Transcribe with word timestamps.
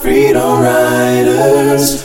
Freedom 0.00 0.60
Riders. 0.62 2.02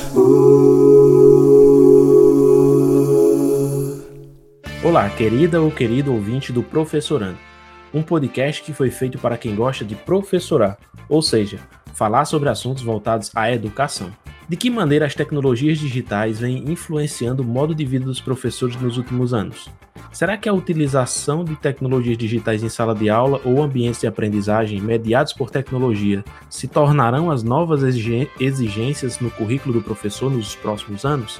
Olá, 4.83 5.09
querida 5.11 5.61
ou 5.61 5.71
querido 5.71 6.11
ouvinte 6.13 6.51
do 6.51 6.61
Professorando, 6.61 7.37
um 7.93 8.03
podcast 8.03 8.61
que 8.61 8.73
foi 8.73 8.91
feito 8.91 9.17
para 9.17 9.37
quem 9.37 9.55
gosta 9.55 9.85
de 9.85 9.95
professorar, 9.95 10.77
ou 11.07 11.21
seja, 11.21 11.59
falar 11.93 12.25
sobre 12.25 12.49
assuntos 12.49 12.83
voltados 12.83 13.31
à 13.33 13.49
educação. 13.49 14.11
De 14.49 14.57
que 14.57 14.69
maneira 14.69 15.05
as 15.05 15.15
tecnologias 15.15 15.77
digitais 15.77 16.41
vêm 16.41 16.69
influenciando 16.69 17.43
o 17.43 17.45
modo 17.45 17.73
de 17.73 17.85
vida 17.85 18.03
dos 18.03 18.19
professores 18.19 18.75
nos 18.75 18.97
últimos 18.97 19.33
anos? 19.33 19.69
Será 20.11 20.37
que 20.37 20.49
a 20.49 20.53
utilização 20.53 21.43
de 21.43 21.55
tecnologias 21.55 22.17
digitais 22.17 22.63
em 22.63 22.69
sala 22.69 22.95
de 22.95 23.09
aula 23.09 23.39
ou 23.45 23.61
ambientes 23.61 24.01
de 24.01 24.07
aprendizagem 24.07 24.81
mediados 24.81 25.33
por 25.33 25.51
tecnologia 25.51 26.25
se 26.49 26.67
tornarão 26.67 27.29
as 27.29 27.43
novas 27.43 27.83
exigências 27.83 29.19
no 29.19 29.29
currículo 29.29 29.75
do 29.75 29.81
professor 29.81 30.31
nos 30.31 30.55
próximos 30.55 31.05
anos? 31.05 31.39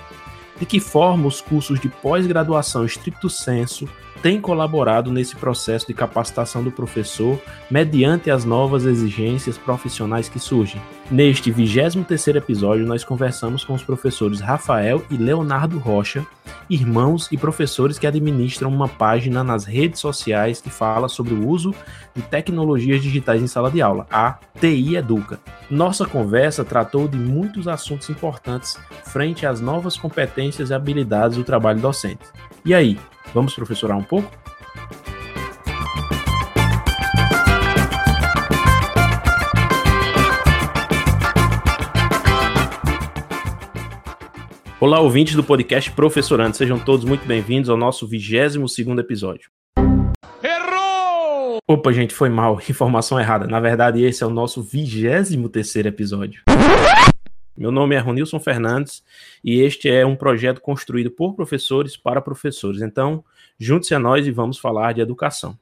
De 0.60 0.66
que 0.66 0.80
forma 0.80 1.28
os 1.28 1.42
cursos 1.42 1.80
de 1.80 1.90
pós-graduação 1.90 2.86
estricto 2.86 3.30
senso 3.30 3.88
tem 4.22 4.40
colaborado 4.42 5.12
nesse 5.12 5.36
processo 5.36 5.88
de 5.88 5.94
capacitação 5.94 6.64
do 6.64 6.72
professor 6.72 7.40
mediante 7.70 8.30
as 8.30 8.44
novas 8.46 8.86
exigências 8.86 9.58
profissionais 9.58 10.28
que 10.28 10.40
surgem. 10.40 10.82
Neste 11.10 11.52
23º 11.52 12.36
episódio, 12.36 12.86
nós 12.86 13.04
conversamos 13.04 13.64
com 13.64 13.74
os 13.74 13.84
professores 13.84 14.40
Rafael 14.40 15.04
e 15.10 15.18
Leonardo 15.18 15.80
Rocha, 15.80 16.26
irmãos 16.70 17.28
e 17.32 17.38
professores 17.38 17.98
que 17.98 18.06
administram 18.06 18.70
uma 18.70 18.88
página 18.88 19.44
nas 19.44 19.66
redes 19.66 20.00
sociais 20.00 20.62
que 20.62 20.70
fala 20.70 21.08
sobre 21.08 21.34
o 21.34 21.48
uso 21.48 21.74
de 22.14 22.22
tecnologias 22.22 23.02
digitais 23.02 23.42
em 23.42 23.48
sala 23.48 23.72
de 23.72 23.82
aula, 23.82 24.06
a 24.12 24.38
TI 24.60 24.98
Educa. 24.98 25.40
Nossa 25.70 26.06
conversa 26.06 26.64
tratou 26.64 27.08
de 27.08 27.18
muitos 27.18 27.68
assuntos 27.68 28.10
importantes 28.10 28.78
frente 29.06 29.46
às 29.46 29.60
novas 29.60 29.98
competências 29.98 30.70
e 30.70 30.74
habilidades 30.74 31.38
do 31.38 31.44
trabalho 31.44 31.80
docente. 31.80 32.26
E 32.64 32.74
aí, 32.74 33.00
Vamos 33.34 33.54
professorar 33.54 33.98
um 33.98 34.04
pouco? 34.04 34.30
Olá, 44.80 45.02
ouvintes 45.02 45.36
do 45.36 45.44
podcast 45.44 45.92
Professorando, 45.92 46.56
sejam 46.56 46.80
todos 46.80 47.06
muito 47.06 47.26
bem-vindos 47.26 47.70
ao 47.70 47.76
nosso 47.76 48.08
22 48.08 48.74
segundo 48.74 49.02
episódio. 49.02 49.50
Errou! 50.42 51.60
Opa, 51.68 51.92
gente, 51.92 52.14
foi 52.14 52.30
mal, 52.30 52.60
informação 52.70 53.20
errada. 53.20 53.46
Na 53.46 53.60
verdade, 53.60 54.02
esse 54.04 54.24
é 54.24 54.26
o 54.26 54.30
nosso 54.30 54.64
23 54.64 55.36
terceiro 55.52 55.90
episódio. 55.90 56.42
Meu 57.60 57.74
nome 57.74 57.94
é 57.94 58.00
Ronilson 58.00 58.40
Fernandes 58.40 59.04
e 59.44 59.60
este 59.60 59.90
é 59.90 60.06
um 60.06 60.16
projeto 60.16 60.62
construído 60.62 61.12
por 61.12 61.36
professores 61.36 61.98
para 61.98 62.22
professores. 62.22 62.82
Então, 62.82 63.22
junte-se 63.60 63.94
a 63.94 64.00
nós 64.00 64.26
e 64.26 64.32
vamos 64.32 64.58
falar 64.58 64.94
de 64.94 65.02
educação. 65.02 65.60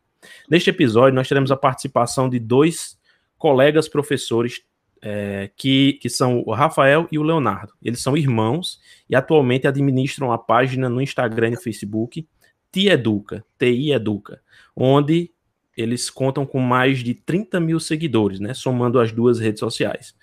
Neste 0.47 0.69
episódio, 0.69 1.15
nós 1.15 1.27
teremos 1.27 1.51
a 1.51 1.57
participação 1.57 2.29
de 2.29 2.37
dois 2.37 2.99
colegas 3.35 3.89
professores 3.89 4.61
é, 5.01 5.49
que, 5.57 5.93
que 5.93 6.07
são 6.07 6.43
o 6.45 6.53
Rafael 6.53 7.07
e 7.11 7.17
o 7.17 7.23
Leonardo. 7.23 7.73
Eles 7.81 7.99
são 7.99 8.15
irmãos 8.15 8.79
e 9.09 9.15
atualmente 9.15 9.67
administram 9.67 10.31
a 10.31 10.37
página 10.37 10.87
no 10.87 11.01
Instagram 11.01 11.53
e 11.53 11.57
Facebook 11.57 12.27
TI 12.71 12.89
Educa, 12.89 13.43
TI 13.57 13.91
Educa, 13.91 14.39
onde 14.75 15.31
eles 15.77 16.09
contam 16.09 16.45
com 16.45 16.59
mais 16.59 16.99
de 16.99 17.13
30 17.13 17.59
mil 17.59 17.79
seguidores, 17.79 18.39
né, 18.39 18.53
somando 18.53 18.99
as 18.99 19.11
duas 19.11 19.39
redes 19.39 19.59
sociais. 19.59 20.15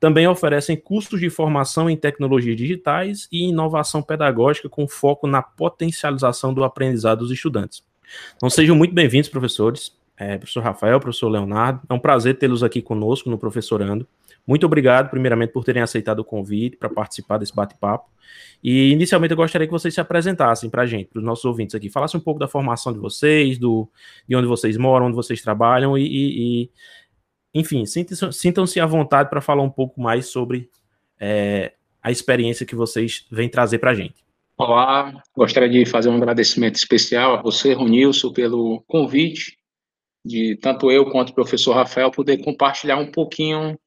Também 0.00 0.26
oferecem 0.26 0.76
cursos 0.76 1.20
de 1.20 1.30
formação 1.30 1.88
em 1.88 1.96
tecnologias 1.96 2.56
digitais 2.56 3.28
e 3.30 3.48
inovação 3.48 4.02
pedagógica 4.02 4.68
com 4.68 4.88
foco 4.88 5.26
na 5.26 5.42
potencialização 5.42 6.52
do 6.52 6.64
aprendizado 6.64 7.20
dos 7.20 7.30
estudantes. 7.30 7.82
Então 8.36 8.50
sejam 8.50 8.74
muito 8.74 8.94
bem-vindos, 8.94 9.28
professores. 9.28 9.92
É, 10.16 10.38
professor 10.38 10.62
Rafael, 10.62 11.00
professor 11.00 11.28
Leonardo, 11.28 11.80
é 11.88 11.92
um 11.92 11.98
prazer 11.98 12.38
tê-los 12.38 12.62
aqui 12.62 12.80
conosco 12.80 13.28
no 13.28 13.38
Professorando. 13.38 14.06
Muito 14.46 14.66
obrigado, 14.66 15.08
primeiramente, 15.08 15.52
por 15.52 15.64
terem 15.64 15.82
aceitado 15.82 16.18
o 16.18 16.24
convite 16.24 16.76
para 16.76 16.88
participar 16.88 17.38
desse 17.38 17.54
bate-papo. 17.54 18.10
E, 18.62 18.90
inicialmente, 18.90 19.32
eu 19.32 19.36
gostaria 19.36 19.66
que 19.66 19.72
vocês 19.72 19.94
se 19.94 20.00
apresentassem 20.00 20.68
para 20.68 20.82
a 20.82 20.86
gente, 20.86 21.08
para 21.08 21.18
os 21.18 21.24
nossos 21.24 21.44
ouvintes 21.44 21.74
aqui. 21.74 21.88
Falassem 21.88 22.20
um 22.20 22.22
pouco 22.22 22.38
da 22.38 22.48
formação 22.48 22.92
de 22.92 22.98
vocês, 22.98 23.58
do, 23.58 23.88
de 24.28 24.36
onde 24.36 24.46
vocês 24.46 24.76
moram, 24.76 25.06
onde 25.06 25.16
vocês 25.16 25.40
trabalham 25.40 25.96
e, 25.96 26.04
e, 26.04 26.70
enfim, 27.54 27.84
sintam-se 27.86 28.80
à 28.80 28.86
vontade 28.86 29.30
para 29.30 29.40
falar 29.40 29.62
um 29.62 29.70
pouco 29.70 30.00
mais 30.00 30.26
sobre 30.26 30.68
é, 31.18 31.72
a 32.02 32.10
experiência 32.10 32.66
que 32.66 32.74
vocês 32.74 33.26
vêm 33.30 33.48
trazer 33.48 33.78
para 33.78 33.92
a 33.92 33.94
gente. 33.94 34.24
Olá, 34.56 35.22
gostaria 35.36 35.68
de 35.68 35.86
fazer 35.86 36.10
um 36.10 36.16
agradecimento 36.16 36.76
especial 36.76 37.34
a 37.34 37.42
você, 37.42 37.72
Ronilson, 37.72 38.32
pelo 38.32 38.82
convite 38.86 39.56
de 40.24 40.56
tanto 40.56 40.90
eu 40.90 41.10
quanto 41.10 41.30
o 41.30 41.34
professor 41.34 41.74
Rafael 41.74 42.10
poder 42.10 42.38
compartilhar 42.38 42.96
um 42.96 43.10
pouquinho 43.10 43.78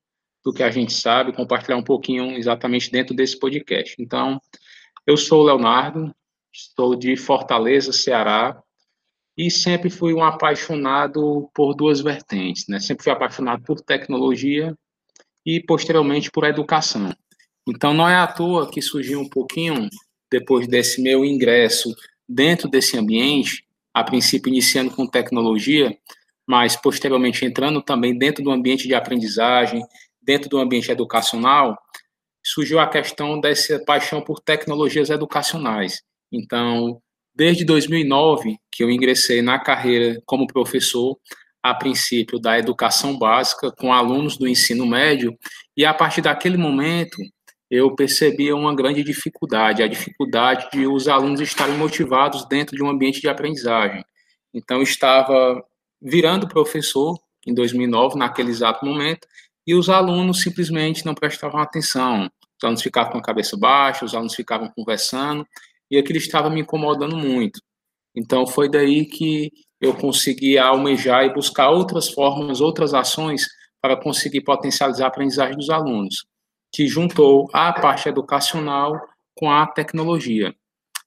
do 0.47 0.53
que 0.53 0.63
a 0.63 0.71
gente 0.71 0.93
sabe, 0.93 1.33
compartilhar 1.33 1.75
um 1.75 1.83
pouquinho 1.83 2.37
exatamente 2.37 2.89
dentro 2.89 3.13
desse 3.13 3.37
podcast. 3.37 3.97
Então, 3.99 4.39
eu 5.05 5.17
sou 5.17 5.41
o 5.41 5.45
Leonardo, 5.45 6.15
estou 6.53 6.95
de 6.95 7.17
Fortaleza, 7.17 7.91
Ceará, 7.91 8.57
e 9.37 9.51
sempre 9.51 9.89
fui 9.89 10.13
um 10.13 10.23
apaixonado 10.23 11.49
por 11.53 11.73
duas 11.73 11.99
vertentes, 11.99 12.65
né? 12.69 12.79
Sempre 12.79 13.03
fui 13.03 13.11
apaixonado 13.11 13.61
por 13.63 13.81
tecnologia 13.81 14.73
e 15.45 15.61
posteriormente 15.61 16.31
por 16.31 16.45
educação. 16.45 17.13
Então 17.67 17.93
não 17.93 18.07
é 18.07 18.15
à 18.15 18.25
toa 18.25 18.71
que 18.71 18.81
surgiu 18.81 19.19
um 19.19 19.27
pouquinho 19.27 19.89
depois 20.31 20.65
desse 20.65 21.01
meu 21.01 21.25
ingresso 21.25 21.93
dentro 22.27 22.69
desse 22.69 22.97
ambiente, 22.97 23.65
a 23.93 24.01
princípio 24.01 24.47
iniciando 24.47 24.91
com 24.91 25.05
tecnologia, 25.05 25.97
mas 26.47 26.77
posteriormente 26.77 27.43
entrando 27.43 27.81
também 27.81 28.17
dentro 28.17 28.41
do 28.41 28.49
ambiente 28.49 28.87
de 28.87 28.95
aprendizagem, 28.95 29.85
dentro 30.27 30.49
do 30.49 30.59
ambiente 30.59 30.91
educacional, 30.91 31.75
surgiu 32.45 32.79
a 32.79 32.87
questão 32.87 33.39
dessa 33.39 33.83
paixão 33.85 34.21
por 34.21 34.39
tecnologias 34.39 35.09
educacionais. 35.09 36.03
Então, 36.31 37.01
Desde 37.37 37.63
2009, 37.63 38.57
que 38.71 38.83
eu 38.83 38.89
ingressei 38.89 39.43
na 39.43 39.59
carreira 39.59 40.19
como 40.25 40.47
professor, 40.47 41.15
a 41.61 41.71
princípio 41.71 42.39
da 42.39 42.57
educação 42.57 43.15
básica, 43.15 43.71
com 43.71 43.93
alunos 43.93 44.37
do 44.37 44.47
ensino 44.47 44.87
médio, 44.87 45.37
e 45.77 45.85
a 45.85 45.93
partir 45.93 46.21
daquele 46.21 46.57
momento 46.57 47.15
eu 47.69 47.93
percebia 47.93 48.55
uma 48.55 48.75
grande 48.75 49.03
dificuldade, 49.03 49.83
a 49.83 49.87
dificuldade 49.87 50.67
de 50.71 50.87
os 50.87 51.07
alunos 51.07 51.39
estarem 51.39 51.77
motivados 51.77 52.43
dentro 52.47 52.75
de 52.75 52.81
um 52.81 52.89
ambiente 52.89 53.21
de 53.21 53.29
aprendizagem. 53.29 54.03
Então, 54.51 54.81
estava 54.81 55.63
virando 56.01 56.47
professor 56.47 57.19
em 57.45 57.53
2009, 57.53 58.17
naquele 58.17 58.49
exato 58.49 58.83
momento, 58.83 59.27
e 59.67 59.75
os 59.75 59.89
alunos 59.89 60.41
simplesmente 60.41 61.05
não 61.05 61.13
prestavam 61.13 61.59
atenção. 61.59 62.29
Os 62.57 62.63
alunos 62.63 62.81
ficavam 62.81 63.11
com 63.11 63.17
a 63.17 63.23
cabeça 63.23 63.57
baixa, 63.57 64.05
os 64.05 64.15
alunos 64.15 64.33
ficavam 64.33 64.71
conversando, 64.73 65.45
e 65.91 65.97
aquilo 65.97 66.17
estava 66.17 66.49
me 66.49 66.61
incomodando 66.61 67.17
muito. 67.17 67.59
Então 68.15 68.47
foi 68.47 68.69
daí 68.69 69.05
que 69.05 69.51
eu 69.79 69.93
consegui 69.93 70.57
almejar 70.57 71.25
e 71.25 71.33
buscar 71.33 71.69
outras 71.69 72.09
formas, 72.09 72.61
outras 72.61 72.93
ações 72.93 73.45
para 73.81 73.95
conseguir 73.95 74.41
potencializar 74.41 75.05
a 75.05 75.07
aprendizagem 75.09 75.55
dos 75.55 75.69
alunos, 75.69 76.25
que 76.73 76.87
juntou 76.87 77.47
a 77.53 77.71
parte 77.73 78.09
educacional 78.09 78.99
com 79.35 79.51
a 79.51 79.67
tecnologia. 79.67 80.55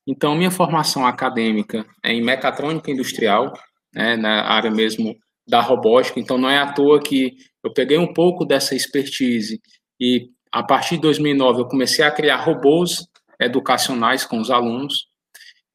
Então, 0.07 0.35
minha 0.35 0.51
formação 0.51 1.07
acadêmica 1.07 1.85
é 2.03 2.13
em 2.13 2.23
mecatrônica 2.23 2.91
industrial, 2.91 3.53
né, 3.93 4.17
na 4.17 4.45
área 4.45 4.71
mesmo 4.71 5.17
da 5.47 5.61
robótica, 5.61 6.21
então 6.21 6.39
não 6.39 6.49
é 6.49 6.59
à 6.59 6.73
toa 6.73 7.01
que 7.01 7.37
eu 7.63 7.73
peguei 7.73 7.99
um 7.99 8.13
pouco 8.13 8.45
dessa 8.45 8.75
expertise 8.75 9.61
e 10.01 10.29
a 10.53 10.63
partir 10.63 10.97
de 10.97 11.03
2009 11.03 11.61
eu 11.61 11.69
comecei 11.69 12.05
a 12.05 12.11
criar 12.11 12.37
robôs 12.37 13.07
educacionais 13.41 14.25
com 14.25 14.41
os 14.41 14.51
alunos 14.51 15.07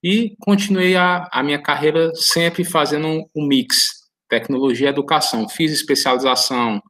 e 0.03 0.35
continuei 0.39 0.95
a, 0.95 1.27
a 1.31 1.41
minha 1.41 1.61
carreira 1.61 2.11
sempre 2.15 2.63
fazendo 2.63 3.07
um, 3.07 3.25
um 3.35 3.47
mix 3.47 4.05
tecnologia 4.29 4.87
e 4.87 4.89
educação. 4.89 5.47
Fiz 5.47 5.71
especialização 5.71 6.81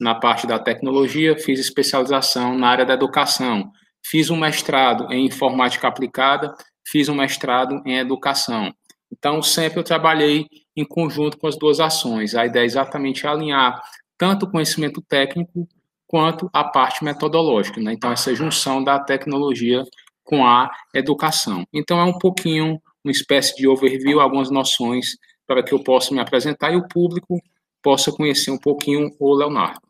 na 0.00 0.14
parte 0.14 0.46
da 0.46 0.58
tecnologia, 0.58 1.38
fiz 1.38 1.58
especialização 1.58 2.56
na 2.56 2.68
área 2.68 2.84
da 2.84 2.94
educação, 2.94 3.70
fiz 4.04 4.30
um 4.30 4.36
mestrado 4.36 5.12
em 5.12 5.26
informática 5.26 5.88
aplicada, 5.88 6.54
fiz 6.86 7.08
um 7.08 7.14
mestrado 7.14 7.82
em 7.84 7.96
educação. 7.96 8.72
Então, 9.10 9.40
sempre 9.42 9.78
eu 9.78 9.84
trabalhei 9.84 10.46
em 10.76 10.84
conjunto 10.84 11.38
com 11.38 11.46
as 11.46 11.56
duas 11.56 11.80
ações. 11.80 12.34
A 12.34 12.44
ideia 12.44 12.64
é 12.64 12.66
exatamente 12.66 13.26
alinhar 13.26 13.80
tanto 14.18 14.46
o 14.46 14.50
conhecimento 14.50 15.00
técnico 15.02 15.68
quanto 16.06 16.48
a 16.52 16.64
parte 16.64 17.04
metodológica. 17.04 17.80
Né? 17.80 17.92
Então, 17.92 18.10
essa 18.12 18.34
junção 18.34 18.82
da 18.82 18.98
tecnologia 18.98 19.84
com 20.24 20.44
a 20.44 20.70
educação. 20.94 21.66
Então, 21.72 21.98
é 21.98 22.04
um 22.04 22.18
pouquinho, 22.18 22.80
uma 23.04 23.12
espécie 23.12 23.56
de 23.56 23.68
overview, 23.68 24.20
algumas 24.20 24.50
noções 24.50 25.16
para 25.46 25.62
que 25.62 25.72
eu 25.72 25.82
possa 25.82 26.12
me 26.12 26.20
apresentar 26.20 26.72
e 26.72 26.76
o 26.76 26.88
público 26.88 27.40
possa 27.82 28.10
conhecer 28.10 28.50
um 28.50 28.58
pouquinho 28.58 29.14
o 29.18 29.34
Leonardo. 29.34 29.80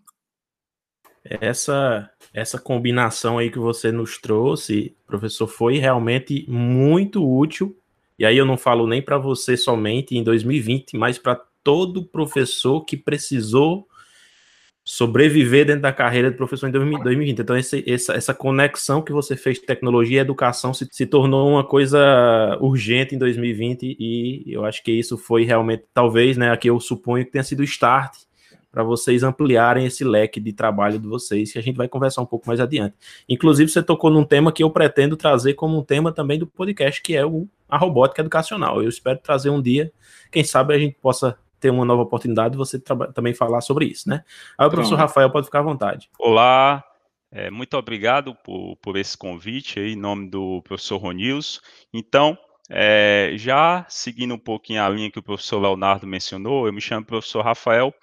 Essa 1.24 2.10
essa 2.36 2.58
combinação 2.58 3.38
aí 3.38 3.50
que 3.50 3.58
você 3.58 3.90
nos 3.90 4.18
trouxe, 4.18 4.94
professor, 5.06 5.46
foi 5.46 5.78
realmente 5.78 6.44
muito 6.46 7.26
útil. 7.26 7.74
E 8.18 8.26
aí 8.26 8.36
eu 8.36 8.44
não 8.44 8.58
falo 8.58 8.86
nem 8.86 9.00
para 9.00 9.16
você 9.16 9.56
somente 9.56 10.14
em 10.14 10.22
2020, 10.22 10.98
mas 10.98 11.16
para 11.16 11.40
todo 11.64 12.04
professor 12.04 12.84
que 12.84 12.94
precisou 12.94 13.88
sobreviver 14.88 15.66
dentro 15.66 15.82
da 15.82 15.92
carreira 15.92 16.30
de 16.30 16.36
professor 16.36 16.68
em 16.68 16.70
2020. 16.70 17.40
Então, 17.40 17.56
esse, 17.56 17.82
essa, 17.90 18.12
essa 18.12 18.32
conexão 18.32 19.02
que 19.02 19.12
você 19.12 19.34
fez 19.36 19.58
tecnologia 19.58 20.18
e 20.18 20.20
educação 20.20 20.72
se, 20.72 20.86
se 20.92 21.04
tornou 21.04 21.50
uma 21.50 21.64
coisa 21.64 22.56
urgente 22.60 23.12
em 23.12 23.18
2020 23.18 23.96
e 23.98 24.44
eu 24.46 24.64
acho 24.64 24.84
que 24.84 24.92
isso 24.92 25.18
foi 25.18 25.44
realmente, 25.44 25.82
talvez, 25.92 26.36
né, 26.36 26.52
aqui 26.52 26.70
eu 26.70 26.78
suponho 26.78 27.24
que 27.24 27.32
tenha 27.32 27.42
sido 27.42 27.60
o 27.60 27.64
start 27.64 28.14
para 28.70 28.84
vocês 28.84 29.24
ampliarem 29.24 29.86
esse 29.86 30.04
leque 30.04 30.38
de 30.38 30.52
trabalho 30.52 31.00
de 31.00 31.08
vocês, 31.08 31.52
que 31.52 31.58
a 31.58 31.62
gente 31.62 31.76
vai 31.76 31.88
conversar 31.88 32.22
um 32.22 32.26
pouco 32.26 32.46
mais 32.46 32.60
adiante. 32.60 32.94
Inclusive, 33.28 33.68
você 33.68 33.82
tocou 33.82 34.08
num 34.08 34.22
tema 34.22 34.52
que 34.52 34.62
eu 34.62 34.70
pretendo 34.70 35.16
trazer 35.16 35.54
como 35.54 35.76
um 35.76 35.82
tema 35.82 36.12
também 36.12 36.38
do 36.38 36.46
podcast, 36.46 37.02
que 37.02 37.16
é 37.16 37.26
o, 37.26 37.48
a 37.68 37.76
robótica 37.76 38.22
educacional. 38.22 38.80
Eu 38.80 38.88
espero 38.88 39.18
trazer 39.18 39.50
um 39.50 39.60
dia, 39.60 39.90
quem 40.30 40.44
sabe 40.44 40.74
a 40.74 40.78
gente 40.78 40.96
possa 41.02 41.36
ter 41.60 41.70
uma 41.70 41.84
nova 41.84 42.02
oportunidade 42.02 42.52
de 42.52 42.58
você 42.58 42.78
também 42.78 43.34
falar 43.34 43.60
sobre 43.60 43.86
isso, 43.86 44.08
né? 44.08 44.24
Aí 44.58 44.66
o 44.66 44.70
professor 44.70 44.96
Rafael 44.96 45.30
pode 45.30 45.46
ficar 45.46 45.60
à 45.60 45.62
vontade. 45.62 46.10
Olá, 46.18 46.84
é, 47.30 47.50
muito 47.50 47.76
obrigado 47.76 48.34
por, 48.34 48.76
por 48.76 48.96
esse 48.96 49.16
convite 49.16 49.78
aí, 49.78 49.92
em 49.92 49.96
nome 49.96 50.30
do 50.30 50.62
professor 50.62 50.98
Ronils. 50.98 51.60
Então, 51.92 52.38
é, 52.68 53.32
já 53.36 53.84
seguindo 53.88 54.34
um 54.34 54.38
pouquinho 54.38 54.82
a 54.82 54.88
linha 54.88 55.10
que 55.10 55.18
o 55.18 55.22
professor 55.22 55.60
Leonardo 55.60 56.06
mencionou, 56.06 56.66
eu 56.66 56.72
me 56.72 56.80
chamo 56.80 57.06
professor 57.06 57.44
Rafael, 57.44 57.94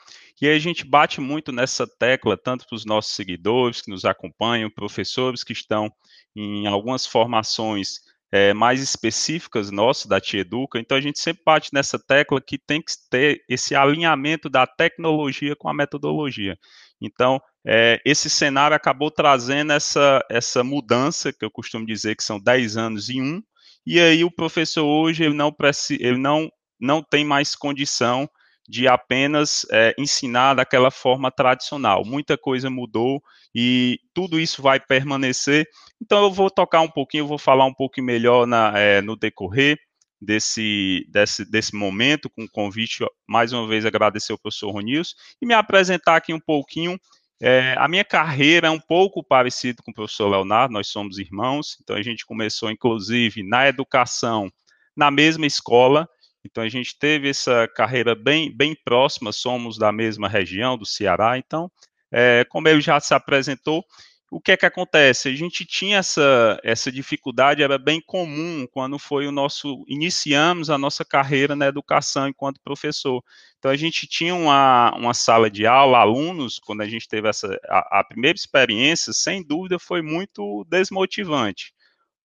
e 0.41 0.47
a 0.47 0.59
gente 0.59 0.85
bate 0.85 1.21
muito 1.21 1.51
nessa 1.51 1.88
tecla, 1.88 2.35
tanto 2.35 2.67
para 2.67 2.75
os 2.75 2.85
nossos 2.85 3.13
seguidores 3.13 3.81
que 3.81 3.89
nos 3.89 4.03
acompanham, 4.03 4.69
professores 4.69 5.44
que 5.44 5.53
estão 5.53 5.89
em 6.35 6.67
algumas 6.67 7.06
formações 7.06 8.01
é, 8.33 8.51
mais 8.51 8.81
específicas 8.81 9.69
nossas 9.69 10.07
da 10.07 10.19
Tia 10.19 10.41
Educa, 10.41 10.80
então 10.80 10.97
a 10.97 11.01
gente 11.01 11.19
sempre 11.19 11.44
bate 11.45 11.69
nessa 11.71 12.00
tecla 12.00 12.41
que 12.41 12.57
tem 12.57 12.81
que 12.81 12.91
ter 13.07 13.44
esse 13.47 13.75
alinhamento 13.75 14.50
da 14.50 14.65
tecnologia 14.65 15.56
com 15.56 15.69
a 15.69 15.74
metodologia. 15.74 16.57
Então, 17.00 17.39
é, 17.63 18.01
esse 18.03 18.31
cenário 18.31 18.75
acabou 18.75 19.12
trazendo 19.12 19.71
essa, 19.71 20.19
essa 20.31 20.63
mudança, 20.63 21.31
que 21.31 21.45
eu 21.45 21.51
costumo 21.51 21.85
dizer 21.85 22.15
que 22.15 22.24
são 22.24 22.39
10 22.39 22.75
anos 22.75 23.07
em 23.07 23.21
um, 23.21 23.39
e 23.85 24.00
aí 24.00 24.24
o 24.24 24.31
professor 24.31 24.83
hoje 24.83 25.24
ele 25.24 25.35
não, 25.35 25.56
ele 25.91 26.18
não, 26.18 26.50
não 26.81 27.03
tem 27.03 27.24
mais 27.24 27.56
condição 27.56 28.27
de 28.68 28.88
apenas 28.88 29.63
é, 29.71 29.94
ensinar 29.95 30.56
daquela 30.56 30.89
forma 30.89 31.30
tradicional. 31.30 32.03
Muita 32.03 32.35
coisa 32.35 32.68
mudou 32.68 33.21
e 33.53 34.00
tudo 34.13 34.39
isso 34.39 34.61
vai 34.61 34.79
permanecer. 34.79 35.67
Então 36.01 36.23
eu 36.23 36.31
vou 36.31 36.50
tocar 36.50 36.81
um 36.81 36.89
pouquinho, 36.89 37.27
vou 37.27 37.38
falar 37.38 37.65
um 37.65 37.73
pouco 37.73 38.01
melhor 38.01 38.47
na, 38.47 38.77
é, 38.77 39.01
no 39.01 39.15
decorrer 39.15 39.77
desse, 40.21 41.05
desse, 41.09 41.50
desse 41.50 41.75
momento, 41.75 42.29
com 42.29 42.44
o 42.44 42.50
convite, 42.50 43.05
mais 43.27 43.51
uma 43.53 43.67
vez 43.67 43.85
agradecer 43.85 44.31
ao 44.31 44.39
professor 44.39 44.71
Ronils, 44.71 45.15
e 45.41 45.45
me 45.45 45.53
apresentar 45.53 46.15
aqui 46.15 46.33
um 46.33 46.39
pouquinho. 46.39 46.97
É, 47.41 47.75
a 47.77 47.88
minha 47.89 48.05
carreira 48.05 48.67
é 48.67 48.71
um 48.71 48.79
pouco 48.79 49.21
parecida 49.21 49.81
com 49.83 49.91
o 49.91 49.94
professor 49.94 50.29
Leonardo, 50.29 50.73
nós 50.73 50.88
somos 50.88 51.17
irmãos, 51.17 51.77
então 51.81 51.95
a 51.95 52.01
gente 52.01 52.25
começou, 52.25 52.71
inclusive, 52.71 53.44
na 53.44 53.67
educação, 53.67 54.49
na 54.95 55.11
mesma 55.11 55.45
escola, 55.45 56.07
então 56.45 56.63
a 56.63 56.69
gente 56.69 56.97
teve 56.97 57.29
essa 57.29 57.67
carreira 57.67 58.15
bem, 58.15 58.56
bem 58.56 58.75
próxima, 58.83 59.31
somos 59.31 59.77
da 59.77 59.91
mesma 59.91 60.27
região 60.27 60.77
do 60.77 60.85
Ceará. 60.85 61.38
Então, 61.38 61.71
é, 62.13 62.45
como 62.48 62.68
ele 62.68 62.80
já 62.80 63.00
se 63.00 63.13
apresentou, 63.13 63.83
o 64.31 64.42
que 64.42 64.51
é 64.51 64.57
que 64.57 64.65
acontece? 64.65 65.30
A 65.30 65.36
gente 65.36 65.63
tinha 65.63 65.98
essa, 65.98 66.60
essa 66.63 66.92
dificuldade, 66.92 67.62
era 67.62 67.77
bem 67.77 68.01
comum 68.01 68.65
quando 68.71 68.98
foi 68.98 69.27
o 69.27 69.31
nosso. 69.31 69.83
Iniciamos 69.88 70.71
a 70.71 70.77
nossa 70.77 71.06
carreira 71.06 71.56
na 71.56 71.68
educação 71.68 72.27
enquanto 72.27 72.60
professor. 72.63 73.24
Então, 73.60 73.69
a 73.69 73.75
gente 73.75 74.07
tinha 74.07 74.33
uma, 74.33 74.92
uma 74.95 75.13
sala 75.13 75.51
de 75.51 75.68
aula, 75.68 76.00
alunos, 76.00 76.57
quando 76.57 76.81
a 76.81 76.88
gente 76.88 77.07
teve 77.07 77.30
essa, 77.30 77.60
a, 77.69 78.00
a 78.00 78.04
primeira 78.04 78.36
experiência, 78.36 79.13
sem 79.13 79.44
dúvida, 79.44 79.77
foi 79.77 80.01
muito 80.01 80.66
desmotivante 80.69 81.74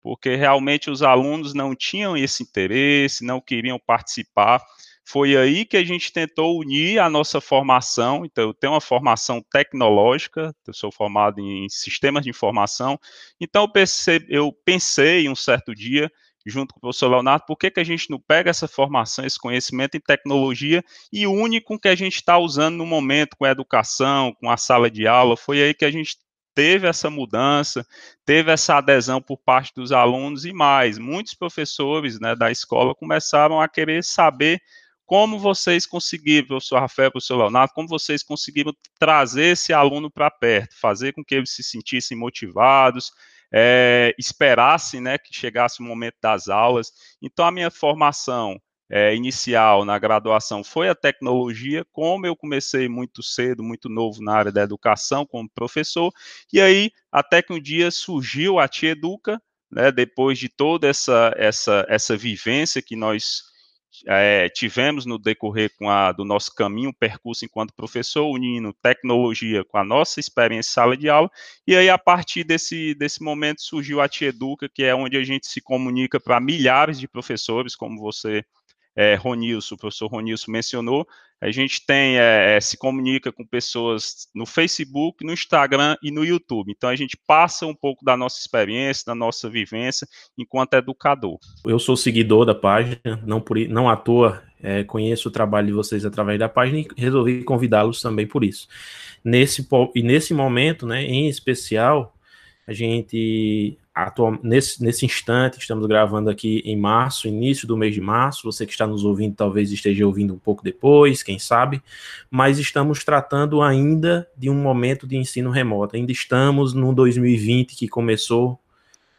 porque 0.00 0.37
realmente 0.37 0.91
os 0.91 1.02
alunos 1.02 1.52
não 1.52 1.75
tinham 1.75 2.17
esse 2.17 2.43
interesse, 2.43 3.23
não 3.23 3.43
queriam 3.43 3.79
participar. 3.79 4.64
Foi 5.10 5.38
aí 5.38 5.64
que 5.64 5.78
a 5.78 5.82
gente 5.82 6.12
tentou 6.12 6.60
unir 6.60 6.99
a 6.99 7.08
nossa 7.08 7.40
formação. 7.40 8.26
Então, 8.26 8.44
eu 8.44 8.52
tenho 8.52 8.75
uma 8.75 8.81
formação 8.81 9.43
tecnológica, 9.50 10.55
eu 10.66 10.75
sou 10.75 10.93
formado 10.93 11.40
em 11.40 11.66
sistemas 11.70 12.22
de 12.22 12.28
informação. 12.28 13.00
Então, 13.40 13.62
eu, 13.62 13.72
pensei, 13.72 14.22
eu 14.28 14.52
pensei 14.66 15.26
um 15.26 15.34
certo 15.34 15.75
dia, 15.75 16.12
junto 16.44 16.75
com 16.75 16.78
o 16.78 16.81
professor 16.82 17.08
Leonardo, 17.08 17.46
por 17.46 17.56
que, 17.56 17.70
que 17.70 17.81
a 17.81 17.84
gente 17.84 18.10
não 18.10 18.20
pega 18.20 18.50
essa 18.50 18.69
formação, 18.69 19.25
esse 19.25 19.38
conhecimento 19.38 19.96
em 19.96 20.00
tecnologia 20.00 20.84
e 21.10 21.26
une 21.26 21.58
com 21.58 21.76
o 21.76 21.81
que 21.81 21.88
a 21.88 21.96
gente 21.96 22.16
está 22.16 22.37
usando 22.37 22.76
no 22.76 22.84
momento, 22.84 23.34
com 23.34 23.46
a 23.46 23.50
educação, 23.50 24.34
com 24.34 24.50
a 24.50 24.58
sala 24.58 24.90
de 24.90 25.06
aula. 25.06 25.38
Foi 25.38 25.62
aí 25.62 25.72
que 25.72 25.87
a 25.87 25.90
gente 25.90 26.19
teve 26.55 26.87
essa 26.87 27.08
mudança, 27.08 27.82
teve 28.26 28.52
essa 28.52 28.76
adesão 28.76 29.22
por 29.22 29.38
parte 29.38 29.72
dos 29.75 29.90
alunos 29.90 30.44
e 30.44 30.52
mais, 30.52 30.99
muitos 30.99 31.32
professores 31.32 32.20
né, 32.20 32.37
da 32.37 32.50
escola 32.50 32.94
começaram 32.94 33.58
a 33.58 33.66
querer 33.66 34.05
saber 34.05 34.60
como 35.08 35.38
vocês 35.38 35.87
conseguiram, 35.87 36.49
professor 36.49 36.81
Rafael, 36.81 37.10
professor 37.10 37.38
Leonardo, 37.38 37.72
como 37.72 37.88
vocês 37.88 38.22
conseguiram 38.22 38.75
trazer 38.99 39.52
esse 39.52 39.72
aluno 39.72 40.10
para 40.10 40.31
perto, 40.31 40.78
fazer 40.78 41.14
com 41.14 41.25
que 41.25 41.34
eles 41.34 41.50
se 41.50 41.62
sentissem 41.62 42.14
motivados, 42.14 43.10
é, 43.50 44.14
esperassem 44.19 45.00
né, 45.00 45.16
que 45.16 45.34
chegasse 45.34 45.81
o 45.81 45.82
momento 45.82 46.16
das 46.20 46.50
aulas. 46.50 46.93
Então, 47.22 47.46
a 47.46 47.50
minha 47.50 47.70
formação 47.70 48.60
é, 48.90 49.14
inicial 49.14 49.82
na 49.82 49.99
graduação 49.99 50.62
foi 50.62 50.90
a 50.90 50.94
tecnologia, 50.94 51.87
como 51.90 52.26
eu 52.26 52.37
comecei 52.37 52.87
muito 52.87 53.22
cedo, 53.22 53.62
muito 53.62 53.88
novo 53.88 54.22
na 54.22 54.34
área 54.34 54.52
da 54.52 54.60
educação 54.60 55.25
como 55.25 55.49
professor, 55.49 56.12
e 56.52 56.60
aí 56.60 56.90
até 57.10 57.40
que 57.40 57.55
um 57.55 57.60
dia 57.60 57.90
surgiu 57.90 58.58
a 58.58 58.69
Tia 58.69 58.90
Educa, 58.90 59.40
né, 59.70 59.90
depois 59.90 60.38
de 60.38 60.50
toda 60.50 60.87
essa, 60.87 61.32
essa, 61.38 61.87
essa 61.88 62.14
vivência 62.14 62.82
que 62.82 62.94
nós 62.94 63.47
é, 64.06 64.48
tivemos 64.48 65.06
no 65.06 65.18
decorrer 65.18 65.70
a, 65.82 66.12
do 66.12 66.24
nosso 66.24 66.54
caminho, 66.54 66.92
percurso 66.92 67.44
enquanto 67.44 67.74
professor, 67.74 68.28
unindo 68.28 68.72
tecnologia 68.82 69.64
com 69.64 69.78
a 69.78 69.84
nossa 69.84 70.20
experiência 70.20 70.58
em 70.58 70.62
sala 70.72 70.96
de 70.96 71.08
aula, 71.08 71.31
e 71.67 71.76
aí 71.76 71.88
a 71.88 71.98
partir 71.98 72.44
desse, 72.44 72.94
desse 72.94 73.22
momento 73.22 73.62
surgiu 73.62 74.00
a 74.00 74.08
Tia 74.08 74.28
Educa, 74.28 74.69
que 74.69 74.82
é 74.82 74.94
onde 74.94 75.17
a 75.17 75.24
gente 75.24 75.46
se 75.46 75.60
comunica 75.60 76.19
para 76.19 76.40
milhares 76.40 76.98
de 76.98 77.06
professores, 77.06 77.76
como 77.76 78.00
você 78.00 78.44
é, 78.98 79.14
Ronilson, 79.14 79.76
o 79.76 79.78
professor 79.78 80.08
Ronilson 80.08 80.50
mencionou, 80.50 81.06
a 81.40 81.52
gente 81.52 81.86
tem, 81.86 82.19
é, 82.19 82.56
é, 82.56 82.60
se 82.60 82.76
comunica 82.76 83.31
com 83.31 83.46
pessoas 83.46 84.26
no 84.34 84.44
Facebook, 84.44 85.24
no 85.24 85.32
Instagram 85.32 85.96
e 86.02 86.10
no 86.10 86.24
YouTube. 86.24 86.72
Então 86.76 86.90
a 86.90 86.96
gente 86.96 87.17
passa 87.17 87.64
um 87.64 87.74
pouco 87.76 88.05
da 88.05 88.17
nossa 88.17 88.40
experiência, 88.40 89.05
da 89.06 89.14
nossa 89.14 89.48
vivência 89.48 90.05
enquanto 90.36 90.74
educador. 90.74 91.38
Eu 91.64 91.78
sou 91.78 91.96
seguidor 91.96 92.44
da 92.44 92.56
página, 92.56 92.98
não, 93.24 93.40
por, 93.40 93.56
não 93.69 93.88
à 93.88 93.96
toa 93.96 94.43
é, 94.60 94.82
conheço 94.82 95.28
o 95.28 95.32
trabalho 95.32 95.69
de 95.69 95.72
vocês 95.72 96.05
através 96.05 96.36
da 96.36 96.48
página 96.48 96.81
e 96.81 96.88
resolvi 96.96 97.44
convidá-los 97.44 98.02
também 98.02 98.26
por 98.26 98.43
isso. 98.43 98.67
Nesse, 99.22 99.64
e 99.94 100.02
nesse 100.02 100.34
momento, 100.34 100.84
né, 100.84 101.05
em 101.05 101.28
especial, 101.28 102.17
a 102.67 102.72
gente 102.72 103.78
atual, 104.06 104.38
nesse, 104.43 104.82
nesse 104.82 105.05
instante, 105.05 105.58
estamos 105.58 105.86
gravando 105.86 106.31
aqui 106.31 106.62
em 106.64 106.76
março, 106.76 107.26
início 107.26 107.67
do 107.67 107.76
mês 107.76 107.94
de 107.94 108.00
março. 108.00 108.44
Você 108.44 108.64
que 108.64 108.72
está 108.72 108.86
nos 108.86 109.05
ouvindo 109.05 109.34
talvez 109.34 109.72
esteja 109.72 110.06
ouvindo 110.06 110.34
um 110.34 110.38
pouco 110.38 110.62
depois, 110.62 111.22
quem 111.22 111.38
sabe, 111.38 111.82
mas 112.31 112.58
estamos 112.58 113.05
tratando 113.05 113.60
ainda 113.60 114.28
de 114.36 114.48
um 114.48 114.55
momento 114.55 115.06
de 115.06 115.17
ensino 115.17 115.50
remoto. 115.50 115.96
Ainda 115.96 116.12
estamos 116.12 116.72
no 116.72 116.94
2020 116.94 117.74
que 117.74 117.88
começou, 117.88 118.58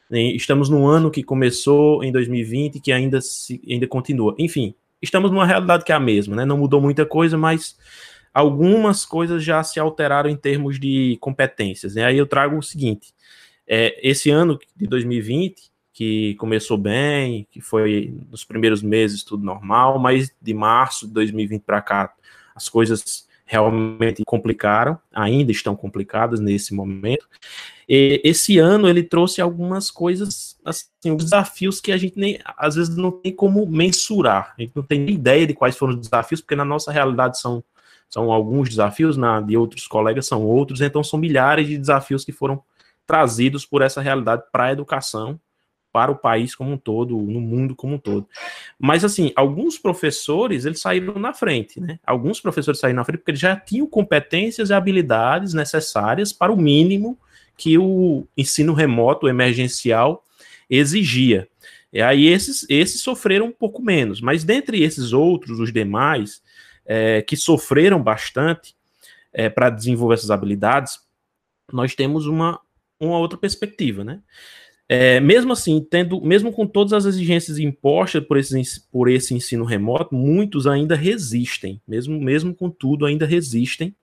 né, 0.09 0.21
estamos 0.21 0.69
no 0.69 0.87
ano 0.87 1.11
que 1.11 1.23
começou 1.23 2.03
em 2.03 2.11
2020 2.11 2.79
que 2.79 2.91
ainda, 2.91 3.19
se, 3.19 3.61
ainda 3.69 3.85
continua. 3.85 4.33
Enfim, 4.39 4.73
estamos 5.01 5.29
numa 5.29 5.45
realidade 5.45 5.83
que 5.83 5.91
é 5.91 5.95
a 5.95 5.99
mesma, 5.99 6.37
né? 6.37 6.45
Não 6.45 6.57
mudou 6.57 6.79
muita 6.79 7.05
coisa, 7.05 7.37
mas 7.37 7.77
algumas 8.33 9.05
coisas 9.05 9.43
já 9.43 9.61
se 9.61 9.79
alteraram 9.79 10.29
em 10.29 10.37
termos 10.37 10.79
de 10.79 11.17
competências. 11.19 11.95
Né? 11.95 12.05
Aí 12.05 12.17
eu 12.17 12.25
trago 12.25 12.57
o 12.57 12.63
seguinte 12.63 13.13
é, 13.69 13.99
esse 14.01 14.31
ano 14.31 14.59
de 14.75 14.87
2020, 14.87 15.71
que 15.93 16.33
começou 16.35 16.75
bem, 16.75 17.47
que 17.51 17.61
foi 17.61 18.17
nos 18.31 18.43
primeiros 18.43 18.81
meses 18.81 19.23
tudo 19.23 19.45
normal, 19.45 19.99
mas 19.99 20.33
de 20.41 20.53
março 20.55 21.05
de 21.05 21.13
2020 21.13 21.61
para 21.61 21.81
cá 21.81 22.13
as 22.55 22.67
coisas 22.67 23.27
realmente 23.45 24.23
complicaram, 24.25 24.97
ainda 25.13 25.51
estão 25.51 25.75
complicadas 25.75 26.39
nesse 26.39 26.73
momento. 26.73 27.27
E 27.87 28.21
esse 28.23 28.57
ano 28.57 28.87
ele 28.87 29.03
trouxe 29.03 29.41
algumas 29.41 29.89
coisas, 29.89 30.57
assim, 30.63 31.15
desafios 31.15 31.79
que 31.79 31.91
a 31.91 31.97
gente 31.97 32.19
nem, 32.19 32.39
às 32.57 32.75
vezes 32.75 32.95
não 32.95 33.11
tem 33.11 33.33
como 33.33 33.65
mensurar. 33.65 34.53
A 34.57 34.61
gente 34.61 34.73
não 34.75 34.83
tem 34.83 34.99
nem 34.99 35.15
ideia 35.15 35.47
de 35.47 35.53
quais 35.53 35.77
foram 35.77 35.93
os 35.93 36.01
desafios, 36.01 36.41
porque 36.41 36.55
na 36.55 36.65
nossa 36.65 36.91
realidade 36.91 37.39
são 37.39 37.63
são 38.11 38.31
alguns 38.31 38.69
desafios, 38.69 39.15
na 39.15 39.39
de 39.39 39.55
outros 39.55 39.85
colegas 39.85 40.25
são 40.25 40.43
outros, 40.43 40.81
então 40.81 41.03
são 41.03 41.19
milhares 41.19 41.67
de 41.67 41.77
desafios 41.77 42.25
que 42.25 42.31
foram 42.31 42.63
trazidos 43.09 43.65
por 43.65 43.81
essa 43.81 44.01
realidade 44.01 44.43
para 44.51 44.65
a 44.65 44.71
educação, 44.71 45.39
para 45.91 46.11
o 46.11 46.15
país 46.15 46.53
como 46.53 46.73
um 46.73 46.77
todo, 46.77 47.17
no 47.17 47.41
mundo 47.41 47.75
como 47.75 47.95
um 47.95 47.97
todo. 47.97 48.27
Mas, 48.77 49.03
assim, 49.03 49.33
alguns 49.35 49.79
professores, 49.79 50.63
eles 50.63 50.79
saíram 50.79 51.15
na 51.15 51.33
frente, 51.33 51.79
né? 51.81 51.99
Alguns 52.05 52.39
professores 52.39 52.79
saíram 52.79 52.97
na 52.97 53.03
frente 53.03 53.17
porque 53.17 53.31
eles 53.31 53.39
já 53.39 53.55
tinham 53.55 53.87
competências 53.87 54.69
e 54.69 54.73
habilidades 54.75 55.55
necessárias 55.55 56.31
para 56.31 56.53
o 56.53 56.55
mínimo 56.55 57.17
que 57.57 57.79
o 57.79 58.27
ensino 58.37 58.73
remoto 58.73 59.27
emergencial 59.27 60.23
exigia. 60.69 61.47
E 61.91 62.03
aí 62.03 62.27
esses, 62.27 62.63
esses 62.69 63.01
sofreram 63.01 63.47
um 63.47 63.51
pouco 63.51 63.81
menos, 63.81 64.21
mas 64.21 64.43
dentre 64.43 64.83
esses 64.83 65.13
outros, 65.13 65.59
os 65.59 65.73
demais, 65.73 66.43
é, 66.85 67.23
que 67.23 67.35
sofreram 67.35 67.99
bastante 67.99 68.75
é, 69.33 69.49
para 69.49 69.71
desenvolver 69.71 70.13
essas 70.13 70.29
habilidades, 70.29 70.99
nós 71.73 71.95
temos 71.95 72.27
uma, 72.27 72.59
uma 72.99 73.17
outra 73.17 73.37
perspectiva, 73.37 74.03
né? 74.03 74.19
É, 74.91 75.19
mesmo 75.19 75.53
assim, 75.53 75.85
tendo, 75.87 76.19
mesmo 76.19 76.51
com 76.51 76.65
todas 76.65 76.93
as 76.93 77.05
exigências 77.05 77.59
impostas 77.59 78.25
por 78.25 78.37
esse, 78.37 78.81
por 78.91 79.07
esse 79.07 79.35
ensino 79.35 79.63
remoto, 79.63 80.15
muitos 80.15 80.65
ainda 80.65 80.95
resistem, 80.95 81.79
mesmo, 81.87 82.19
mesmo 82.19 82.55
com 82.55 82.71
tudo, 82.71 83.05
ainda 83.05 83.23
resistem, 83.23 83.95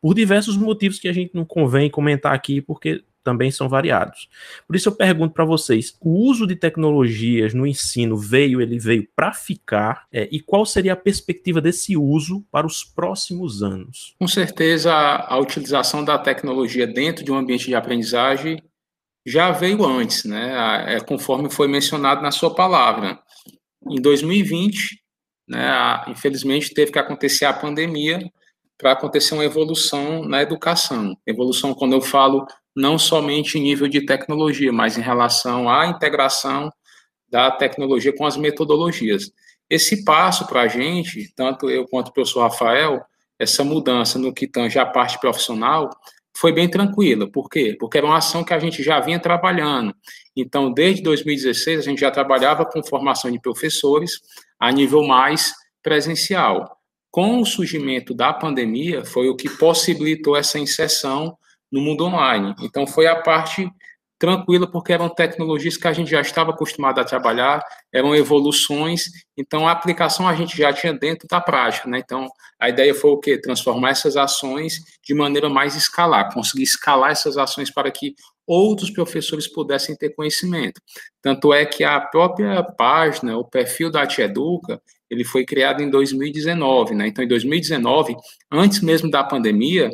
por 0.00 0.14
diversos 0.14 0.56
motivos 0.56 0.98
que 0.98 1.06
a 1.06 1.12
gente 1.12 1.34
não 1.34 1.44
convém 1.44 1.90
comentar 1.90 2.32
aqui, 2.32 2.62
porque 2.62 3.04
também 3.22 3.50
são 3.50 3.68
variados. 3.68 4.28
Por 4.66 4.76
isso 4.76 4.88
eu 4.88 4.94
pergunto 4.94 5.34
para 5.34 5.44
vocês, 5.44 5.96
o 6.00 6.10
uso 6.10 6.46
de 6.46 6.56
tecnologias 6.56 7.54
no 7.54 7.66
ensino 7.66 8.16
veio, 8.16 8.60
ele 8.60 8.78
veio 8.78 9.08
para 9.14 9.32
ficar, 9.32 10.06
é, 10.12 10.28
e 10.30 10.40
qual 10.40 10.66
seria 10.66 10.92
a 10.92 10.96
perspectiva 10.96 11.60
desse 11.60 11.96
uso 11.96 12.44
para 12.50 12.66
os 12.66 12.84
próximos 12.84 13.62
anos? 13.62 14.14
Com 14.18 14.28
certeza, 14.28 14.92
a, 14.92 15.38
utilização 15.38 16.04
da 16.04 16.18
tecnologia 16.18 16.86
dentro 16.86 17.24
de 17.24 17.32
um 17.32 17.36
ambiente 17.36 17.66
de 17.66 17.74
aprendizagem 17.74 18.62
já 19.24 19.52
veio 19.52 19.84
antes, 19.84 20.24
né? 20.24 20.94
É, 20.96 21.00
conforme 21.00 21.50
foi 21.50 21.68
mencionado 21.68 22.22
na 22.22 22.30
sua 22.30 22.54
palavra. 22.54 23.20
Em 23.88 24.00
2020, 24.00 25.00
né, 25.48 26.04
infelizmente, 26.08 26.74
teve 26.74 26.92
que 26.92 26.98
acontecer 26.98 27.44
a 27.44 27.52
pandemia 27.52 28.20
para 28.78 28.92
acontecer 28.92 29.34
uma 29.34 29.44
evolução 29.44 30.24
na 30.24 30.42
educação. 30.42 31.16
Evolução, 31.26 31.72
quando 31.72 31.92
eu 31.92 32.00
falo 32.00 32.44
não 32.74 32.98
somente 32.98 33.58
em 33.58 33.62
nível 33.62 33.88
de 33.88 34.04
tecnologia, 34.04 34.72
mas 34.72 34.96
em 34.96 35.02
relação 35.02 35.68
à 35.68 35.86
integração 35.86 36.72
da 37.28 37.50
tecnologia 37.50 38.14
com 38.14 38.26
as 38.26 38.36
metodologias. 38.36 39.30
Esse 39.68 40.04
passo 40.04 40.46
para 40.46 40.62
a 40.62 40.68
gente, 40.68 41.32
tanto 41.34 41.70
eu 41.70 41.86
quanto 41.86 42.08
o 42.08 42.12
professor 42.12 42.42
Rafael, 42.42 43.02
essa 43.38 43.64
mudança 43.64 44.18
no 44.18 44.32
que 44.32 44.46
tange 44.46 44.78
a 44.78 44.86
parte 44.86 45.18
profissional, 45.18 45.90
foi 46.36 46.52
bem 46.52 46.68
tranquila. 46.68 47.30
Por 47.30 47.48
quê? 47.48 47.76
Porque 47.78 47.98
era 47.98 48.06
uma 48.06 48.18
ação 48.18 48.44
que 48.44 48.54
a 48.54 48.58
gente 48.58 48.82
já 48.82 49.00
vinha 49.00 49.18
trabalhando. 49.18 49.94
Então, 50.36 50.72
desde 50.72 51.02
2016, 51.02 51.80
a 51.80 51.82
gente 51.82 52.00
já 52.00 52.10
trabalhava 52.10 52.64
com 52.64 52.82
formação 52.82 53.30
de 53.30 53.40
professores 53.40 54.20
a 54.58 54.70
nível 54.70 55.02
mais 55.02 55.52
presencial. 55.82 56.78
Com 57.10 57.40
o 57.40 57.44
surgimento 57.44 58.14
da 58.14 58.32
pandemia, 58.32 59.04
foi 59.04 59.28
o 59.28 59.36
que 59.36 59.48
possibilitou 59.48 60.36
essa 60.36 60.58
inserção 60.58 61.36
no 61.72 61.80
mundo 61.80 62.04
online. 62.04 62.54
Então, 62.60 62.86
foi 62.86 63.06
a 63.06 63.16
parte 63.16 63.68
tranquila, 64.22 64.70
porque 64.70 64.92
eram 64.92 65.08
tecnologias 65.08 65.76
que 65.76 65.88
a 65.88 65.92
gente 65.92 66.08
já 66.08 66.20
estava 66.20 66.52
acostumado 66.52 67.00
a 67.00 67.04
trabalhar, 67.04 67.60
eram 67.92 68.14
evoluções, 68.14 69.06
então 69.36 69.66
a 69.66 69.72
aplicação 69.72 70.28
a 70.28 70.34
gente 70.36 70.56
já 70.56 70.72
tinha 70.72 70.92
dentro 70.92 71.26
da 71.26 71.40
prática, 71.40 71.88
né? 71.88 71.98
Então, 71.98 72.28
a 72.56 72.68
ideia 72.68 72.94
foi 72.94 73.10
o 73.10 73.18
quê? 73.18 73.36
Transformar 73.36 73.90
essas 73.90 74.16
ações 74.16 74.74
de 75.04 75.12
maneira 75.12 75.48
mais 75.48 75.74
escalar, 75.74 76.32
conseguir 76.32 76.62
escalar 76.62 77.10
essas 77.10 77.36
ações 77.36 77.68
para 77.68 77.90
que 77.90 78.14
outros 78.46 78.90
professores 78.90 79.48
pudessem 79.48 79.96
ter 79.96 80.10
conhecimento. 80.10 80.80
Tanto 81.20 81.52
é 81.52 81.66
que 81.66 81.82
a 81.82 82.00
própria 82.00 82.62
página, 82.62 83.36
o 83.36 83.44
perfil 83.44 83.90
da 83.90 84.06
Tietuca, 84.06 84.80
ele 85.10 85.24
foi 85.24 85.44
criado 85.44 85.82
em 85.82 85.90
2019, 85.90 86.94
né? 86.94 87.08
Então, 87.08 87.24
em 87.24 87.28
2019, 87.28 88.14
antes 88.52 88.80
mesmo 88.80 89.10
da 89.10 89.24
pandemia, 89.24 89.90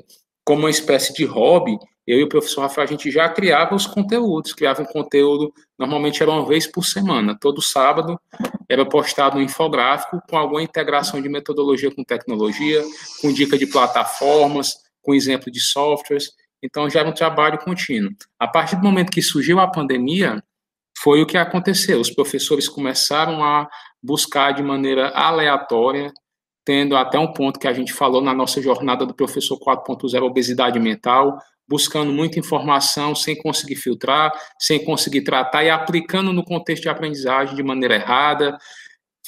como 0.49 0.61
uma 0.61 0.71
espécie 0.71 1.13
de 1.13 1.27
hobby, 1.27 1.79
eu 2.07 2.21
e 2.21 2.23
o 2.23 2.29
professor 2.29 2.63
Rafael, 2.63 2.87
a 2.87 2.91
gente 2.91 3.11
já 3.11 3.29
criava 3.29 3.75
os 3.75 3.87
conteúdos, 3.87 4.55
criava 4.55 4.81
um 4.81 4.87
conteúdo, 4.87 5.53
normalmente 5.79 6.23
era 6.23 6.33
uma 6.33 6.47
vez 6.47 6.67
por 6.67 6.87
semana, 6.87 7.37
todo 7.39 7.61
sábado 7.61 8.19
era 8.67 8.83
postado 8.87 9.37
um 9.37 9.43
infográfico 9.43 10.23
com 10.27 10.39
alguma 10.39 10.63
integração 10.63 11.21
de 11.21 11.29
metodologia 11.29 11.95
com 11.95 12.03
tecnologia, 12.03 12.83
com 13.21 13.31
dica 13.31 13.59
de 13.59 13.67
plataformas, 13.67 14.73
com 15.03 15.15
exemplo 15.15 15.53
de 15.53 15.61
softwares, 15.61 16.31
então 16.63 16.89
já 16.89 17.01
era 17.01 17.11
um 17.11 17.15
trabalho 17.15 17.59
contínuo. 17.59 18.13
A 18.39 18.49
partir 18.49 18.77
do 18.77 18.83
momento 18.83 19.13
que 19.13 19.21
surgiu 19.21 19.61
a 19.61 19.71
pandemia, 19.71 20.43
foi 20.97 21.21
o 21.21 21.27
que 21.27 21.37
aconteceu, 21.37 22.01
os 22.01 22.09
professores 22.09 22.67
começaram 22.71 23.45
a 23.45 23.69
buscar 24.03 24.53
de 24.53 24.63
maneira 24.63 25.11
aleatória 25.11 26.11
tendo 26.69 26.99
até 26.99 27.19
um 27.19 27.33
ponto 27.33 27.59
que 27.59 27.67
a 27.67 27.73
gente 27.73 27.95
falou 27.95 28.21
na 28.21 28.35
nossa 28.35 28.61
jornada 28.61 29.07
do 29.07 29.15
professor 29.15 29.59
4.0, 29.59 30.23
obesidade 30.23 30.79
mental, 30.79 31.39
buscando 31.67 32.13
muita 32.13 32.39
informação 32.39 33.15
sem 33.15 33.35
conseguir 33.35 33.77
filtrar, 33.77 34.31
sem 34.59 34.85
conseguir 34.85 35.23
tratar 35.23 35.65
e 35.65 35.71
aplicando 35.71 36.31
no 36.31 36.45
contexto 36.45 36.83
de 36.83 36.91
aprendizagem 36.91 37.57
de 37.57 37.63
maneira 37.63 37.95
errada, 37.95 38.59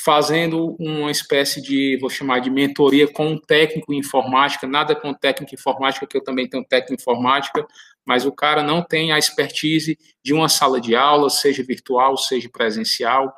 fazendo 0.04 0.76
uma 0.78 1.10
espécie 1.10 1.62
de, 1.62 1.96
vou 1.98 2.10
chamar 2.10 2.40
de 2.40 2.50
mentoria 2.50 3.10
com 3.10 3.28
um 3.28 3.38
técnico 3.40 3.94
em 3.94 4.00
informática, 4.00 4.66
nada 4.66 4.94
com 4.94 5.14
técnico 5.14 5.54
em 5.54 5.58
informática, 5.58 6.06
que 6.06 6.18
eu 6.18 6.22
também 6.22 6.46
tenho 6.46 6.62
técnico 6.62 6.92
em 6.92 7.00
informática, 7.00 7.66
mas 8.04 8.26
o 8.26 8.32
cara 8.32 8.62
não 8.62 8.82
tem 8.82 9.12
a 9.12 9.18
expertise 9.18 9.98
de 10.22 10.34
uma 10.34 10.50
sala 10.50 10.78
de 10.78 10.94
aula, 10.94 11.30
seja 11.30 11.62
virtual, 11.62 12.18
seja 12.18 12.50
presencial. 12.52 13.32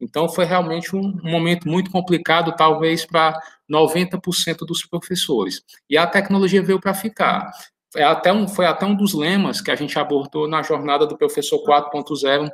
Então, 0.00 0.28
foi 0.28 0.44
realmente 0.44 0.94
um 0.94 1.18
momento 1.22 1.68
muito 1.68 1.90
complicado, 1.90 2.54
talvez 2.56 3.04
para 3.04 3.38
90% 3.70 4.58
dos 4.66 4.84
professores. 4.86 5.62
E 5.90 5.98
a 5.98 6.06
tecnologia 6.06 6.62
veio 6.62 6.80
para 6.80 6.94
ficar. 6.94 7.50
É 7.96 8.04
até 8.04 8.32
um, 8.32 8.46
foi 8.46 8.66
até 8.66 8.84
um 8.86 8.94
dos 8.94 9.14
lemas 9.14 9.60
que 9.60 9.70
a 9.70 9.74
gente 9.76 9.98
abordou 9.98 10.46
na 10.46 10.62
jornada 10.62 11.06
do 11.06 11.16
professor 11.16 11.58
4.0, 11.64 12.48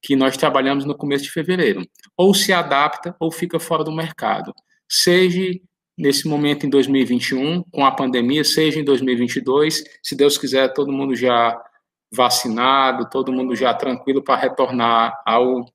que 0.00 0.16
nós 0.16 0.36
trabalhamos 0.36 0.84
no 0.84 0.96
começo 0.96 1.24
de 1.24 1.30
fevereiro. 1.30 1.86
Ou 2.16 2.32
se 2.32 2.52
adapta 2.52 3.14
ou 3.18 3.30
fica 3.30 3.58
fora 3.58 3.84
do 3.84 3.92
mercado. 3.92 4.54
Seja 4.88 5.60
nesse 5.96 6.28
momento 6.28 6.64
em 6.64 6.70
2021, 6.70 7.64
com 7.72 7.84
a 7.84 7.90
pandemia, 7.90 8.44
seja 8.44 8.78
em 8.78 8.84
2022, 8.84 9.82
se 10.00 10.14
Deus 10.14 10.38
quiser, 10.38 10.72
todo 10.72 10.92
mundo 10.92 11.16
já 11.16 11.60
vacinado, 12.10 13.08
todo 13.10 13.32
mundo 13.32 13.56
já 13.56 13.74
tranquilo 13.74 14.22
para 14.22 14.40
retornar 14.40 15.20
ao 15.26 15.66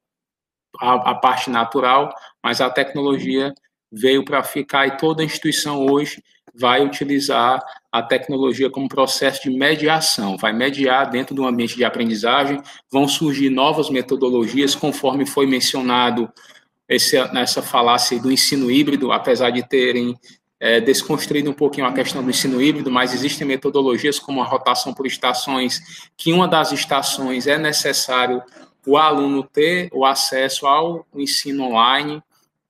a, 0.79 1.11
a 1.11 1.15
parte 1.15 1.49
natural, 1.49 2.13
mas 2.43 2.61
a 2.61 2.69
tecnologia 2.69 3.53
veio 3.91 4.25
para 4.25 4.43
ficar 4.43 4.87
e 4.87 4.97
toda 4.97 5.23
instituição 5.23 5.85
hoje 5.85 6.23
vai 6.55 6.85
utilizar 6.85 7.63
a 7.91 8.01
tecnologia 8.01 8.69
como 8.69 8.87
processo 8.87 9.43
de 9.43 9.49
mediação, 9.49 10.37
vai 10.37 10.53
mediar 10.53 11.09
dentro 11.09 11.33
do 11.33 11.45
ambiente 11.45 11.75
de 11.75 11.83
aprendizagem, 11.83 12.61
vão 12.91 13.07
surgir 13.07 13.49
novas 13.49 13.89
metodologias, 13.89 14.75
conforme 14.75 15.25
foi 15.25 15.47
mencionado 15.47 16.31
esse, 16.87 17.17
nessa 17.33 17.61
falácia 17.61 18.19
do 18.19 18.31
ensino 18.31 18.69
híbrido, 18.69 19.11
apesar 19.11 19.49
de 19.49 19.67
terem 19.67 20.15
é, 20.59 20.79
desconstruído 20.79 21.49
um 21.49 21.53
pouquinho 21.53 21.87
a 21.87 21.93
questão 21.93 22.23
do 22.23 22.29
ensino 22.29 22.61
híbrido, 22.61 22.91
mas 22.91 23.13
existem 23.13 23.45
metodologias 23.45 24.19
como 24.19 24.41
a 24.41 24.45
rotação 24.45 24.93
por 24.93 25.05
estações, 25.05 26.09
que 26.15 26.31
uma 26.31 26.47
das 26.47 26.71
estações 26.71 27.47
é 27.47 27.57
necessário 27.57 28.41
o 28.85 28.97
aluno 28.97 29.43
ter 29.43 29.89
o 29.91 30.05
acesso 30.05 30.65
ao 30.67 31.05
ensino 31.15 31.63
online. 31.63 32.21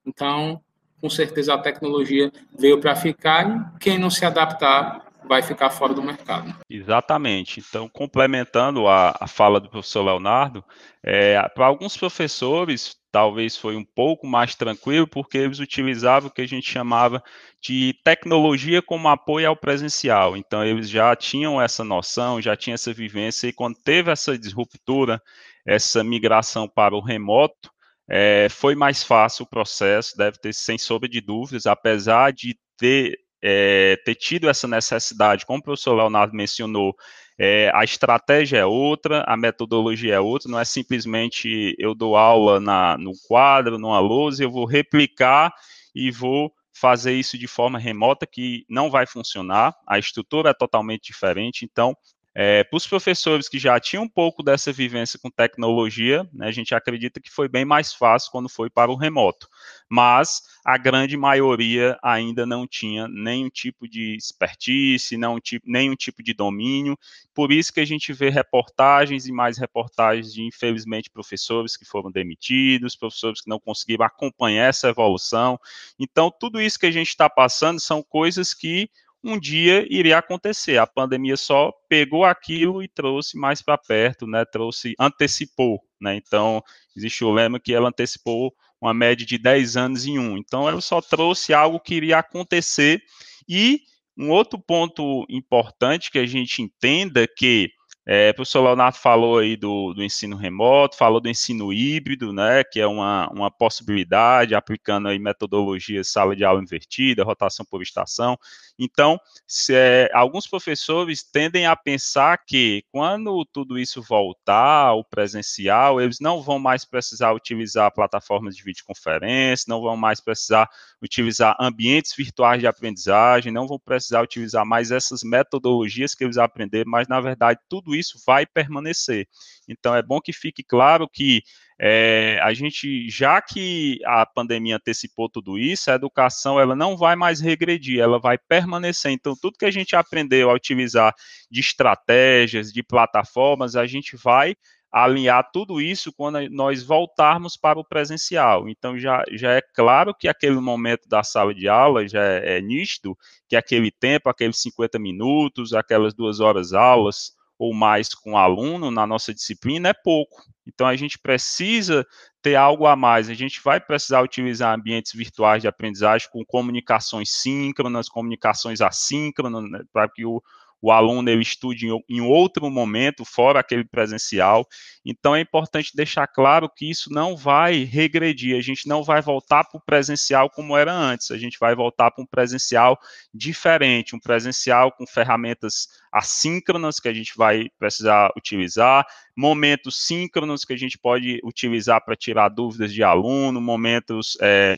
Então, 0.06 0.62
com 1.02 1.10
certeza 1.10 1.54
a 1.54 1.58
tecnologia 1.58 2.32
veio 2.58 2.80
para 2.80 2.96
ficar 2.96 3.50
e 3.50 3.80
quem 3.80 3.98
não 3.98 4.10
se 4.10 4.26
adaptar 4.26 5.04
vai 5.28 5.42
ficar 5.42 5.70
fora 5.70 5.94
do 5.94 6.04
mercado. 6.04 6.56
Exatamente. 6.70 7.60
Então, 7.60 7.88
complementando 7.90 8.88
a, 8.88 9.16
a 9.20 9.28
fala 9.28 9.60
do 9.60 9.70
professor 9.70 10.04
Leonardo, 10.04 10.64
é, 11.04 11.42
para 11.50 11.66
alguns 11.66 11.98
professores, 11.98 12.96
talvez 13.12 13.56
foi 13.56 13.76
um 13.76 13.86
pouco 13.86 14.28
mais 14.28 14.56
tranquilo, 14.56 15.08
porque 15.08 15.38
eles 15.38 15.60
utilizavam 15.60 16.30
o 16.30 16.34
que 16.34 16.42
a 16.42 16.48
gente 16.48 16.70
chamava 16.70 17.24
de 17.62 17.96
tecnologia 18.04 18.82
como 18.82 19.08
apoio 19.08 19.48
ao 19.48 19.56
presencial. 19.56 20.36
Então, 20.36 20.64
eles 20.64 20.90
já 20.90 21.16
tinham 21.16 21.62
essa 21.62 21.84
noção, 21.84 22.42
já 22.42 22.56
tinham 22.56 22.76
essa 22.76 22.94
vivência, 22.94 23.48
e 23.48 23.54
quando 23.54 23.78
teve 23.84 24.12
essa 24.12 24.38
disruptura, 24.38 25.22
essa 25.66 26.04
migração 26.04 26.68
para 26.68 26.96
o 26.96 27.02
remoto, 27.02 27.72
é, 28.10 28.48
foi 28.50 28.76
mais 28.76 29.04
fácil 29.04 29.44
o 29.44 29.50
processo, 29.50 30.18
deve 30.18 30.38
ter, 30.38 30.54
sem 30.54 30.78
sombra 30.78 31.08
de 31.08 31.22
dúvidas, 31.22 31.66
apesar 31.66 32.34
de 32.34 32.58
ter, 32.78 33.18
é, 33.42 33.98
ter 34.04 34.16
tido 34.16 34.50
essa 34.50 34.68
necessidade, 34.68 35.46
como 35.46 35.60
o 35.60 35.64
professor 35.64 35.96
Leonardo 35.96 36.36
mencionou, 36.36 36.96
é, 37.38 37.72
a 37.74 37.84
estratégia 37.84 38.60
é 38.60 38.66
outra, 38.66 39.24
a 39.28 39.36
metodologia 39.36 40.16
é 40.16 40.20
outra, 40.20 40.52
não 40.52 40.60
é 40.60 40.66
simplesmente 40.66 41.76
eu 41.80 41.96
dou 41.96 42.16
aula 42.16 42.60
na, 42.60 42.98
no 42.98 43.12
quadro, 43.28 43.80
numa 43.80 44.00
lousa, 44.00 44.44
eu 44.44 44.52
vou 44.52 44.66
replicar 44.66 45.52
e 45.96 46.12
vou 46.12 46.54
fazer 46.76 47.14
isso 47.14 47.38
de 47.38 47.48
forma 47.48 47.80
remota, 47.80 48.28
que 48.28 48.66
não 48.70 48.90
vai 48.90 49.06
funcionar, 49.06 49.74
a 49.88 49.98
estrutura 49.98 50.50
é 50.50 50.54
totalmente 50.54 51.04
diferente, 51.04 51.66
então 51.66 51.96
é, 52.36 52.64
Para 52.64 52.78
os 52.78 52.88
professores 52.88 53.48
que 53.48 53.60
já 53.60 53.80
tinham 53.80 54.06
um 54.06 54.10
pouco 54.10 54.42
dessa 54.42 54.72
vivência 54.72 55.20
com 55.20 55.30
tecnologia, 55.30 56.28
né, 56.34 56.48
a 56.48 56.52
gente 56.52 56.74
acredita 56.74 57.20
que 57.20 57.30
foi 57.30 57.48
bem 57.48 57.64
mais 57.64 57.94
fácil 57.94 58.32
quando 58.32 58.50
foi 58.50 58.72
para 58.72 58.92
o 58.92 58.96
remoto. 58.96 59.48
Mas 59.88 60.42
a 60.66 60.76
grande 60.76 61.16
maioria 61.16 61.96
ainda 62.02 62.44
não 62.46 62.66
tinha 62.66 63.08
nenhum 63.08 63.50
tipo 63.50 63.88
de 63.88 64.16
expertise, 64.16 65.16
não 65.16 65.40
tipo, 65.40 65.64
nenhum 65.70 65.96
tipo 65.96 66.24
de 66.24 66.34
domínio. 66.34 66.98
Por 67.36 67.52
isso 67.52 67.72
que 67.72 67.80
a 67.80 67.86
gente 67.86 68.12
vê 68.12 68.30
reportagens 68.30 69.28
e 69.28 69.32
mais 69.32 69.60
reportagens 69.60 70.34
de, 70.34 70.42
infelizmente, 70.42 71.12
professores 71.12 71.78
que 71.78 71.86
foram 71.86 72.12
demitidos, 72.12 72.96
professores 72.96 73.42
que 73.42 73.50
não 73.50 73.60
conseguiram 73.60 74.06
acompanhar 74.06 74.70
essa 74.70 74.90
evolução. 74.90 75.60
Então, 76.00 76.32
tudo 76.32 76.60
isso 76.60 76.80
que 76.80 76.88
a 76.88 76.92
gente 76.92 77.10
está 77.10 77.30
passando 77.30 77.80
são 77.80 78.02
coisas 78.02 78.56
que 78.56 78.90
um 79.24 79.40
dia 79.40 79.86
iria 79.90 80.18
acontecer. 80.18 80.78
A 80.78 80.86
pandemia 80.86 81.38
só 81.38 81.72
pegou 81.88 82.26
aquilo 82.26 82.84
e 82.84 82.88
trouxe 82.88 83.38
mais 83.38 83.62
para 83.62 83.78
perto, 83.78 84.28
né? 84.28 84.44
Trouxe, 84.44 84.94
antecipou, 85.00 85.80
né? 86.00 86.16
Então, 86.16 86.62
existe 86.96 87.24
o 87.24 87.32
lema 87.32 87.60
que 87.60 87.74
ela 87.74 87.90
antecipou 87.90 88.54
uma 88.82 88.94
média 88.94 89.26
de 89.26 89.38
10 89.38 89.78
anos 89.78 90.06
em 90.06 90.20
um. 90.20 90.38
Então, 90.38 90.68
ela 90.68 90.82
só 90.82 91.00
trouxe 91.00 91.54
algo 91.54 91.80
que 91.80 91.96
iria 91.96 92.20
acontecer. 92.20 93.02
E 93.48 93.80
um 94.18 94.30
outro 94.30 94.60
ponto 94.60 95.26
importante 95.30 96.12
que 96.12 96.20
a 96.20 96.26
gente 96.26 96.62
entenda 96.62 97.26
que 97.26 97.72
é, 98.06 98.32
o 98.32 98.34
professor 98.34 98.62
Leonardo 98.62 98.98
falou 98.98 99.40
aí 99.40 99.56
do, 99.56 99.94
do, 99.94 100.04
ensino 100.04 100.36
remoto, 100.36 100.98
falou 100.98 101.22
do 101.22 101.30
ensino 101.30 101.72
híbrido, 101.72 102.34
né, 102.34 102.62
que 102.62 102.82
é 102.82 102.86
uma, 102.86 103.30
uma 103.30 103.50
possibilidade, 103.50 104.54
aplicando 104.54 105.08
aí 105.08 105.18
metodologias 105.18 106.10
sala 106.10 106.36
de 106.36 106.44
aula 106.44 106.62
invertida, 106.62 107.24
rotação 107.24 107.66
por 107.66 107.82
estação. 107.82 108.38
Então, 108.78 109.20
se, 109.48 109.74
é, 109.76 110.10
alguns 110.14 110.48
professores 110.48 111.24
tendem 111.24 111.66
a 111.66 111.76
pensar 111.76 112.38
que 112.46 112.84
quando 112.92 113.46
tudo 113.46 113.78
isso 113.78 114.02
voltar 114.02 114.88
ao 114.88 115.04
presencial, 115.04 116.02
eles 116.02 116.20
não 116.20 116.42
vão 116.42 116.58
mais 116.58 116.84
precisar 116.84 117.34
utilizar 117.34 117.94
plataformas 117.94 118.56
de 118.56 118.64
videoconferência, 118.64 119.66
não 119.68 119.82
vão 119.82 119.96
mais 119.96 120.20
precisar 120.20 120.68
utilizar 121.02 121.56
ambientes 121.60 122.14
virtuais 122.18 122.60
de 122.60 122.68
aprendizagem, 122.68 123.52
não 123.52 123.68
vão 123.68 123.80
precisar 123.80 124.22
utilizar 124.24 124.66
mais 124.66 124.90
essas 124.92 125.22
metodologias 125.24 126.16
que 126.16 126.24
eles 126.24 126.38
aprenderam, 126.38 126.90
mas 126.90 127.08
na 127.08 127.22
verdade 127.22 127.60
tudo 127.70 127.96
isso 127.96 128.18
vai 128.26 128.46
permanecer. 128.46 129.28
Então 129.68 129.96
é 129.96 130.02
bom 130.02 130.20
que 130.20 130.34
fique 130.34 130.64
claro 130.64 131.08
que 131.08 131.42
é, 131.86 132.40
a 132.42 132.54
gente, 132.54 133.10
já 133.10 133.42
que 133.42 134.00
a 134.06 134.26
pandemia 134.26 134.78
antecipou 134.78 135.28
tudo 135.28 135.60
isso, 135.60 135.92
a 135.92 135.96
educação 135.96 136.58
ela 136.58 136.78
não 136.78 136.96
vai 136.96 137.14
mais 137.14 137.42
regredir, 137.42 138.00
ela 138.00 138.18
vai 138.18 138.38
permanecer. 138.38 139.12
Então, 139.12 139.36
tudo 139.36 139.58
que 139.58 139.66
a 139.66 139.72
gente 139.72 139.94
aprendeu 139.94 140.50
a 140.50 140.54
utilizar 140.54 141.14
de 141.52 141.60
estratégias, 141.60 142.72
de 142.72 142.82
plataformas, 142.82 143.76
a 143.76 143.86
gente 143.86 144.16
vai 144.16 144.56
alinhar 144.90 145.50
tudo 145.52 145.82
isso 145.82 146.14
quando 146.14 146.50
nós 146.52 146.82
voltarmos 146.82 147.58
para 147.58 147.78
o 147.78 147.84
presencial. 147.84 148.70
Então, 148.70 148.98
já, 148.98 149.22
já 149.34 149.52
é 149.52 149.62
claro 149.62 150.16
que 150.16 150.30
aquele 150.30 150.62
momento 150.62 151.10
da 151.10 151.22
sala 151.22 151.54
de 151.54 151.68
aula 151.68 152.08
já 152.08 152.24
é, 152.24 152.60
é 152.60 152.62
nítido, 152.62 153.14
que 153.50 153.58
aquele 153.58 153.92
tempo, 153.92 154.30
aqueles 154.30 154.62
50 154.62 154.98
minutos, 155.00 155.74
aquelas 155.74 156.14
duas 156.14 156.40
horas 156.40 156.72
aulas, 156.72 157.34
ou 157.64 157.74
mais 157.74 158.10
com 158.14 158.38
aluno 158.38 158.92
na 158.92 159.08
nossa 159.08 159.34
disciplina 159.34 159.88
é 159.88 159.94
pouco. 159.94 160.44
Então 160.68 160.86
a 160.86 160.98
gente 160.98 161.18
precisa 161.18 162.06
ter 162.42 162.56
algo 162.56 162.86
a 162.86 162.94
mais. 162.94 163.30
A 163.30 163.34
gente 163.34 163.62
vai 163.64 163.80
precisar 163.80 164.22
utilizar 164.22 164.78
ambientes 164.78 165.14
virtuais 165.14 165.62
de 165.62 165.68
aprendizagem 165.70 166.28
com 166.30 166.44
comunicações 166.44 167.32
síncronas, 167.32 168.10
comunicações 168.10 168.82
assíncronas, 168.82 169.64
né, 169.72 169.80
para 169.94 170.10
que 170.10 170.26
o, 170.26 170.44
o 170.84 170.92
aluno 170.92 171.30
ele 171.30 171.42
estude 171.42 171.88
em, 172.10 172.20
outro 172.20 172.70
momento, 172.70 173.24
fora 173.24 173.62
aquele 173.62 173.86
presencial. 173.86 174.68
Então 175.06 175.34
é 175.34 175.40
importante 175.40 175.96
deixar 175.96 176.28
claro 176.28 176.70
que 176.70 176.90
isso 176.90 177.10
não 177.10 177.38
vai 177.38 177.86
regredir, 177.86 178.58
a 178.58 178.62
gente 178.62 178.86
não 178.86 179.02
vai 179.02 179.22
voltar 179.22 179.64
para 179.64 179.78
o 179.78 179.82
presencial 179.82 180.50
como 180.50 180.76
era 180.76 180.92
antes, 180.92 181.32
a 181.32 181.38
gente 181.38 181.58
vai 181.58 181.74
voltar 181.74 182.12
para 182.12 182.22
um 182.22 182.28
presencial 182.28 183.00
diferente, 183.34 184.14
um 184.14 184.20
presencial 184.20 184.92
com 184.92 185.08
ferramentas 185.08 185.88
assíncronas 186.12 187.00
que 187.00 187.08
a 187.08 187.14
gente 187.14 187.32
vai 187.38 187.70
precisar 187.80 188.34
utilizar, 188.36 189.06
momentos 189.38 190.06
síncronos 190.06 190.66
que 190.66 190.74
a 190.74 190.78
gente 190.78 190.98
pode 190.98 191.40
utilizar 191.46 192.04
para 192.04 192.18
tirar 192.18 192.50
dúvidas 192.50 192.94
de 192.94 193.02
aluno, 193.02 193.62
momentos 193.62 194.38
é, 194.42 194.78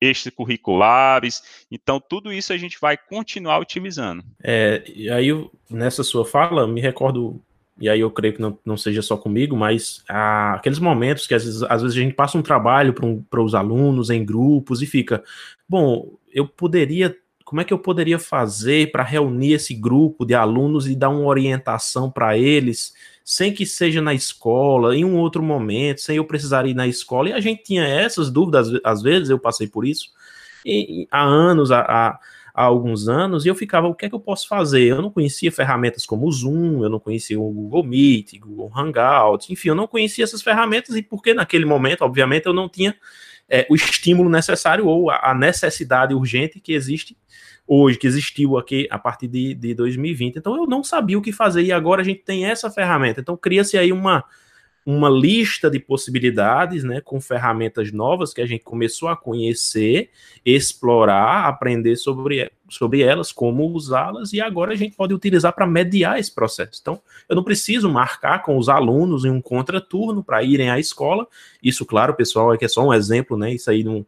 extracurriculares. 0.00 1.42
Então, 1.70 2.00
tudo 2.00 2.32
isso 2.32 2.52
a 2.52 2.56
gente 2.56 2.78
vai 2.80 2.96
continuar 2.96 3.58
utilizando. 3.58 4.24
É, 4.42 4.82
e 4.94 5.10
aí, 5.10 5.28
nessa 5.70 6.02
sua 6.02 6.24
fala, 6.24 6.66
me 6.66 6.80
recordo, 6.80 7.40
e 7.78 7.88
aí 7.88 8.00
eu 8.00 8.10
creio 8.10 8.34
que 8.34 8.40
não, 8.40 8.58
não 8.64 8.76
seja 8.76 9.02
só 9.02 9.16
comigo, 9.16 9.56
mas 9.56 10.02
ah, 10.08 10.54
aqueles 10.54 10.78
momentos 10.78 11.26
que 11.26 11.34
às 11.34 11.44
vezes, 11.44 11.62
às 11.64 11.82
vezes 11.82 11.96
a 11.96 12.00
gente 12.00 12.14
passa 12.14 12.38
um 12.38 12.42
trabalho 12.42 12.92
para 12.92 13.06
um, 13.06 13.24
os 13.44 13.54
alunos 13.54 14.10
em 14.10 14.24
grupos 14.24 14.82
e 14.82 14.86
fica, 14.86 15.22
bom, 15.68 16.16
eu 16.32 16.46
poderia. 16.46 17.16
Como 17.44 17.60
é 17.60 17.64
que 17.64 17.74
eu 17.74 17.78
poderia 17.78 18.18
fazer 18.18 18.90
para 18.90 19.02
reunir 19.02 19.52
esse 19.52 19.74
grupo 19.74 20.24
de 20.24 20.34
alunos 20.34 20.88
e 20.88 20.96
dar 20.96 21.10
uma 21.10 21.26
orientação 21.26 22.10
para 22.10 22.38
eles? 22.38 22.94
Sem 23.24 23.54
que 23.54 23.64
seja 23.64 24.02
na 24.02 24.12
escola, 24.12 24.94
em 24.94 25.02
um 25.02 25.16
outro 25.16 25.42
momento, 25.42 26.02
sem 26.02 26.18
eu 26.18 26.24
precisar 26.26 26.66
ir 26.66 26.74
na 26.74 26.86
escola. 26.86 27.30
E 27.30 27.32
a 27.32 27.40
gente 27.40 27.62
tinha 27.62 27.82
essas 27.82 28.30
dúvidas, 28.30 28.68
às 28.84 29.00
vezes 29.00 29.30
eu 29.30 29.38
passei 29.38 29.66
por 29.66 29.86
isso, 29.86 30.10
e, 30.64 31.08
há 31.10 31.22
anos, 31.22 31.72
há, 31.72 31.80
há, 31.80 32.18
há, 32.54 32.62
alguns 32.62 33.08
anos, 33.08 33.46
e 33.46 33.48
eu 33.48 33.54
ficava, 33.54 33.88
o 33.88 33.94
que 33.94 34.04
é 34.04 34.08
que 34.10 34.14
eu 34.14 34.20
posso 34.20 34.46
fazer? 34.46 34.84
Eu 34.84 35.00
não 35.00 35.10
conhecia 35.10 35.50
ferramentas 35.50 36.04
como 36.04 36.26
o 36.26 36.32
Zoom, 36.32 36.84
eu 36.84 36.90
não 36.90 37.00
conhecia 37.00 37.40
o 37.40 37.50
Google 37.50 37.84
Meet, 37.84 38.38
Google 38.38 38.70
Hangout, 38.76 39.50
enfim, 39.50 39.68
eu 39.68 39.74
não 39.74 39.86
conhecia 39.86 40.24
essas 40.24 40.42
ferramentas, 40.42 40.94
e 40.94 41.02
porque 41.02 41.32
naquele 41.32 41.64
momento, 41.64 42.02
obviamente, 42.02 42.44
eu 42.44 42.52
não 42.52 42.68
tinha 42.68 42.94
é, 43.48 43.66
o 43.70 43.74
estímulo 43.74 44.28
necessário 44.28 44.86
ou 44.86 45.10
a, 45.10 45.30
a 45.30 45.34
necessidade 45.34 46.12
urgente 46.12 46.60
que 46.60 46.74
existe 46.74 47.16
hoje, 47.66 47.98
que 47.98 48.06
existiu 48.06 48.56
aqui 48.58 48.86
a 48.90 48.98
partir 48.98 49.28
de, 49.28 49.54
de 49.54 49.74
2020. 49.74 50.36
Então 50.36 50.56
eu 50.56 50.66
não 50.66 50.84
sabia 50.84 51.18
o 51.18 51.22
que 51.22 51.32
fazer 51.32 51.62
e 51.62 51.72
agora 51.72 52.02
a 52.02 52.04
gente 52.04 52.20
tem 52.20 52.46
essa 52.46 52.70
ferramenta. 52.70 53.20
Então 53.20 53.36
cria-se 53.36 53.78
aí 53.78 53.92
uma, 53.92 54.24
uma 54.84 55.08
lista 55.08 55.70
de 55.70 55.78
possibilidades, 55.78 56.84
né, 56.84 57.00
com 57.00 57.18
ferramentas 57.20 57.90
novas 57.90 58.34
que 58.34 58.42
a 58.42 58.46
gente 58.46 58.62
começou 58.62 59.08
a 59.08 59.16
conhecer, 59.16 60.10
explorar, 60.44 61.46
aprender 61.46 61.96
sobre, 61.96 62.50
sobre 62.68 63.00
elas, 63.00 63.32
como 63.32 63.64
usá-las, 63.70 64.34
e 64.34 64.42
agora 64.42 64.72
a 64.72 64.76
gente 64.76 64.94
pode 64.94 65.14
utilizar 65.14 65.54
para 65.54 65.66
mediar 65.66 66.18
esse 66.18 66.34
processo. 66.34 66.80
Então, 66.82 67.00
eu 67.26 67.34
não 67.34 67.42
preciso 67.42 67.88
marcar 67.88 68.42
com 68.42 68.58
os 68.58 68.68
alunos 68.68 69.24
em 69.24 69.30
um 69.30 69.40
contraturno 69.40 70.22
para 70.22 70.42
irem 70.42 70.70
à 70.70 70.78
escola. 70.78 71.26
Isso, 71.62 71.86
claro, 71.86 72.14
pessoal, 72.14 72.52
é 72.52 72.58
que 72.58 72.66
é 72.66 72.68
só 72.68 72.86
um 72.86 72.92
exemplo, 72.92 73.38
né? 73.38 73.54
Isso 73.54 73.70
aí 73.70 73.82
não, 73.82 74.04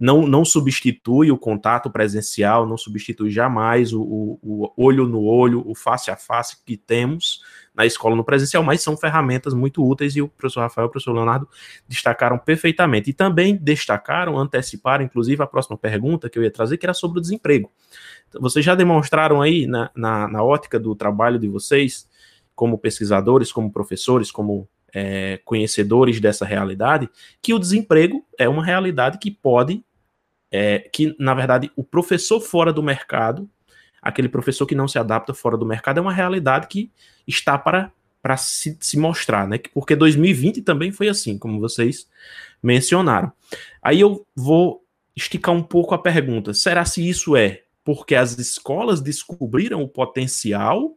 não, 0.00 0.26
não 0.26 0.46
substitui 0.46 1.30
o 1.30 1.36
contato 1.36 1.90
presencial, 1.90 2.66
não 2.66 2.78
substitui 2.78 3.30
jamais 3.30 3.92
o, 3.92 4.00
o, 4.00 4.38
o, 4.42 4.72
olho 4.74 5.06
no 5.06 5.22
olho, 5.22 5.62
o 5.66 5.74
face 5.74 6.10
a 6.10 6.16
face 6.16 6.56
que 6.64 6.74
temos 6.74 7.42
na 7.74 7.84
escola 7.84 8.16
no 8.16 8.24
presencial, 8.24 8.62
mas 8.62 8.80
são 8.80 8.96
ferramentas 8.96 9.52
muito 9.52 9.86
úteis 9.86 10.16
e 10.16 10.22
o 10.22 10.28
professor 10.28 10.60
Rafael 10.60 10.86
e 10.86 10.88
o 10.88 10.90
professor 10.90 11.12
Leonardo 11.12 11.46
destacaram 11.86 12.38
perfeitamente. 12.38 13.10
E 13.10 13.12
também 13.12 13.54
destacaram, 13.54 14.38
anteciparam, 14.38 15.04
inclusive, 15.04 15.42
a 15.42 15.46
próxima 15.46 15.76
pergunta 15.76 16.30
que 16.30 16.38
eu 16.38 16.42
ia 16.42 16.50
trazer, 16.50 16.78
que 16.78 16.86
era 16.86 16.94
sobre 16.94 17.18
o 17.18 17.20
desemprego. 17.20 17.70
Então, 18.26 18.40
vocês 18.40 18.64
já 18.64 18.74
demonstraram 18.74 19.42
aí, 19.42 19.66
na, 19.66 19.90
na, 19.94 20.26
na 20.26 20.42
ótica 20.42 20.80
do 20.80 20.94
trabalho 20.94 21.38
de 21.38 21.46
vocês, 21.46 22.08
como 22.54 22.78
pesquisadores, 22.78 23.52
como 23.52 23.70
professores, 23.70 24.30
como 24.30 24.66
é, 24.94 25.40
conhecedores 25.44 26.20
dessa 26.20 26.46
realidade, 26.46 27.08
que 27.42 27.52
o 27.52 27.58
desemprego 27.58 28.24
é 28.38 28.48
uma 28.48 28.64
realidade 28.64 29.18
que 29.18 29.30
pode 29.30 29.84
é, 30.50 30.80
que, 30.92 31.14
na 31.18 31.34
verdade, 31.34 31.70
o 31.76 31.84
professor 31.84 32.40
fora 32.40 32.72
do 32.72 32.82
mercado, 32.82 33.48
aquele 34.02 34.28
professor 34.28 34.66
que 34.66 34.74
não 34.74 34.88
se 34.88 34.98
adapta 34.98 35.32
fora 35.32 35.56
do 35.56 35.66
mercado, 35.66 35.98
é 35.98 36.00
uma 36.00 36.12
realidade 36.12 36.66
que 36.66 36.90
está 37.26 37.56
para, 37.58 37.92
para 38.22 38.36
se, 38.36 38.76
se 38.80 38.98
mostrar, 38.98 39.46
né? 39.46 39.58
Porque 39.72 39.94
2020 39.94 40.62
também 40.62 40.90
foi 40.90 41.08
assim, 41.08 41.38
como 41.38 41.60
vocês 41.60 42.08
mencionaram. 42.62 43.32
Aí 43.82 44.00
eu 44.00 44.26
vou 44.34 44.84
esticar 45.14 45.54
um 45.54 45.62
pouco 45.62 45.94
a 45.94 45.98
pergunta: 45.98 46.52
será 46.52 46.84
se 46.84 47.06
isso 47.08 47.36
é 47.36 47.62
porque 47.84 48.14
as 48.14 48.38
escolas 48.38 49.00
descobriram 49.00 49.82
o 49.82 49.88
potencial 49.88 50.94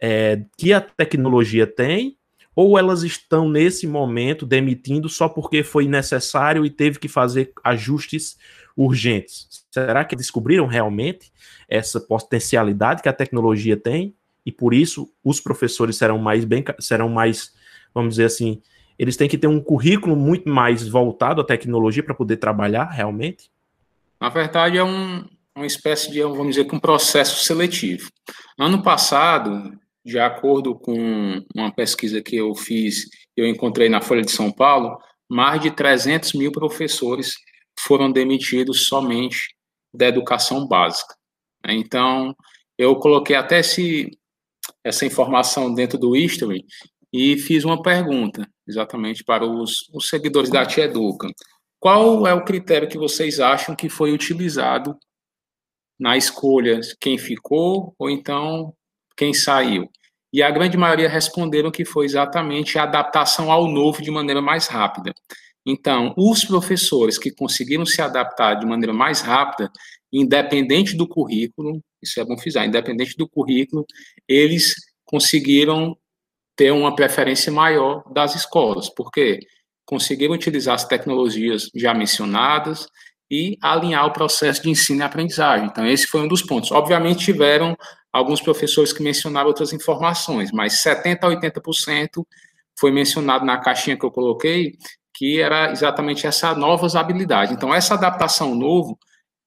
é, 0.00 0.42
que 0.56 0.72
a 0.72 0.80
tecnologia 0.80 1.66
tem 1.66 2.16
ou 2.54 2.78
elas 2.78 3.02
estão 3.02 3.48
nesse 3.48 3.86
momento 3.86 4.44
demitindo 4.44 5.08
só 5.08 5.28
porque 5.28 5.62
foi 5.62 5.86
necessário 5.86 6.64
e 6.64 6.70
teve 6.70 6.98
que 6.98 7.08
fazer 7.08 7.52
ajustes 7.62 8.36
urgentes? 8.80 9.64
Será 9.70 10.04
que 10.04 10.16
descobriram 10.16 10.66
realmente 10.66 11.30
essa 11.68 12.00
potencialidade 12.00 13.02
que 13.02 13.08
a 13.08 13.12
tecnologia 13.12 13.76
tem 13.76 14.14
e 14.44 14.50
por 14.50 14.72
isso 14.72 15.12
os 15.22 15.38
professores 15.38 15.96
serão 15.96 16.18
mais 16.18 16.44
bem 16.44 16.64
serão 16.78 17.08
mais, 17.08 17.52
vamos 17.94 18.14
dizer 18.14 18.24
assim, 18.24 18.62
eles 18.98 19.16
têm 19.16 19.28
que 19.28 19.38
ter 19.38 19.46
um 19.46 19.60
currículo 19.60 20.16
muito 20.16 20.48
mais 20.48 20.88
voltado 20.88 21.40
à 21.40 21.44
tecnologia 21.44 22.02
para 22.02 22.14
poder 22.14 22.38
trabalhar 22.38 22.84
realmente? 22.84 23.50
Na 24.20 24.28
verdade, 24.28 24.76
é 24.76 24.84
um, 24.84 25.24
uma 25.54 25.66
espécie 25.66 26.10
de, 26.10 26.22
vamos 26.22 26.56
dizer, 26.56 26.68
um 26.72 26.80
processo 26.80 27.44
seletivo. 27.44 28.10
Ano 28.58 28.82
passado, 28.82 29.78
de 30.04 30.18
acordo 30.18 30.74
com 30.74 31.42
uma 31.54 31.72
pesquisa 31.72 32.20
que 32.20 32.36
eu 32.36 32.54
fiz, 32.54 33.08
eu 33.36 33.46
encontrei 33.46 33.88
na 33.88 34.00
Folha 34.00 34.22
de 34.22 34.30
São 34.30 34.50
Paulo, 34.50 34.98
mais 35.28 35.60
de 35.60 35.70
300 35.70 36.34
mil 36.34 36.52
professores 36.52 37.34
foram 37.84 38.10
demitidos 38.10 38.86
somente 38.86 39.54
da 39.92 40.06
educação 40.06 40.66
básica. 40.66 41.14
Então, 41.66 42.34
eu 42.78 42.96
coloquei 42.96 43.36
até 43.36 43.60
esse, 43.60 44.10
essa 44.84 45.04
informação 45.04 45.74
dentro 45.74 45.98
do 45.98 46.16
History 46.16 46.64
e 47.12 47.36
fiz 47.36 47.64
uma 47.64 47.82
pergunta, 47.82 48.48
exatamente 48.66 49.24
para 49.24 49.44
os, 49.44 49.88
os 49.92 50.08
seguidores 50.08 50.50
da 50.50 50.64
Tia 50.64 50.84
Educa. 50.84 51.28
Qual 51.78 52.26
é 52.26 52.34
o 52.34 52.44
critério 52.44 52.88
que 52.88 52.98
vocês 52.98 53.40
acham 53.40 53.74
que 53.74 53.88
foi 53.88 54.12
utilizado 54.12 54.96
na 55.98 56.16
escolha 56.16 56.80
quem 57.00 57.18
ficou 57.18 57.94
ou 57.98 58.08
então 58.08 58.74
quem 59.16 59.34
saiu? 59.34 59.90
E 60.32 60.42
a 60.42 60.50
grande 60.50 60.76
maioria 60.76 61.08
responderam 61.08 61.70
que 61.70 61.84
foi 61.84 62.04
exatamente 62.04 62.78
a 62.78 62.84
adaptação 62.84 63.50
ao 63.50 63.66
novo 63.66 64.00
de 64.00 64.10
maneira 64.10 64.40
mais 64.40 64.68
rápida. 64.68 65.12
Então, 65.70 66.12
os 66.16 66.44
professores 66.44 67.16
que 67.16 67.30
conseguiram 67.30 67.86
se 67.86 68.02
adaptar 68.02 68.54
de 68.54 68.66
maneira 68.66 68.92
mais 68.92 69.20
rápida, 69.20 69.70
independente 70.12 70.96
do 70.96 71.06
currículo, 71.06 71.80
isso 72.02 72.18
é 72.20 72.24
bom 72.24 72.36
frisar, 72.36 72.66
independente 72.66 73.16
do 73.16 73.28
currículo, 73.28 73.86
eles 74.26 74.74
conseguiram 75.04 75.96
ter 76.56 76.72
uma 76.72 76.94
preferência 76.94 77.52
maior 77.52 78.02
das 78.12 78.34
escolas, 78.34 78.88
porque 78.88 79.38
conseguiram 79.86 80.34
utilizar 80.34 80.74
as 80.74 80.84
tecnologias 80.84 81.70
já 81.74 81.94
mencionadas 81.94 82.88
e 83.30 83.56
alinhar 83.62 84.06
o 84.06 84.12
processo 84.12 84.62
de 84.62 84.70
ensino 84.70 85.00
e 85.00 85.02
aprendizagem. 85.04 85.66
Então, 85.66 85.86
esse 85.86 86.06
foi 86.06 86.20
um 86.20 86.28
dos 86.28 86.42
pontos. 86.42 86.72
Obviamente, 86.72 87.24
tiveram 87.24 87.76
alguns 88.12 88.40
professores 88.40 88.92
que 88.92 89.02
mencionaram 89.02 89.46
outras 89.46 89.72
informações, 89.72 90.50
mas 90.50 90.82
70% 90.82 91.18
a 91.22 91.28
80% 91.28 92.24
foi 92.78 92.90
mencionado 92.90 93.44
na 93.44 93.58
caixinha 93.58 93.96
que 93.96 94.04
eu 94.04 94.10
coloquei, 94.10 94.76
que 95.20 95.38
era 95.38 95.70
exatamente 95.70 96.26
essa 96.26 96.54
novas 96.54 96.96
habilidades. 96.96 97.52
Então, 97.52 97.74
essa 97.74 97.92
adaptação 97.92 98.54
novo 98.54 98.98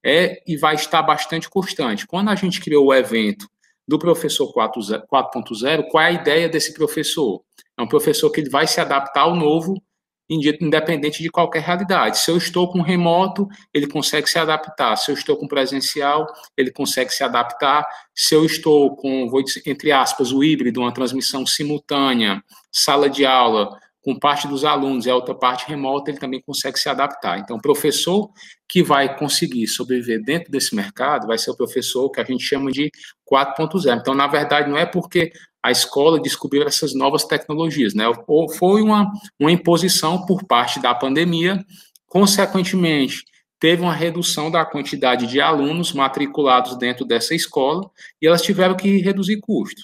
é 0.05 0.39
e 0.45 0.55
vai 0.55 0.75
estar 0.75 1.01
bastante 1.01 1.49
constante. 1.49 2.05
Quando 2.05 2.29
a 2.29 2.35
gente 2.35 2.61
criou 2.61 2.85
o 2.85 2.93
evento 2.93 3.49
do 3.87 3.97
professor 3.97 4.53
4.0, 4.53 5.87
qual 5.89 6.03
é 6.03 6.07
a 6.09 6.11
ideia 6.11 6.47
desse 6.47 6.75
professor? 6.75 7.41
É 7.75 7.81
um 7.81 7.87
professor 7.87 8.29
que 8.29 8.41
ele 8.41 8.51
vai 8.51 8.67
se 8.67 8.79
adaptar 8.79 9.21
ao 9.21 9.35
novo 9.35 9.81
independente 10.29 11.23
de 11.23 11.29
qualquer 11.31 11.63
realidade. 11.63 12.19
Se 12.19 12.29
eu 12.29 12.37
estou 12.37 12.71
com 12.71 12.79
remoto, 12.79 13.47
ele 13.73 13.87
consegue 13.87 14.29
se 14.29 14.37
adaptar. 14.37 14.95
Se 14.95 15.09
eu 15.09 15.15
estou 15.15 15.37
com 15.37 15.47
presencial, 15.47 16.27
ele 16.55 16.71
consegue 16.71 17.11
se 17.11 17.23
adaptar. 17.23 17.83
Se 18.13 18.35
eu 18.35 18.45
estou 18.45 18.95
com, 18.95 19.27
vou 19.27 19.43
dizer, 19.43 19.63
entre 19.65 19.91
aspas, 19.91 20.31
o 20.31 20.43
híbrido, 20.43 20.81
uma 20.81 20.93
transmissão 20.93 21.47
simultânea, 21.47 22.43
sala 22.71 23.09
de 23.09 23.25
aula, 23.25 23.75
com 24.03 24.19
parte 24.19 24.47
dos 24.47 24.65
alunos 24.65 25.05
e 25.05 25.09
a 25.09 25.15
outra 25.15 25.33
parte 25.33 25.65
remota, 25.65 26.11
ele 26.11 26.19
também 26.19 26.41
consegue 26.41 26.77
se 26.77 26.89
adaptar. 26.89 27.39
Então, 27.39 27.55
o 27.55 27.61
professor 27.61 28.29
que 28.67 28.83
vai 28.83 29.17
conseguir 29.17 29.65
sobreviver 29.67 30.21
dentro 30.21 30.51
desse 30.51 30.75
mercado 30.75 31.25
vai 31.25 31.37
ser 31.37 31.51
o 31.51 31.55
professor 31.55 32.09
que 32.11 32.19
a 32.19 32.23
gente 32.23 32.43
chama 32.43 32.69
de 32.69 32.91
4.0. 33.31 33.99
Então, 33.99 34.13
na 34.13 34.27
verdade, 34.27 34.69
não 34.69 34.77
é 34.77 34.85
porque 34.85 35.31
a 35.63 35.71
escola 35.71 36.21
descobriu 36.21 36.63
essas 36.63 36.93
novas 36.93 37.23
tecnologias, 37.23 37.93
né? 37.93 38.03
Ou 38.27 38.51
foi 38.51 38.81
uma, 38.81 39.09
uma 39.39 39.51
imposição 39.51 40.25
por 40.25 40.43
parte 40.43 40.81
da 40.81 40.93
pandemia, 40.93 41.65
consequentemente, 42.05 43.23
teve 43.57 43.81
uma 43.81 43.93
redução 43.93 44.51
da 44.51 44.65
quantidade 44.65 45.25
de 45.27 45.39
alunos 45.39 45.93
matriculados 45.93 46.77
dentro 46.77 47.05
dessa 47.05 47.33
escola 47.33 47.89
e 48.21 48.27
elas 48.27 48.41
tiveram 48.41 48.75
que 48.75 48.97
reduzir 48.97 49.39
custo. 49.39 49.81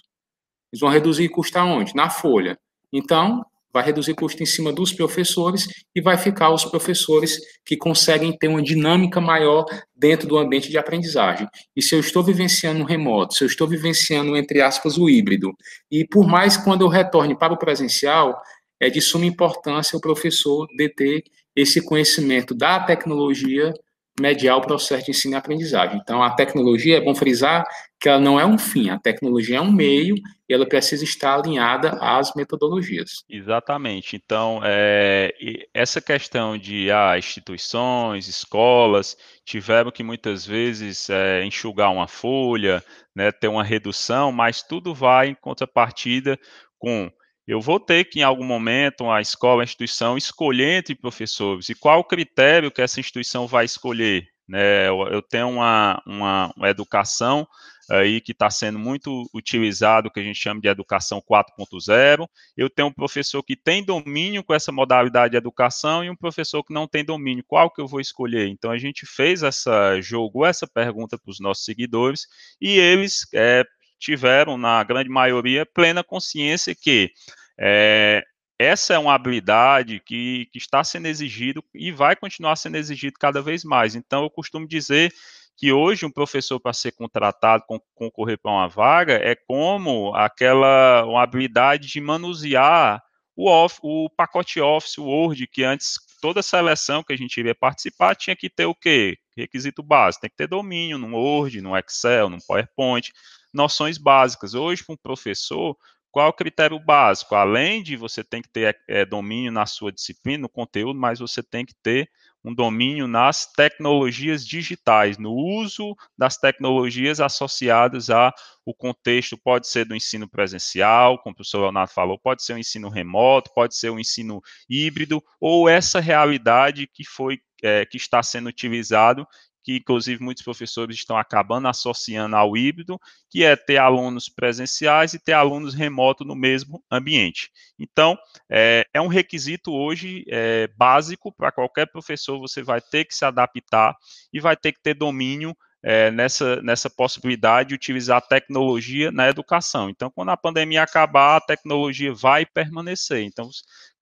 Eles 0.73 0.82
vão 0.82 0.89
reduzir 0.89 1.29
custo 1.29 1.58
aonde? 1.58 1.95
Na 1.95 2.10
folha. 2.10 2.60
Então, 2.91 3.45
vai 3.73 3.84
reduzir 3.84 4.13
custo 4.15 4.41
em 4.41 4.45
cima 4.45 4.71
dos 4.73 4.91
professores 4.91 5.67
e 5.95 6.01
vai 6.01 6.17
ficar 6.17 6.51
os 6.51 6.65
professores 6.65 7.39
que 7.65 7.77
conseguem 7.77 8.36
ter 8.38 8.47
uma 8.47 8.62
dinâmica 8.62 9.21
maior 9.21 9.65
dentro 9.95 10.27
do 10.27 10.38
ambiente 10.38 10.69
de 10.69 10.77
aprendizagem. 10.77 11.47
E 11.75 11.82
se 11.82 11.95
eu 11.95 11.99
estou 11.99 12.23
vivenciando 12.23 12.82
um 12.82 12.86
remoto, 12.86 13.36
se 13.36 13.43
eu 13.43 13.47
estou 13.47 13.67
vivenciando, 13.67 14.36
entre 14.36 14.62
aspas, 14.62 14.97
o 14.97 15.10
híbrido, 15.10 15.53
e 15.91 16.05
por 16.05 16.27
mais 16.27 16.58
quando 16.58 16.82
eu 16.82 16.88
retorne 16.88 17.38
para 17.38 17.53
o 17.53 17.58
presencial, 17.58 18.39
é 18.79 18.89
de 18.89 19.01
suma 19.01 19.25
importância 19.25 19.97
o 19.97 20.01
professor 20.01 20.67
deter 20.75 21.21
esse 21.55 21.82
conhecimento 21.82 22.55
da 22.55 22.79
tecnologia 22.79 23.73
mediar 24.19 24.58
o 24.58 24.62
processo 24.62 25.05
de 25.05 25.12
ensino 25.12 25.34
e 25.34 25.38
aprendizagem. 25.38 25.99
Então, 26.01 26.21
a 26.21 26.32
tecnologia, 26.32 26.97
é 26.97 27.01
bom 27.01 27.15
frisar 27.15 27.65
que 27.99 28.08
ela 28.08 28.19
não 28.19 28.39
é 28.39 28.45
um 28.45 28.58
fim, 28.58 28.89
a 28.89 28.97
tecnologia 28.97 29.58
é 29.58 29.62
um 29.62 29.71
meio 29.71 30.15
e 30.47 30.53
ela 30.53 30.65
precisa 30.65 31.03
estar 31.03 31.36
alinhada 31.36 31.97
às 32.01 32.34
metodologias. 32.34 33.23
Exatamente. 33.29 34.15
Então, 34.15 34.62
é, 34.63 35.34
essa 35.73 35.99
questão 35.99 36.58
de 36.58 36.89
ah, 36.89 37.17
instituições, 37.17 38.27
escolas, 38.27 39.17
tiveram 39.43 39.91
que 39.91 40.01
muitas 40.01 40.45
vezes 40.45 41.10
é, 41.10 41.43
enxugar 41.43 41.91
uma 41.91 42.08
folha, 42.08 42.84
né, 43.13 43.32
ter 43.32 43.49
uma 43.49 43.63
redução, 43.63 44.32
mas 44.32 44.63
tudo 44.63 44.93
vai 44.93 45.29
em 45.29 45.36
contrapartida 45.36 46.39
com 46.77 47.12
eu 47.49 47.59
vou 47.59 47.79
ter 47.79 48.05
que, 48.05 48.19
em 48.19 48.23
algum 48.23 48.43
momento, 48.43 49.09
a 49.09 49.19
escola, 49.19 49.63
a 49.63 49.65
instituição, 49.65 50.15
escolher 50.15 50.77
entre 50.77 50.93
professores. 50.93 51.67
E 51.67 51.73
qual 51.73 51.99
o 51.99 52.03
critério 52.03 52.69
que 52.69 52.79
essa 52.79 52.99
instituição 52.99 53.47
vai 53.47 53.65
escolher? 53.65 54.27
Né? 54.47 54.88
Eu, 54.88 55.07
eu 55.07 55.19
tenho 55.19 55.49
uma, 55.49 55.99
uma, 56.05 56.53
uma 56.55 56.69
educação 56.69 57.47
aí 57.89 58.21
que 58.21 58.33
está 58.33 58.51
sendo 58.51 58.77
muito 58.77 59.27
utilizado, 59.33 60.12
que 60.12 60.19
a 60.19 60.23
gente 60.23 60.39
chama 60.39 60.62
de 60.62 60.67
educação 60.67 61.19
4.0. 61.19 62.27
Eu 62.55 62.69
tenho 62.69 62.89
um 62.89 62.93
professor 62.93 63.41
que 63.41 63.55
tem 63.55 63.83
domínio 63.83 64.43
com 64.43 64.53
essa 64.53 64.71
modalidade 64.71 65.31
de 65.31 65.38
educação 65.38 66.03
e 66.03 66.09
um 66.12 66.15
professor 66.15 66.63
que 66.63 66.71
não 66.71 66.88
tem 66.88 67.03
domínio. 67.03 67.43
Qual 67.47 67.71
que 67.71 67.81
eu 67.81 67.88
vou 67.88 67.99
escolher? 67.99 68.47
Então 68.47 68.69
a 68.69 68.77
gente 68.77 69.07
fez 69.07 69.41
essa, 69.41 69.99
jogou 70.01 70.45
essa 70.45 70.67
pergunta 70.67 71.17
para 71.17 71.31
os 71.31 71.39
nossos 71.39 71.65
seguidores 71.65 72.27
e 72.62 72.77
eles 72.77 73.27
é, 73.33 73.63
tiveram, 73.99 74.57
na 74.57 74.83
grande 74.83 75.09
maioria, 75.09 75.65
plena 75.65 76.03
consciência 76.03 76.73
que 76.73 77.12
é, 77.59 78.23
essa 78.57 78.93
é 78.93 78.99
uma 78.99 79.13
habilidade 79.13 80.01
que, 80.05 80.47
que 80.51 80.57
está 80.57 80.83
sendo 80.83 81.07
exigido 81.07 81.63
e 81.73 81.91
vai 81.91 82.15
continuar 82.15 82.55
sendo 82.55 82.77
exigido 82.77 83.13
cada 83.19 83.41
vez 83.41 83.63
mais. 83.63 83.95
Então, 83.95 84.23
eu 84.23 84.29
costumo 84.29 84.67
dizer 84.67 85.13
que 85.57 85.73
hoje 85.73 86.05
um 86.05 86.11
professor 86.11 86.59
para 86.59 86.71
ser 86.71 86.93
contratado, 86.93 87.65
concorrer 87.93 88.37
para 88.37 88.51
uma 88.51 88.67
vaga, 88.67 89.15
é 89.15 89.35
como 89.35 90.15
aquela 90.15 91.03
uma 91.05 91.21
habilidade 91.21 91.87
de 91.87 91.99
manusear 91.99 93.03
o, 93.35 93.49
off, 93.49 93.79
o 93.81 94.09
pacote 94.09 94.59
Office, 94.61 94.97
o 94.97 95.03
Word, 95.03 95.47
que 95.47 95.63
antes 95.63 95.95
toda 96.21 96.41
seleção 96.41 97.03
que 97.03 97.13
a 97.13 97.17
gente 97.17 97.37
iria 97.37 97.55
participar 97.55 98.15
tinha 98.15 98.35
que 98.35 98.49
ter 98.49 98.65
o 98.65 98.75
quê? 98.75 99.17
Requisito 99.37 99.81
básico, 99.81 100.21
tem 100.21 100.29
que 100.29 100.35
ter 100.35 100.47
domínio 100.47 100.97
no 100.97 101.15
Word, 101.15 101.61
no 101.61 101.77
Excel, 101.77 102.29
no 102.29 102.37
PowerPoint, 102.45 103.11
noções 103.53 103.97
básicas. 103.97 104.53
Hoje, 104.53 104.83
para 104.83 104.93
um 104.93 104.97
professor, 104.97 105.77
qual 106.11 106.27
é 106.27 106.29
o 106.29 106.33
critério 106.33 106.79
básico? 106.79 107.35
Além 107.35 107.83
de 107.83 107.95
você 107.95 108.23
ter 108.23 108.41
que 108.41 108.49
ter 108.49 108.77
é, 108.87 109.05
domínio 109.05 109.51
na 109.51 109.65
sua 109.65 109.91
disciplina, 109.91 110.43
no 110.43 110.49
conteúdo, 110.49 110.99
mas 110.99 111.19
você 111.19 111.43
tem 111.43 111.65
que 111.65 111.73
ter 111.81 112.09
um 112.43 112.53
domínio 112.53 113.07
nas 113.07 113.45
tecnologias 113.51 114.47
digitais, 114.47 115.17
no 115.17 115.33
uso 115.33 115.95
das 116.17 116.37
tecnologias 116.37 117.19
associadas 117.19 118.09
ao 118.09 118.33
contexto, 118.77 119.37
pode 119.37 119.67
ser 119.67 119.85
do 119.85 119.95
ensino 119.95 120.27
presencial, 120.27 121.19
como 121.19 121.33
o 121.33 121.35
professor 121.35 121.61
Leonardo 121.61 121.91
falou, 121.91 122.17
pode 122.17 122.43
ser 122.43 122.53
um 122.53 122.57
ensino 122.57 122.89
remoto, 122.89 123.51
pode 123.53 123.75
ser 123.75 123.89
um 123.89 123.99
ensino 123.99 124.41
híbrido, 124.69 125.21
ou 125.39 125.67
essa 125.67 125.99
realidade 125.99 126.87
que 126.87 127.03
foi 127.05 127.39
é, 127.61 127.85
que 127.85 127.97
está 127.97 128.23
sendo 128.23 128.47
utilizado 128.47 129.27
que 129.69 129.77
inclusive 129.77 130.23
muitos 130.23 130.43
professores 130.43 130.95
estão 130.95 131.15
acabando 131.15 131.67
associando 131.67 132.36
ao 132.36 132.58
híbrido, 132.58 132.99
que 133.29 133.43
é 133.43 133.55
ter 133.55 133.77
alunos 133.77 134.27
presenciais 134.27 135.13
e 135.13 135.19
ter 135.19 135.34
alunos 135.34 135.75
remotos 135.75 136.25
no 136.25 136.36
mesmo 136.36 136.84
ambiente. 136.91 137.51
Então, 137.77 138.17
é, 138.49 138.88
é 138.91 138.99
um 138.99 139.08
requisito 139.08 139.71
hoje 139.71 140.25
é, 140.27 140.67
básico 140.75 141.32
para 141.32 141.51
qualquer 141.51 141.86
professor, 141.86 142.39
você 142.39 142.63
vai 142.63 142.82
ter 142.82 143.05
que 143.05 143.15
se 143.15 143.23
adaptar 143.23 143.95
e 144.34 144.39
vai 144.39 144.58
ter 144.58 144.71
que 144.71 144.82
ter 144.82 144.95
domínio 144.95 145.55
é, 145.84 146.10
nessa, 146.10 146.62
nessa 146.63 146.89
possibilidade 146.89 147.69
de 147.69 147.75
utilizar 147.75 148.17
a 148.17 148.21
tecnologia 148.21 149.12
na 149.12 149.29
educação. 149.29 149.88
Então, 149.88 150.10
quando 150.10 150.29
a 150.29 150.38
pandemia 150.38 150.82
acabar, 150.82 151.38
a 151.38 151.41
tecnologia 151.41 152.12
vai 152.12 152.43
permanecer. 152.43 153.23
Então, 153.23 153.47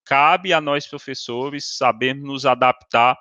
cabe 0.06 0.54
a 0.54 0.62
nós 0.62 0.88
professores 0.88 1.78
sabermos 1.78 2.24
nos 2.24 2.46
adaptar 2.46 3.18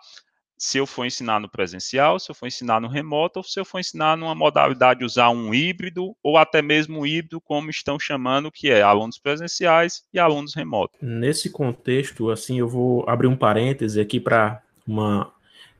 se 0.59 0.79
eu 0.79 0.87
for 0.87 1.05
ensinar 1.05 1.40
no 1.40 1.49
presencial, 1.49 2.19
se 2.19 2.31
eu 2.31 2.35
for 2.35 2.47
ensinar 2.47 2.81
no 2.81 2.88
remoto, 2.88 3.40
ou 3.40 3.42
se 3.42 3.61
eu 3.61 3.64
for 3.64 3.79
ensinar 3.79 4.16
numa 4.16 4.35
modalidade 4.35 5.05
usar 5.05 5.31
um 5.31 5.53
híbrido, 5.53 6.16
ou 6.23 6.38
até 6.38 6.62
mesmo 6.62 7.01
um 7.01 7.07
híbrido, 7.07 7.40
como 7.40 7.71
estão 7.71 7.99
chamando, 7.99 8.51
que 8.51 8.71
é 8.71 8.83
alunos 8.83 9.19
presenciais 9.19 10.05
e 10.12 10.19
alunos 10.19 10.55
remotos. 10.55 10.99
Nesse 11.03 11.51
contexto, 11.51 12.31
assim, 12.31 12.59
eu 12.59 12.69
vou 12.69 13.05
abrir 13.09 13.27
um 13.27 13.37
parêntese 13.37 14.01
aqui 14.01 14.19
para 14.19 14.62
uma 14.87 15.33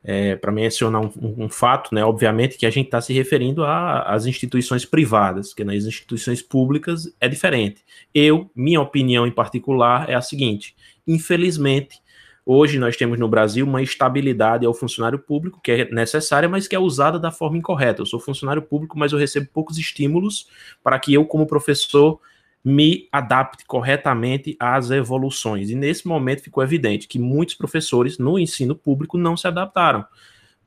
é, 0.08 0.36
para 0.36 0.52
mencionar 0.52 1.02
um, 1.02 1.10
um, 1.36 1.48
fato, 1.48 1.92
né, 1.92 2.04
obviamente 2.04 2.56
que 2.56 2.64
a 2.64 2.70
gente 2.70 2.86
está 2.86 3.00
se 3.00 3.12
referindo 3.12 3.64
às 3.64 4.24
instituições 4.24 4.84
privadas, 4.84 5.52
que 5.52 5.64
nas 5.64 5.84
instituições 5.84 6.40
públicas 6.40 7.12
é 7.20 7.28
diferente. 7.28 7.84
Eu, 8.14 8.48
minha 8.54 8.80
opinião 8.80 9.26
em 9.26 9.32
particular 9.32 10.08
é 10.08 10.14
a 10.14 10.20
seguinte: 10.20 10.76
infelizmente, 11.08 12.00
hoje 12.46 12.78
nós 12.78 12.96
temos 12.96 13.18
no 13.18 13.28
Brasil 13.28 13.66
uma 13.66 13.82
estabilidade 13.82 14.64
ao 14.64 14.72
funcionário 14.72 15.18
público 15.18 15.61
que 15.61 15.72
é 15.72 15.90
necessária, 15.90 16.48
mas 16.48 16.68
que 16.68 16.76
é 16.76 16.78
usada 16.78 17.18
da 17.18 17.32
forma 17.32 17.59
incorreta. 17.59 18.00
Eu 18.00 18.06
sou 18.06 18.20
funcionário 18.20 18.62
público, 18.62 18.96
mas 18.96 19.12
eu 19.12 19.18
recebo 19.18 19.48
poucos 19.52 19.76
estímulos 19.76 20.48
para 20.82 20.98
que 21.00 21.12
eu, 21.12 21.24
como 21.24 21.46
professor, 21.46 22.20
me 22.64 23.09
adapte 23.12 23.64
corretamente 23.66 24.56
às 24.59 24.90
evoluções. 24.90 25.70
E 25.70 25.74
nesse 25.74 26.06
momento 26.06 26.42
ficou 26.42 26.62
evidente 26.62 27.09
que 27.09 27.18
muitos 27.18 27.54
professores 27.54 28.16
no 28.16 28.38
ensino 28.38 28.74
público 28.74 29.18
não 29.18 29.37
se 29.37 29.46
adaptaram, 29.46 30.04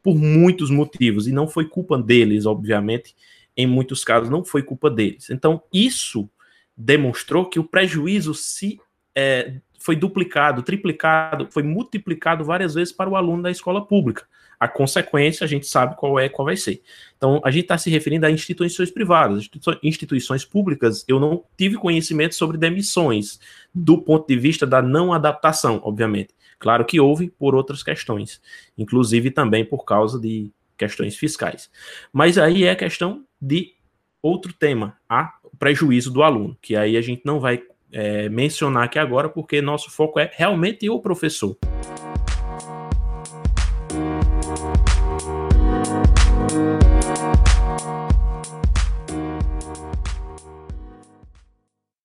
por 0.01 0.15
muitos 0.15 0.69
motivos, 0.69 1.27
e 1.27 1.31
não 1.31 1.47
foi 1.47 1.65
culpa 1.65 1.97
deles, 1.97 2.45
obviamente, 2.45 3.15
em 3.55 3.67
muitos 3.67 4.03
casos 4.05 4.29
não 4.29 4.45
foi 4.45 4.63
culpa 4.63 4.89
deles. 4.89 5.29
Então, 5.29 5.61
isso 5.73 6.29
demonstrou 6.75 7.45
que 7.45 7.59
o 7.59 7.63
prejuízo 7.65 8.33
se 8.33 8.79
é, 9.13 9.59
foi 9.79 9.95
duplicado, 9.95 10.61
triplicado, 10.61 11.47
foi 11.49 11.63
multiplicado 11.63 12.43
várias 12.43 12.75
vezes 12.75 12.93
para 12.93 13.09
o 13.09 13.15
aluno 13.15 13.43
da 13.43 13.51
escola 13.51 13.85
pública 13.85 14.25
a 14.59 14.67
consequência 14.67 15.45
a 15.45 15.47
gente 15.47 15.65
sabe 15.65 15.95
qual 15.95 16.19
é, 16.19 16.27
qual 16.27 16.45
vai 16.45 16.57
ser. 16.57 16.81
Então, 17.15 17.39
a 17.45 17.49
gente 17.49 17.63
está 17.63 17.77
se 17.77 17.89
referindo 17.89 18.25
a 18.25 18.31
instituições 18.31 18.91
privadas, 18.91 19.49
instituições 19.81 20.43
públicas. 20.43 21.05
Eu 21.07 21.19
não 21.19 21.45
tive 21.57 21.77
conhecimento 21.77 22.35
sobre 22.35 22.57
demissões 22.57 23.39
do 23.73 24.01
ponto 24.01 24.27
de 24.27 24.37
vista 24.37 24.67
da 24.67 24.81
não 24.81 25.13
adaptação, 25.13 25.79
obviamente. 25.83 26.33
Claro 26.59 26.83
que 26.83 26.99
houve 26.99 27.29
por 27.29 27.55
outras 27.55 27.81
questões, 27.81 28.41
inclusive 28.77 29.31
também 29.31 29.63
por 29.63 29.85
causa 29.85 30.19
de 30.19 30.51
questões 30.77 31.15
fiscais. 31.15 31.69
Mas 32.11 32.37
aí 32.37 32.65
é 32.65 32.75
questão 32.75 33.23
de 33.41 33.73
outro 34.21 34.51
tema, 34.51 34.97
a 35.07 35.35
prejuízo 35.57 36.11
do 36.11 36.21
aluno, 36.21 36.57
que 36.61 36.75
aí 36.75 36.97
a 36.97 37.01
gente 37.01 37.21
não 37.23 37.39
vai 37.39 37.61
é, 37.91 38.29
mencionar 38.29 38.83
aqui 38.83 38.99
agora, 38.99 39.29
porque 39.29 39.61
nosso 39.61 39.89
foco 39.89 40.19
é 40.19 40.29
realmente 40.33 40.89
o 40.89 40.99
professor. 40.99 41.57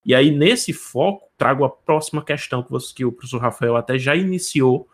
E 0.06 0.14
aí, 0.14 0.30
nesse 0.30 0.72
foco, 0.72 1.30
trago 1.36 1.64
a 1.64 1.70
próxima 1.70 2.22
questão 2.22 2.62
que, 2.62 2.70
você, 2.70 2.92
que 2.94 3.04
o 3.04 3.12
professor 3.12 3.40
Rafael 3.40 3.74
até 3.74 3.98
já 3.98 4.14
iniciou, 4.14 4.86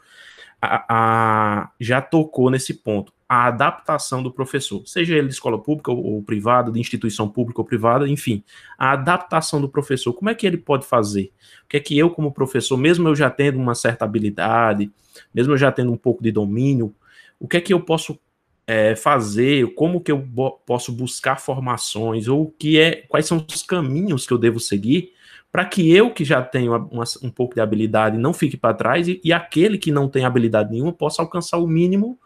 a, 0.62 0.85
a, 0.88 1.70
já 1.81 2.00
tocou 2.00 2.48
nesse 2.48 2.74
ponto, 2.74 3.12
a 3.31 3.47
adaptação 3.47 4.25
do 4.25 4.33
professor, 4.33 4.83
seja 4.85 5.14
ele 5.14 5.29
de 5.29 5.35
escola 5.35 5.57
pública 5.57 5.93
ou, 5.93 6.05
ou 6.05 6.23
privada, 6.25 6.73
de 6.73 6.81
instituição 6.81 7.29
pública 7.29 7.61
ou 7.61 7.64
privada, 7.64 8.09
enfim, 8.09 8.43
a 8.77 8.90
adaptação 8.90 9.61
do 9.61 9.69
professor, 9.69 10.12
como 10.12 10.29
é 10.31 10.35
que 10.35 10.45
ele 10.45 10.57
pode 10.57 10.85
fazer? 10.85 11.31
O 11.64 11.69
que 11.69 11.77
é 11.77 11.81
que 11.81 11.97
eu, 11.97 12.11
como 12.11 12.33
professor, 12.33 12.77
mesmo 12.77 13.07
eu 13.07 13.14
já 13.14 13.31
tendo 13.31 13.57
uma 13.57 13.77
certa 13.77 14.05
habilidade, 14.05 14.90
mesmo 15.33 15.53
eu 15.53 15.57
já 15.57 15.71
tendo 15.71 15.93
um 15.93 15.97
pouco 15.97 16.25
de 16.25 16.33
domínio, 16.33 16.93
o 17.38 17.47
que 17.47 17.59
é 17.59 17.61
que 17.61 17.73
eu 17.73 17.79
posso 17.79 18.19
é, 18.66 18.97
fazer, 18.97 19.77
como 19.77 20.01
que 20.01 20.11
eu 20.11 20.29
posso 20.66 20.90
buscar 20.90 21.38
formações, 21.38 22.27
ou 22.27 22.51
que 22.59 22.81
é, 22.81 23.05
quais 23.09 23.27
são 23.27 23.47
os 23.49 23.62
caminhos 23.62 24.27
que 24.27 24.33
eu 24.33 24.38
devo 24.38 24.59
seguir 24.59 25.12
para 25.53 25.64
que 25.64 25.88
eu, 25.95 26.12
que 26.12 26.25
já 26.25 26.43
tenho 26.43 26.77
uma, 26.90 27.05
um 27.23 27.31
pouco 27.31 27.55
de 27.55 27.61
habilidade, 27.61 28.19
não 28.19 28.33
fique 28.33 28.57
para 28.57 28.75
trás 28.75 29.07
e, 29.07 29.21
e, 29.23 29.33
aquele 29.33 29.79
que 29.79 29.93
não 29.93 30.09
tem 30.09 30.25
habilidade 30.25 30.73
nenhuma 30.73 30.93
possa 30.93 31.23
alcançar 31.23 31.59
o 31.59 31.66
mínimo 31.66 32.19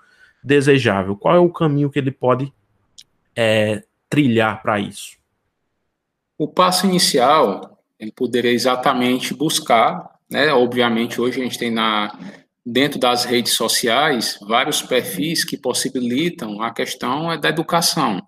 desejável. 0.45 1.17
Qual 1.17 1.35
é 1.35 1.39
o 1.39 1.51
caminho 1.51 1.91
que 1.91 1.99
ele 1.99 2.11
pode 2.11 2.53
é, 3.35 3.83
trilhar 4.11 4.61
para 4.63 4.79
isso? 4.79 5.17
O 6.37 6.47
passo 6.47 6.87
inicial, 6.87 7.79
ele 7.99 8.13
poderia 8.13 8.53
exatamente 8.53 9.33
buscar, 9.33 10.19
né? 10.31 10.53
Obviamente, 10.53 11.21
hoje 11.21 11.41
a 11.41 11.45
gente 11.45 11.59
tem 11.59 11.71
na 11.71 12.17
dentro 12.67 12.99
das 12.99 13.25
redes 13.25 13.53
sociais 13.53 14.39
vários 14.41 14.81
perfis 14.81 15.45
que 15.45 15.57
possibilitam 15.57 16.63
a 16.63 16.73
questão 16.73 17.31
é 17.31 17.37
da 17.37 17.51
educação. 17.51 18.27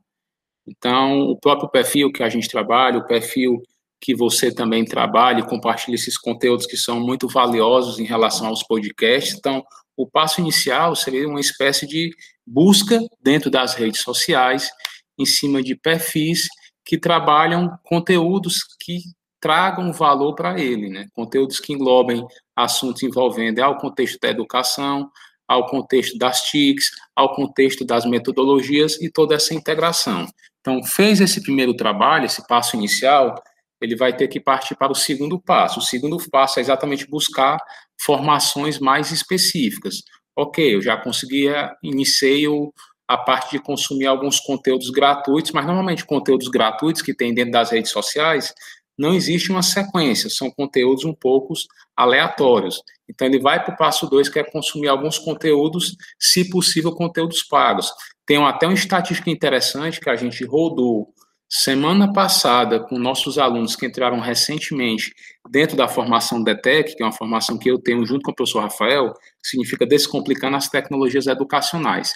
Então, 0.67 1.21
o 1.31 1.39
próprio 1.39 1.71
perfil 1.71 2.13
que 2.13 2.23
a 2.23 2.29
gente 2.29 2.49
trabalha, 2.49 2.99
o 2.99 3.07
perfil 3.07 3.63
que 4.01 4.15
você 4.15 4.55
também 4.55 4.85
trabalha 4.85 5.41
e 5.41 5.47
compartilha 5.47 5.95
esses 5.95 6.19
conteúdos 6.19 6.67
que 6.67 6.77
são 6.77 7.01
muito 7.01 7.29
valiosos 7.29 7.99
em 7.99 8.05
relação 8.05 8.49
aos 8.49 8.63
podcasts. 8.63 9.35
Então, 9.37 9.65
o 9.97 10.07
passo 10.07 10.41
inicial 10.41 10.95
seria 10.95 11.29
uma 11.29 11.41
espécie 11.41 11.87
de 11.87 12.11
busca 12.47 13.01
dentro 13.23 13.51
das 13.51 13.75
redes 13.75 14.03
sociais, 14.03 14.71
em 15.19 15.25
cima 15.25 15.63
de 15.63 15.75
perfis 15.75 16.47
que 16.85 16.99
trabalham 16.99 17.77
conteúdos 17.83 18.61
que 18.81 19.01
tragam 19.41 19.93
valor 19.93 20.35
para 20.35 20.59
ele, 20.61 20.89
né? 20.89 21.07
Conteúdos 21.13 21.59
que 21.59 21.73
englobem 21.73 22.25
assuntos 22.55 23.03
envolvendo 23.03 23.61
ao 23.61 23.79
contexto 23.79 24.19
da 24.21 24.29
educação, 24.29 25.11
ao 25.49 25.67
contexto 25.67 26.19
das 26.19 26.43
TICs, 26.43 26.91
ao 27.15 27.35
contexto 27.35 27.85
das 27.85 28.05
metodologias 28.05 29.01
e 29.01 29.11
toda 29.11 29.35
essa 29.35 29.55
integração. 29.55 30.27
Então, 30.61 30.83
fez 30.83 31.21
esse 31.21 31.43
primeiro 31.43 31.75
trabalho, 31.75 32.27
esse 32.27 32.47
passo 32.47 32.77
inicial, 32.77 33.41
ele 33.81 33.97
vai 33.97 34.17
ter 34.17 34.29
que 34.29 34.41
partir 34.41 34.75
para 34.77 34.93
o 34.93 34.95
segundo 34.95 35.41
passo. 35.41 35.81
O 35.81 35.83
segundo 35.83 36.17
passo 36.31 36.59
é 36.59 36.63
exatamente 36.63 37.09
buscar 37.09 37.59
formações 38.01 38.79
mais 38.79 39.11
específicas. 39.13 40.03
Ok, 40.35 40.75
eu 40.75 40.83
já 40.83 40.97
conseguia, 40.97 41.75
iniciei 41.83 42.47
o, 42.47 42.73
a 43.09 43.17
parte 43.17 43.53
de 43.53 43.63
consumir 43.63 44.07
alguns 44.07 44.41
conteúdos 44.41 44.91
gratuitos, 44.91 45.53
mas 45.53 45.67
normalmente 45.67 46.05
conteúdos 46.05 46.49
gratuitos 46.49 47.03
que 47.03 47.15
tem 47.15 47.33
dentro 47.33 47.53
das 47.53 47.71
redes 47.71 47.91
sociais, 47.91 48.53
não 48.99 49.15
existe 49.15 49.51
uma 49.51 49.63
sequência, 49.63 50.31
são 50.31 50.51
conteúdos 50.51 51.05
um 51.05 51.15
pouco 51.15 51.53
aleatórios. 51.95 52.83
Então, 53.09 53.27
ele 53.29 53.39
vai 53.39 53.63
para 53.63 53.75
o 53.75 53.77
passo 53.77 54.09
2, 54.09 54.29
que 54.29 54.39
é 54.39 54.45
consumir 54.45 54.89
alguns 54.89 55.19
conteúdos, 55.19 55.97
se 56.19 56.49
possível, 56.49 56.93
conteúdos 56.93 57.43
pagos. 57.43 57.93
Tem 58.25 58.43
até 58.43 58.67
uma 58.67 58.75
estatística 58.75 59.31
interessante 59.31 60.01
que 60.01 60.11
a 60.11 60.17
gente 60.17 60.45
rodou 60.45 61.15
semana 61.49 62.13
passada 62.13 62.81
com 62.81 62.99
nossos 62.99 63.39
alunos 63.39 63.77
que 63.77 63.87
entraram 63.87 64.21
recentemente 64.21 65.15
dentro 65.49 65.77
da 65.77 65.87
formação 65.87 66.43
DETEC, 66.43 66.97
que 66.97 67.03
é 67.03 67.07
uma 67.07 67.13
formação 67.13 67.57
que 67.57 67.71
eu 67.71 67.79
tenho 67.79 68.05
junto 68.05 68.23
com 68.23 68.33
o 68.33 68.35
professor 68.35 68.61
Rafael, 68.61 69.13
significa 69.43 69.87
Descomplicando 69.87 70.57
as 70.57 70.69
Tecnologias 70.69 71.27
Educacionais. 71.27 72.13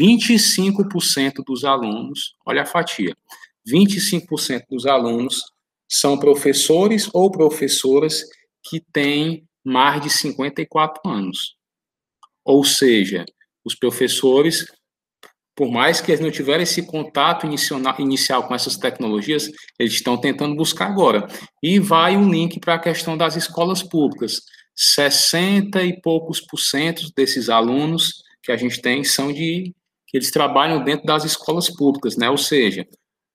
25% 0.00 1.44
dos 1.46 1.64
alunos, 1.64 2.34
olha 2.44 2.62
a 2.62 2.66
fatia, 2.66 3.16
25% 3.66 4.64
dos 4.70 4.86
alunos 4.86 5.42
são 5.88 6.18
professores 6.18 7.08
ou 7.14 7.30
professoras 7.30 8.22
que 8.62 8.80
têm 8.92 9.46
mais 9.64 10.02
de 10.02 10.10
54 10.10 11.00
anos. 11.10 11.56
Ou 12.44 12.64
seja, 12.64 13.24
os 13.64 13.74
professores, 13.74 14.66
por 15.58 15.72
mais 15.72 16.00
que 16.00 16.12
eles 16.12 16.20
não 16.20 16.30
tiverem 16.30 16.62
esse 16.62 16.86
contato 16.86 17.44
inicial 17.98 18.46
com 18.46 18.54
essas 18.54 18.76
tecnologias, 18.76 19.50
eles 19.76 19.92
estão 19.94 20.16
tentando 20.16 20.54
buscar 20.54 20.86
agora. 20.86 21.26
E 21.60 21.80
vai 21.80 22.16
um 22.16 22.30
link 22.30 22.60
para 22.60 22.74
a 22.74 22.78
questão 22.78 23.16
das 23.16 23.34
escolas 23.34 23.82
públicas. 23.82 24.42
60 24.76 25.82
e 25.82 26.00
poucos 26.00 26.40
por 26.40 26.58
cento 26.58 27.10
desses 27.16 27.48
alunos 27.48 28.22
que 28.40 28.52
a 28.52 28.56
gente 28.56 28.80
tem 28.80 29.02
são 29.02 29.32
de 29.32 29.74
que 30.06 30.16
eles 30.16 30.30
trabalham 30.30 30.84
dentro 30.84 31.04
das 31.04 31.24
escolas 31.24 31.68
públicas, 31.68 32.16
né? 32.16 32.30
Ou 32.30 32.38
seja, 32.38 32.86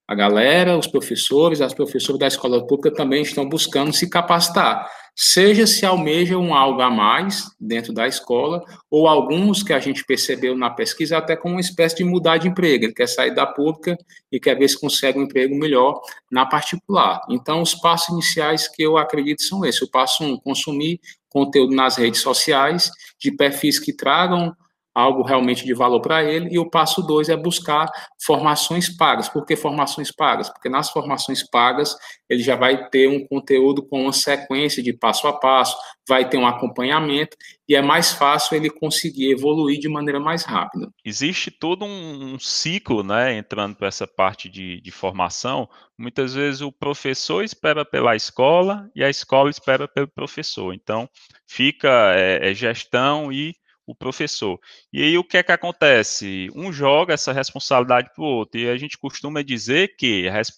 a 0.08 0.16
galera, 0.16 0.78
os 0.78 0.88
professores, 0.88 1.62
as 1.62 1.74
professoras 1.74 2.20
da 2.20 2.28
escola 2.28 2.66
pública 2.66 2.94
também 2.94 3.22
estão 3.22 3.48
buscando 3.48 3.94
se 3.94 4.10
capacitar, 4.10 4.90
seja 5.16 5.66
se 5.66 5.86
almejam 5.86 6.54
algo 6.54 6.82
a 6.82 6.90
mais 6.90 7.46
dentro 7.60 7.94
da 7.94 8.08
escola, 8.08 8.64
ou 8.92 9.08
alguns 9.08 9.64
que 9.64 9.72
a 9.72 9.80
gente 9.80 10.04
percebeu 10.06 10.58
na 10.58 10.70
pesquisa 10.70 11.18
até 11.18 11.36
como 11.36 11.56
uma 11.56 11.62
espécie 11.62 11.98
de 11.98 12.04
mudar 12.04 12.38
de 12.38 12.50
emprego, 12.50 12.86
ele 12.86 12.94
quer 12.94 13.08
sair 13.08 13.34
da 13.34 13.46
pública 13.46 13.96
e 14.32 14.40
quer 14.40 14.58
ver 14.58 14.68
se 14.68 14.80
consegue 14.80 15.20
um 15.20 15.24
emprego 15.24 15.56
melhor 15.56 16.02
na 16.30 16.46
particular. 16.46 17.22
Então, 17.30 17.62
os 17.62 17.74
passos 17.74 18.10
iniciais 18.10 18.68
que 18.68 18.84
eu 18.84 18.98
acredito 18.98 19.44
são 19.44 19.64
esses. 19.64 19.82
O 19.82 19.90
passo 19.90 20.24
um, 20.24 20.38
consumir 20.38 21.00
conteúdo 21.30 21.74
nas 21.76 21.96
redes 21.96 22.22
sociais, 22.22 22.92
de 23.20 23.32
perfis 23.32 23.80
que 23.80 23.94
tragam 23.94 24.54
algo 24.94 25.24
realmente 25.24 25.66
de 25.66 25.74
valor 25.74 26.02
para 26.02 26.24
ele. 26.24 26.50
E 26.52 26.60
o 26.60 26.70
passo 26.70 27.02
dois 27.02 27.30
é 27.30 27.36
buscar 27.36 27.90
formações 28.26 28.90
pagas. 28.90 29.28
Por 29.28 29.46
que 29.46 29.56
formações 29.56 30.12
pagas? 30.12 30.50
Porque 30.50 30.70
nas 30.70 30.90
formações 30.90 31.44
pagas 31.50 31.96
ele 32.30 32.42
já 32.42 32.56
vai 32.56 32.90
ter 32.90 33.08
um 33.08 33.26
conteúdo 33.28 33.84
com 33.84 34.04
uma 34.04 34.14
sequência 34.14 34.82
de 34.82 34.94
passo 34.94 35.28
a 35.28 35.34
passo, 35.34 35.78
vai 36.08 36.28
ter 36.28 36.38
um 36.38 36.48
acompanhamento 36.48 37.38
e 37.68 37.76
é 37.76 37.82
mais 37.82 38.12
fácil 38.12 38.56
ele 38.56 38.70
conseguir 38.70 39.32
evoluir 39.32 39.80
de 39.80 39.88
maneira 39.88 40.20
mais 40.20 40.44
rápida. 40.44 40.90
Existe 41.06 41.50
todo 41.50 41.86
um, 41.86 42.34
um 42.34 42.40
ciclo, 42.40 43.04
né, 43.04 43.36
entrando 43.36 43.76
para 43.76 43.88
essa 43.88 44.08
parte 44.08 44.50
de, 44.50 44.82
de 44.82 44.92
formação. 44.92 45.70
Muitas 45.98 46.34
vezes 46.34 46.62
o 46.62 46.72
professor 46.72 47.44
espera 47.44 47.86
pela 47.86 48.16
escola 48.16 48.90
e 48.96 49.04
a 49.04 49.10
escola 49.10 49.50
espera 49.50 49.88
pelo 49.88 50.08
professor. 50.08 50.74
Então, 50.74 51.10
fica 51.48 52.14
é, 52.16 52.52
é 52.52 52.54
gestão 52.54 53.32
e 53.32 53.54
o 53.86 53.96
professor. 53.96 54.60
E 54.92 55.02
aí 55.02 55.18
o 55.18 55.24
que 55.24 55.38
é 55.38 55.44
que 55.44 55.52
acontece? 55.52 56.50
Um 56.56 56.72
joga 56.72 57.14
essa 57.14 57.34
responsabilidade 57.34 58.10
para 58.16 58.24
o 58.24 58.28
outro, 58.28 58.60
e 58.60 58.70
a 58.70 58.78
gente 58.78 58.98
costuma 58.98 59.44
dizer 59.44 59.96
que 59.98 60.28
a, 60.28 60.34
res 60.34 60.52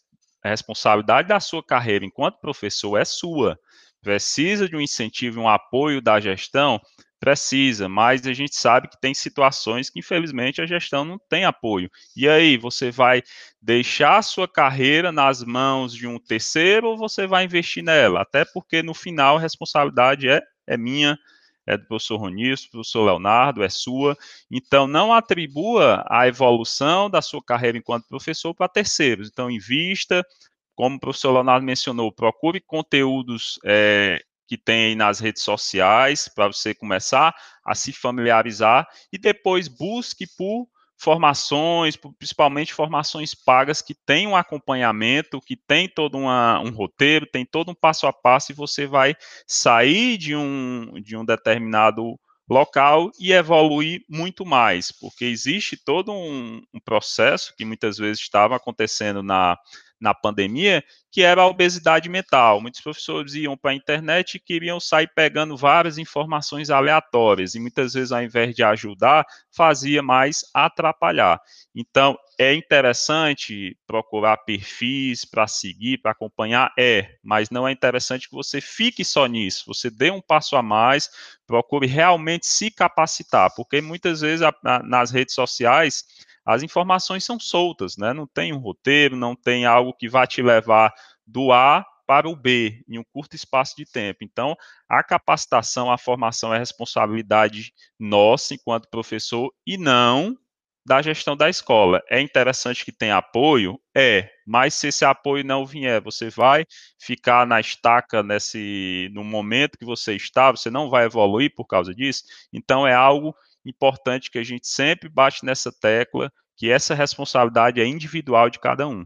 a 0.43 0.49
responsabilidade 0.49 1.27
da 1.27 1.39
sua 1.39 1.63
carreira 1.63 2.05
enquanto 2.05 2.39
professor 2.39 2.97
é 2.97 3.05
sua. 3.05 3.57
Precisa 3.99 4.69
de 4.69 4.75
um 4.75 4.81
incentivo, 4.81 5.41
um 5.41 5.49
apoio 5.49 5.99
da 5.99 6.19
gestão? 6.19 6.79
Precisa, 7.19 7.89
mas 7.89 8.27
a 8.27 8.33
gente 8.33 8.55
sabe 8.55 8.87
que 8.87 9.01
tem 9.01 9.15
situações 9.15 9.89
que, 9.89 9.97
infelizmente, 9.97 10.61
a 10.61 10.67
gestão 10.67 11.03
não 11.03 11.17
tem 11.27 11.45
apoio. 11.45 11.89
E 12.15 12.29
aí, 12.29 12.55
você 12.55 12.91
vai 12.91 13.23
deixar 13.59 14.17
a 14.19 14.21
sua 14.21 14.47
carreira 14.47 15.11
nas 15.11 15.43
mãos 15.43 15.91
de 15.91 16.05
um 16.05 16.19
terceiro 16.19 16.89
ou 16.89 16.97
você 16.97 17.25
vai 17.25 17.45
investir 17.45 17.83
nela? 17.83 18.21
Até 18.21 18.45
porque, 18.45 18.83
no 18.83 18.93
final, 18.93 19.37
a 19.37 19.41
responsabilidade 19.41 20.29
é, 20.29 20.39
é 20.67 20.77
minha, 20.77 21.17
é 21.65 21.77
do 21.77 21.85
professor 21.85 22.17
Ronis, 22.17 22.63
do 22.65 22.71
professor 22.71 23.05
Leonardo, 23.05 23.63
é 23.63 23.69
sua. 23.69 24.17
Então, 24.51 24.87
não 24.87 25.13
atribua 25.13 26.03
a 26.09 26.27
evolução 26.27 27.09
da 27.09 27.21
sua 27.21 27.43
carreira 27.43 27.77
enquanto 27.77 28.07
professor 28.07 28.53
para 28.53 28.67
terceiros. 28.67 29.29
Então, 29.29 29.49
invista, 29.49 30.25
como 30.75 30.97
o 30.97 30.99
professor 30.99 31.31
Leonardo 31.31 31.65
mencionou, 31.65 32.11
procure 32.11 32.61
conteúdos 32.61 33.59
é, 33.65 34.21
que 34.47 34.57
tem 34.57 34.87
aí 34.87 34.95
nas 34.95 35.19
redes 35.19 35.41
sociais 35.41 36.27
para 36.27 36.47
você 36.47 36.73
começar 36.73 37.35
a 37.63 37.73
se 37.73 37.91
familiarizar 37.91 38.87
e 39.11 39.17
depois 39.17 39.67
busque 39.67 40.27
por 40.37 40.67
formações, 40.97 41.97
principalmente 42.17 42.73
formações 42.73 43.35
pagas 43.35 43.81
que 43.81 43.93
tem 43.93 44.27
um 44.27 44.35
acompanhamento, 44.35 45.41
que 45.41 45.55
tem 45.55 45.87
todo 45.87 46.17
uma, 46.17 46.59
um 46.59 46.71
roteiro, 46.71 47.25
tem 47.25 47.45
todo 47.45 47.71
um 47.71 47.75
passo 47.75 48.07
a 48.07 48.13
passo 48.13 48.51
e 48.51 48.55
você 48.55 48.87
vai 48.87 49.15
sair 49.47 50.17
de 50.17 50.35
um, 50.35 50.93
de 51.01 51.17
um 51.17 51.25
determinado 51.25 52.19
local 52.49 53.11
e 53.19 53.33
evoluir 53.33 54.03
muito 54.09 54.45
mais, 54.45 54.91
porque 54.91 55.25
existe 55.25 55.75
todo 55.75 56.11
um, 56.11 56.61
um 56.73 56.79
processo 56.79 57.53
que 57.57 57.65
muitas 57.65 57.97
vezes 57.97 58.21
estava 58.21 58.55
acontecendo 58.55 59.23
na 59.23 59.57
na 60.05 60.13
pandemia, 60.13 60.83
que 61.11 61.23
era 61.23 61.41
a 61.41 61.47
obesidade 61.47 62.07
mental. 62.07 62.61
Muitos 62.61 62.79
professores 62.79 63.33
iam 63.33 63.57
para 63.57 63.71
a 63.71 63.73
internet 63.73 64.35
e 64.35 64.39
queriam 64.39 64.79
sair 64.79 65.09
pegando 65.15 65.57
várias 65.57 65.97
informações 65.97 66.69
aleatórias, 66.69 67.55
e 67.55 67.59
muitas 67.59 67.95
vezes, 67.95 68.11
ao 68.11 68.21
invés 68.21 68.55
de 68.55 68.63
ajudar, 68.63 69.25
fazia 69.51 70.03
mais 70.03 70.43
atrapalhar. 70.53 71.41
Então, 71.73 72.15
é 72.37 72.53
interessante 72.53 73.75
procurar 73.87 74.37
perfis 74.37 75.25
para 75.25 75.47
seguir, 75.47 75.97
para 75.97 76.11
acompanhar? 76.11 76.71
É, 76.77 77.15
mas 77.23 77.49
não 77.49 77.67
é 77.67 77.71
interessante 77.71 78.29
que 78.29 78.35
você 78.35 78.61
fique 78.61 79.03
só 79.03 79.25
nisso. 79.25 79.63
Você 79.67 79.89
dê 79.89 80.11
um 80.11 80.21
passo 80.21 80.55
a 80.55 80.61
mais, 80.61 81.09
procure 81.47 81.87
realmente 81.87 82.45
se 82.45 82.69
capacitar, 82.69 83.49
porque 83.55 83.81
muitas 83.81 84.21
vezes 84.21 84.43
a, 84.43 84.53
a, 84.63 84.83
nas 84.83 85.09
redes 85.09 85.33
sociais 85.33 86.03
as 86.45 86.63
informações 86.63 87.25
são 87.25 87.39
soltas, 87.39 87.97
né? 87.97 88.13
Não 88.13 88.27
tem 88.27 88.53
um 88.53 88.59
roteiro, 88.59 89.15
não 89.15 89.35
tem 89.35 89.65
algo 89.65 89.93
que 89.93 90.07
vá 90.07 90.27
te 90.27 90.41
levar 90.41 90.93
do 91.25 91.51
A 91.51 91.85
para 92.05 92.29
o 92.29 92.35
B 92.35 92.83
em 92.87 92.99
um 92.99 93.03
curto 93.03 93.35
espaço 93.35 93.75
de 93.75 93.85
tempo. 93.85 94.19
Então, 94.23 94.55
a 94.87 95.03
capacitação, 95.03 95.91
a 95.91 95.97
formação 95.97 96.53
é 96.53 96.59
responsabilidade 96.59 97.73
nossa 97.99 98.53
enquanto 98.53 98.89
professor 98.89 99.51
e 99.65 99.77
não 99.77 100.37
da 100.85 101.01
gestão 101.01 101.35
da 101.35 101.49
escola. 101.49 102.01
É 102.07 102.21
interessante 102.21 102.85
que 102.85 102.91
tenha 102.91 103.17
apoio? 103.17 103.79
É, 103.95 104.29
mas 104.45 104.75
se 104.75 104.87
esse 104.87 105.03
apoio 105.03 105.43
não 105.43 105.65
vier, 105.65 105.99
você 105.99 106.29
vai 106.29 106.63
ficar 106.99 107.47
na 107.47 107.59
estaca 107.59 108.21
nesse 108.21 109.09
no 109.11 109.23
momento 109.23 109.79
que 109.79 109.85
você 109.85 110.13
está, 110.15 110.51
você 110.51 110.69
não 110.69 110.89
vai 110.89 111.05
evoluir 111.05 111.53
por 111.55 111.65
causa 111.65 111.93
disso. 111.93 112.23
Então 112.53 112.85
é 112.85 112.93
algo 112.93 113.35
importante 113.65 114.29
que 114.29 114.37
a 114.37 114.43
gente 114.43 114.67
sempre 114.67 115.09
bate 115.09 115.43
nessa 115.43 115.71
tecla, 115.71 116.31
que 116.55 116.69
essa 116.69 116.93
responsabilidade 116.93 117.81
é 117.81 117.85
individual 117.85 118.49
de 118.49 118.59
cada 118.59 118.87
um. 118.87 119.05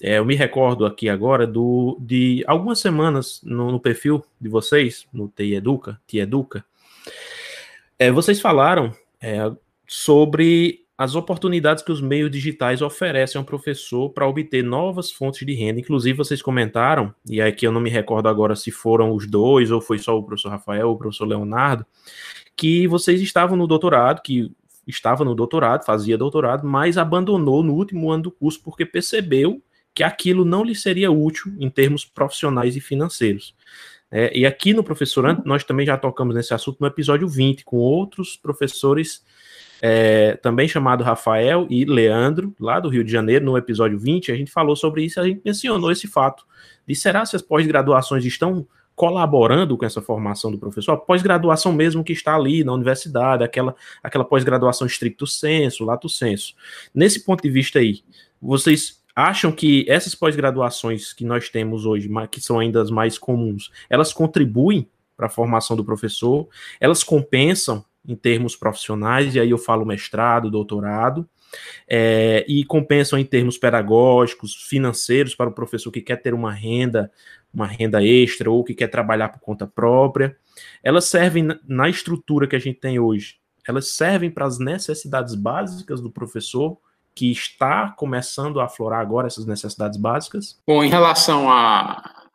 É, 0.00 0.18
eu 0.18 0.24
me 0.24 0.36
recordo 0.36 0.86
aqui 0.86 1.08
agora 1.08 1.44
do, 1.44 1.98
de 2.00 2.44
algumas 2.46 2.78
semanas 2.78 3.40
no, 3.42 3.72
no 3.72 3.80
perfil 3.80 4.24
de 4.40 4.48
vocês, 4.48 5.06
no 5.12 5.28
TI 5.28 5.54
Educa, 5.54 6.00
TI 6.06 6.20
Educa, 6.20 6.64
é, 7.98 8.12
vocês 8.12 8.40
falaram 8.40 8.94
é, 9.20 9.50
sobre 9.88 10.86
as 10.98 11.14
oportunidades 11.14 11.84
que 11.84 11.92
os 11.92 12.00
meios 12.00 12.28
digitais 12.28 12.82
oferecem 12.82 13.38
ao 13.38 13.44
professor 13.44 14.10
para 14.10 14.26
obter 14.26 14.64
novas 14.64 15.12
fontes 15.12 15.46
de 15.46 15.54
renda. 15.54 15.78
Inclusive, 15.78 16.18
vocês 16.18 16.42
comentaram, 16.42 17.14
e 17.24 17.40
aqui 17.40 17.64
eu 17.64 17.70
não 17.70 17.80
me 17.80 17.88
recordo 17.88 18.28
agora 18.28 18.56
se 18.56 18.72
foram 18.72 19.14
os 19.14 19.24
dois, 19.24 19.70
ou 19.70 19.80
foi 19.80 20.00
só 20.00 20.18
o 20.18 20.24
professor 20.24 20.48
Rafael 20.48 20.88
ou 20.88 20.96
o 20.96 20.98
professor 20.98 21.24
Leonardo, 21.24 21.86
que 22.56 22.88
vocês 22.88 23.22
estavam 23.22 23.56
no 23.56 23.68
doutorado, 23.68 24.20
que 24.22 24.50
estava 24.88 25.24
no 25.24 25.36
doutorado, 25.36 25.84
fazia 25.84 26.18
doutorado, 26.18 26.66
mas 26.66 26.98
abandonou 26.98 27.62
no 27.62 27.74
último 27.74 28.10
ano 28.10 28.24
do 28.24 28.30
curso 28.32 28.60
porque 28.60 28.84
percebeu 28.84 29.62
que 29.94 30.02
aquilo 30.02 30.44
não 30.44 30.64
lhe 30.64 30.74
seria 30.74 31.12
útil 31.12 31.54
em 31.60 31.70
termos 31.70 32.04
profissionais 32.04 32.74
e 32.74 32.80
financeiros. 32.80 33.54
É, 34.10 34.36
e 34.36 34.44
aqui 34.46 34.72
no 34.72 34.82
Professorando, 34.82 35.42
nós 35.44 35.62
também 35.62 35.86
já 35.86 35.96
tocamos 35.96 36.34
nesse 36.34 36.54
assunto 36.54 36.78
no 36.80 36.86
episódio 36.86 37.28
20, 37.28 37.64
com 37.64 37.76
outros 37.76 38.36
professores 38.36 39.22
é, 39.80 40.36
também 40.36 40.68
chamado 40.68 41.04
Rafael 41.04 41.66
e 41.70 41.84
Leandro, 41.84 42.54
lá 42.58 42.80
do 42.80 42.88
Rio 42.88 43.04
de 43.04 43.12
Janeiro, 43.12 43.44
no 43.44 43.56
episódio 43.56 43.98
20, 43.98 44.32
a 44.32 44.36
gente 44.36 44.50
falou 44.50 44.74
sobre 44.74 45.04
isso, 45.04 45.20
a 45.20 45.26
gente 45.26 45.40
mencionou 45.44 45.90
esse 45.90 46.06
fato 46.06 46.44
de 46.86 46.94
será 46.94 47.24
se 47.24 47.36
as 47.36 47.42
pós-graduações 47.42 48.24
estão 48.24 48.66
colaborando 48.98 49.76
com 49.78 49.84
essa 49.84 50.02
formação 50.02 50.50
do 50.50 50.58
professor, 50.58 50.92
a 50.92 50.96
pós-graduação 50.96 51.72
mesmo 51.72 52.02
que 52.02 52.12
está 52.12 52.34
ali 52.34 52.64
na 52.64 52.72
universidade, 52.72 53.44
aquela, 53.44 53.74
aquela 54.02 54.24
pós-graduação 54.24 54.88
estricto 54.88 55.24
senso, 55.24 55.84
lato 55.84 56.08
senso. 56.08 56.54
Nesse 56.92 57.24
ponto 57.24 57.40
de 57.40 57.48
vista 57.48 57.78
aí, 57.78 58.02
vocês 58.42 59.00
acham 59.14 59.52
que 59.52 59.84
essas 59.88 60.16
pós-graduações 60.16 61.12
que 61.12 61.24
nós 61.24 61.48
temos 61.48 61.86
hoje, 61.86 62.10
que 62.28 62.40
são 62.40 62.58
ainda 62.58 62.82
as 62.82 62.90
mais 62.90 63.16
comuns, 63.16 63.70
elas 63.88 64.12
contribuem 64.12 64.88
para 65.16 65.26
a 65.26 65.30
formação 65.30 65.76
do 65.76 65.84
professor, 65.84 66.48
elas 66.80 67.04
compensam 67.04 67.84
em 68.08 68.16
termos 68.16 68.56
profissionais, 68.56 69.34
e 69.34 69.40
aí 69.40 69.50
eu 69.50 69.58
falo 69.58 69.84
mestrado, 69.84 70.50
doutorado, 70.50 71.28
é, 71.86 72.44
e 72.48 72.64
compensam 72.64 73.18
em 73.18 73.24
termos 73.24 73.58
pedagógicos, 73.58 74.54
financeiros 74.54 75.34
para 75.34 75.50
o 75.50 75.54
professor 75.54 75.90
que 75.90 76.00
quer 76.00 76.16
ter 76.16 76.32
uma 76.32 76.52
renda, 76.52 77.12
uma 77.52 77.66
renda 77.66 78.02
extra 78.02 78.50
ou 78.50 78.64
que 78.64 78.74
quer 78.74 78.88
trabalhar 78.88 79.28
por 79.28 79.40
conta 79.40 79.66
própria. 79.66 80.36
Elas 80.82 81.04
servem 81.04 81.48
na 81.66 81.88
estrutura 81.88 82.46
que 82.46 82.56
a 82.56 82.58
gente 82.58 82.80
tem 82.80 82.98
hoje. 82.98 83.36
Elas 83.66 83.88
servem 83.88 84.30
para 84.30 84.46
as 84.46 84.58
necessidades 84.58 85.34
básicas 85.34 86.00
do 86.00 86.10
professor 86.10 86.78
que 87.14 87.30
está 87.30 87.90
começando 87.90 88.60
a 88.60 88.64
aflorar 88.64 89.00
agora 89.00 89.26
essas 89.26 89.44
necessidades 89.44 89.98
básicas? 89.98 90.58
Bom, 90.66 90.84
em 90.84 90.88
relação 90.88 91.50
à, 91.50 92.28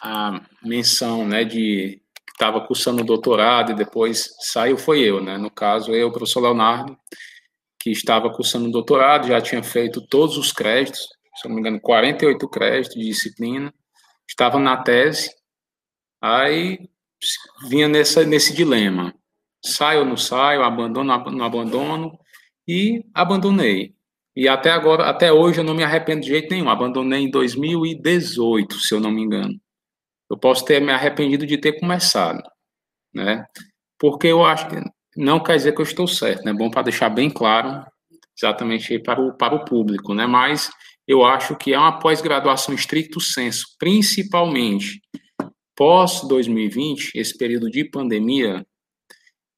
à 0.00 0.40
menção 0.62 1.26
né, 1.26 1.44
de 1.44 1.99
estava 2.40 2.58
cursando 2.62 3.04
doutorado 3.04 3.72
e 3.72 3.74
depois 3.74 4.30
saiu 4.40 4.78
foi 4.78 5.00
eu, 5.00 5.22
né? 5.22 5.36
No 5.36 5.50
caso, 5.50 5.92
eu, 5.92 6.08
o 6.08 6.12
professor 6.12 6.40
Leonardo, 6.40 6.96
que 7.78 7.90
estava 7.90 8.32
cursando 8.32 8.70
doutorado, 8.70 9.28
já 9.28 9.42
tinha 9.42 9.62
feito 9.62 10.00
todos 10.00 10.38
os 10.38 10.50
créditos, 10.50 11.06
se 11.36 11.46
não 11.46 11.54
me 11.54 11.60
engano, 11.60 11.78
48 11.78 12.48
créditos 12.48 12.96
de 12.96 13.04
disciplina, 13.04 13.72
estava 14.26 14.58
na 14.58 14.78
tese, 14.78 15.30
aí 16.18 16.78
vinha 17.68 17.88
nessa, 17.88 18.24
nesse 18.24 18.54
dilema, 18.54 19.14
saio 19.62 20.00
ou 20.00 20.06
não 20.06 20.16
saio, 20.16 20.62
abandono 20.62 21.12
ou 21.12 21.30
não 21.30 21.44
abandono, 21.44 22.18
e 22.66 23.04
abandonei. 23.12 23.94
E 24.34 24.48
até 24.48 24.70
agora, 24.70 25.10
até 25.10 25.30
hoje, 25.30 25.60
eu 25.60 25.64
não 25.64 25.74
me 25.74 25.84
arrependo 25.84 26.22
de 26.22 26.28
jeito 26.28 26.50
nenhum, 26.50 26.70
abandonei 26.70 27.20
em 27.20 27.30
2018, 27.30 28.76
se 28.76 28.94
eu 28.94 29.00
não 29.00 29.10
me 29.10 29.22
engano 29.22 29.60
eu 30.30 30.38
posso 30.38 30.64
ter 30.64 30.80
me 30.80 30.92
arrependido 30.92 31.46
de 31.46 31.58
ter 31.58 31.80
começado, 31.80 32.42
né? 33.12 33.44
Porque 33.98 34.28
eu 34.28 34.44
acho 34.44 34.68
que 34.68 34.76
não 35.16 35.42
quer 35.42 35.56
dizer 35.56 35.72
que 35.72 35.80
eu 35.80 35.84
estou 35.84 36.06
certo, 36.06 36.44
né? 36.44 36.52
Bom 36.52 36.70
para 36.70 36.82
deixar 36.82 37.10
bem 37.10 37.28
claro, 37.28 37.84
exatamente 38.36 38.98
para 39.00 39.20
o, 39.20 39.34
para 39.36 39.54
o 39.54 39.64
público, 39.64 40.14
né? 40.14 40.26
Mas 40.26 40.70
eu 41.06 41.24
acho 41.24 41.56
que 41.56 41.74
é 41.74 41.78
uma 41.78 41.98
pós-graduação 41.98 42.74
estricto 42.74 43.20
senso, 43.20 43.66
principalmente 43.78 45.00
pós 45.74 46.20
2020, 46.28 47.12
esse 47.14 47.36
período 47.36 47.70
de 47.70 47.84
pandemia, 47.84 48.66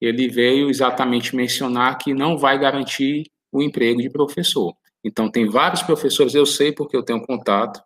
ele 0.00 0.28
veio 0.28 0.70
exatamente 0.70 1.34
mencionar 1.34 1.98
que 1.98 2.14
não 2.14 2.38
vai 2.38 2.58
garantir 2.58 3.24
o 3.50 3.60
emprego 3.60 4.00
de 4.00 4.08
professor. 4.08 4.72
Então, 5.04 5.28
tem 5.28 5.48
vários 5.48 5.82
professores, 5.82 6.34
eu 6.34 6.46
sei 6.46 6.72
porque 6.72 6.96
eu 6.96 7.02
tenho 7.02 7.26
contato, 7.26 7.82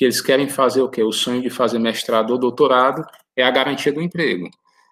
que 0.00 0.04
eles 0.06 0.22
querem 0.22 0.48
fazer 0.48 0.80
o 0.80 0.88
quê? 0.88 1.02
O 1.02 1.12
sonho 1.12 1.42
de 1.42 1.50
fazer 1.50 1.78
mestrado 1.78 2.30
ou 2.30 2.38
doutorado 2.38 3.04
é 3.36 3.42
a 3.42 3.50
garantia 3.50 3.92
do 3.92 4.00
emprego. 4.00 4.48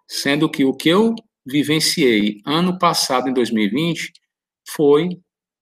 Sendo 0.07 0.51
que 0.51 0.67
o 0.67 0.75
que 0.75 0.91
eu 0.91 1.15
vivenciei 1.47 2.43
ano 2.45 2.79
passado, 2.79 3.27
em 3.27 3.33
2020, 3.33 4.13
foi 4.69 5.19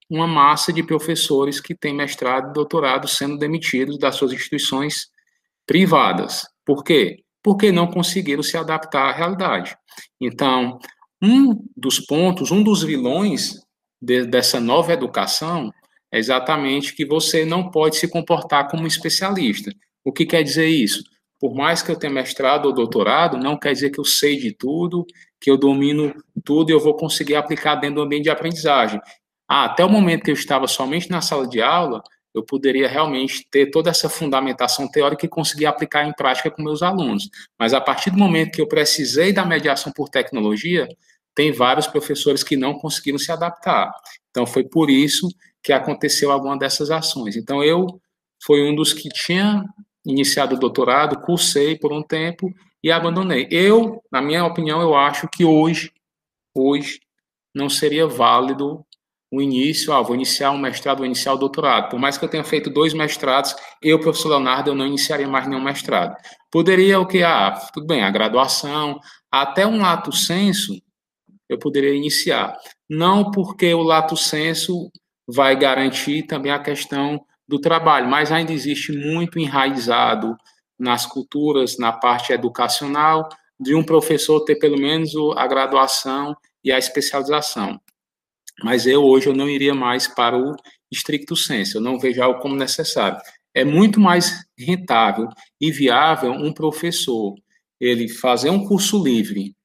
uma 0.09 0.27
massa 0.27 0.73
de 0.73 0.83
professores 0.83 1.61
que 1.61 1.73
têm 1.73 1.95
mestrado 1.95 2.49
e 2.49 2.53
doutorado 2.53 3.07
sendo 3.07 3.37
demitidos 3.37 3.97
das 3.97 4.17
suas 4.17 4.33
instituições 4.33 5.07
privadas. 5.65 6.45
Por 6.65 6.83
quê? 6.83 7.23
Porque 7.41 7.71
não 7.71 7.87
conseguiram 7.87 8.43
se 8.43 8.57
adaptar 8.57 9.11
à 9.11 9.13
realidade. 9.13 9.77
Então, 10.19 10.77
um 11.23 11.55
dos 11.73 12.01
pontos, 12.01 12.51
um 12.51 12.61
dos 12.61 12.83
vilões 12.83 13.53
de, 14.01 14.25
dessa 14.25 14.59
nova 14.59 14.91
educação 14.91 15.71
é 16.11 16.17
exatamente 16.17 16.95
que 16.95 17.05
você 17.05 17.45
não 17.45 17.69
pode 17.69 17.97
se 17.97 18.07
comportar 18.07 18.69
como 18.69 18.83
um 18.83 18.87
especialista. 18.87 19.71
O 20.03 20.11
que 20.11 20.25
quer 20.25 20.43
dizer 20.43 20.67
isso? 20.67 21.03
Por 21.39 21.53
mais 21.53 21.81
que 21.81 21.91
eu 21.91 21.95
tenha 21.95 22.11
mestrado 22.11 22.65
ou 22.65 22.73
doutorado, 22.73 23.37
não 23.37 23.57
quer 23.57 23.73
dizer 23.73 23.91
que 23.91 23.99
eu 23.99 24.05
sei 24.05 24.37
de 24.37 24.53
tudo, 24.53 25.05
que 25.39 25.51
eu 25.51 25.57
domino 25.57 26.15
tudo 26.43 26.71
e 26.71 26.73
eu 26.73 26.79
vou 26.79 26.95
conseguir 26.95 27.35
aplicar 27.35 27.75
dentro 27.75 27.97
do 27.97 28.01
ambiente 28.01 28.23
de 28.23 28.29
aprendizagem. 28.29 28.99
Ah, 29.47 29.65
até 29.65 29.85
o 29.85 29.89
momento 29.89 30.23
que 30.23 30.31
eu 30.31 30.35
estava 30.35 30.67
somente 30.67 31.09
na 31.09 31.21
sala 31.21 31.47
de 31.47 31.61
aula, 31.61 32.01
eu 32.33 32.43
poderia 32.43 32.87
realmente 32.87 33.47
ter 33.49 33.71
toda 33.71 33.89
essa 33.89 34.09
fundamentação 34.09 34.87
teórica 34.87 35.25
e 35.25 35.29
conseguir 35.29 35.65
aplicar 35.65 36.07
em 36.07 36.13
prática 36.13 36.51
com 36.51 36.63
meus 36.63 36.81
alunos. 36.81 37.29
Mas 37.59 37.73
a 37.73 37.81
partir 37.81 38.11
do 38.11 38.17
momento 38.17 38.53
que 38.53 38.61
eu 38.61 38.67
precisei 38.67 39.31
da 39.31 39.45
mediação 39.45 39.91
por 39.91 40.09
tecnologia, 40.09 40.87
tem 41.35 41.51
vários 41.51 41.85
professores 41.87 42.43
que 42.43 42.57
não 42.57 42.73
conseguiram 42.73 43.19
se 43.19 43.31
adaptar. 43.31 43.91
Então 44.29 44.45
foi 44.45 44.63
por 44.63 44.89
isso 44.89 45.27
que 45.63 45.73
aconteceu 45.73 46.31
alguma 46.31 46.57
dessas 46.57 46.91
ações. 46.91 47.35
Então 47.35 47.63
eu 47.63 47.87
fui 48.43 48.61
um 48.61 48.75
dos 48.75 48.93
que 48.93 49.09
tinha 49.09 49.63
iniciado 50.05 50.55
o 50.55 50.59
doutorado, 50.59 51.19
cursei 51.21 51.77
por 51.77 51.91
um 51.91 52.01
tempo 52.01 52.53
e 52.83 52.91
abandonei. 52.91 53.47
Eu, 53.51 54.01
na 54.11 54.21
minha 54.21 54.45
opinião, 54.45 54.81
eu 54.81 54.95
acho 54.95 55.27
que 55.27 55.43
hoje, 55.43 55.91
hoje 56.55 56.99
não 57.53 57.69
seria 57.69 58.07
válido 58.07 58.85
o 59.29 59.41
início, 59.41 59.91
ah, 59.91 60.01
vou 60.01 60.15
iniciar 60.15 60.51
um 60.51 60.57
mestrado, 60.57 60.99
vou 60.99 61.05
iniciar 61.05 61.33
o 61.33 61.37
doutorado. 61.37 61.89
Por 61.89 61.99
mais 61.99 62.17
que 62.17 62.23
eu 62.23 62.29
tenha 62.29 62.43
feito 62.43 62.69
dois 62.69 62.93
mestrados, 62.93 63.53
eu, 63.81 63.99
professor 63.99 64.29
Leonardo, 64.29 64.69
eu 64.69 64.75
não 64.75 64.87
iniciaria 64.87 65.27
mais 65.27 65.45
nenhum 65.47 65.61
mestrado. 65.61 66.15
Poderia 66.49 66.99
o 66.99 67.05
que? 67.05 67.23
Ah, 67.23 67.51
tudo 67.73 67.85
bem, 67.85 68.03
a 68.03 68.09
graduação, 68.09 68.99
até 69.29 69.67
um 69.67 69.81
lato 69.81 70.13
senso, 70.13 70.73
eu 71.49 71.59
poderia 71.59 71.93
iniciar. 71.93 72.57
Não 72.89 73.29
porque 73.31 73.73
o 73.73 73.83
lato 73.83 74.15
senso 74.15 74.89
vai 75.27 75.57
garantir 75.57 76.23
também 76.23 76.51
a 76.51 76.59
questão 76.59 77.23
do 77.47 77.59
trabalho, 77.59 78.07
mas 78.07 78.31
ainda 78.31 78.53
existe 78.53 78.91
muito 78.91 79.39
enraizado 79.39 80.35
nas 80.79 81.05
culturas, 81.05 81.77
na 81.77 81.91
parte 81.91 82.31
educacional, 82.31 83.27
de 83.59 83.73
um 83.73 83.83
professor 83.83 84.41
ter 84.41 84.55
pelo 84.55 84.77
menos 84.77 85.11
a 85.35 85.47
graduação 85.47 86.35
e 86.63 86.71
a 86.71 86.77
especialização. 86.77 87.79
Mas 88.63 88.85
eu 88.85 89.03
hoje 89.03 89.27
eu 89.27 89.35
não 89.35 89.49
iria 89.49 89.73
mais 89.73 90.07
para 90.07 90.37
o 90.37 90.55
estricto 90.91 91.35
senso, 91.35 91.77
eu 91.77 91.81
não 91.81 91.99
vejo 91.99 92.21
algo 92.21 92.39
como 92.39 92.55
necessário. 92.55 93.19
É 93.53 93.63
muito 93.63 93.99
mais 93.99 94.45
rentável 94.57 95.27
e 95.59 95.71
viável 95.71 96.31
um 96.31 96.53
professor 96.53 97.33
ele 97.79 98.07
fazer 98.07 98.49
um 98.49 98.65
curso 98.65 99.03
livre 99.03 99.55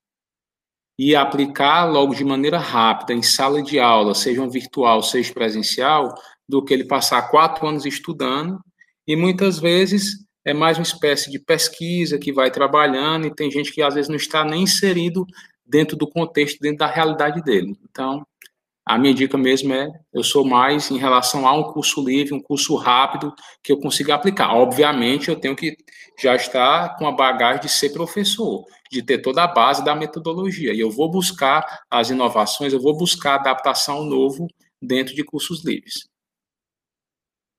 e 1.04 1.16
aplicar 1.16 1.84
logo 1.84 2.14
de 2.14 2.24
maneira 2.24 2.58
rápida 2.58 3.12
em 3.12 3.24
sala 3.24 3.60
de 3.60 3.80
aula, 3.80 4.14
seja 4.14 4.40
um 4.40 4.48
virtual, 4.48 5.02
seja 5.02 5.34
presencial, 5.34 6.14
do 6.48 6.64
que 6.64 6.72
ele 6.72 6.84
passar 6.84 7.22
quatro 7.22 7.66
anos 7.66 7.84
estudando 7.84 8.60
e 9.04 9.16
muitas 9.16 9.58
vezes 9.58 10.24
é 10.44 10.54
mais 10.54 10.78
uma 10.78 10.84
espécie 10.84 11.28
de 11.28 11.40
pesquisa 11.40 12.20
que 12.20 12.32
vai 12.32 12.52
trabalhando 12.52 13.26
e 13.26 13.34
tem 13.34 13.50
gente 13.50 13.72
que 13.72 13.82
às 13.82 13.94
vezes 13.94 14.08
não 14.08 14.14
está 14.14 14.44
nem 14.44 14.62
inserido 14.62 15.26
dentro 15.66 15.96
do 15.96 16.08
contexto, 16.08 16.60
dentro 16.60 16.78
da 16.78 16.86
realidade 16.86 17.42
dele. 17.42 17.76
Então, 17.90 18.24
a 18.86 18.96
minha 18.96 19.12
dica 19.12 19.36
mesmo 19.36 19.74
é, 19.74 19.88
eu 20.14 20.22
sou 20.22 20.44
mais 20.44 20.88
em 20.92 20.98
relação 20.98 21.48
a 21.48 21.52
um 21.52 21.64
curso 21.64 22.00
livre, 22.04 22.32
um 22.32 22.40
curso 22.40 22.76
rápido 22.76 23.34
que 23.60 23.72
eu 23.72 23.80
consiga 23.80 24.14
aplicar. 24.14 24.54
Obviamente, 24.54 25.28
eu 25.28 25.36
tenho 25.36 25.56
que 25.56 25.76
já 26.16 26.36
estar 26.36 26.96
com 26.96 27.08
a 27.08 27.12
bagagem 27.12 27.62
de 27.62 27.68
ser 27.68 27.90
professor, 27.90 28.64
de 28.92 29.02
ter 29.02 29.18
toda 29.18 29.42
a 29.42 29.48
base 29.48 29.82
da 29.82 29.94
metodologia. 29.94 30.74
E 30.74 30.80
eu 30.80 30.90
vou 30.90 31.10
buscar 31.10 31.82
as 31.90 32.10
inovações, 32.10 32.74
eu 32.74 32.80
vou 32.80 32.94
buscar 32.94 33.36
adaptação 33.36 34.04
novo 34.04 34.46
dentro 34.80 35.14
de 35.14 35.24
cursos 35.24 35.64
livres. 35.64 36.10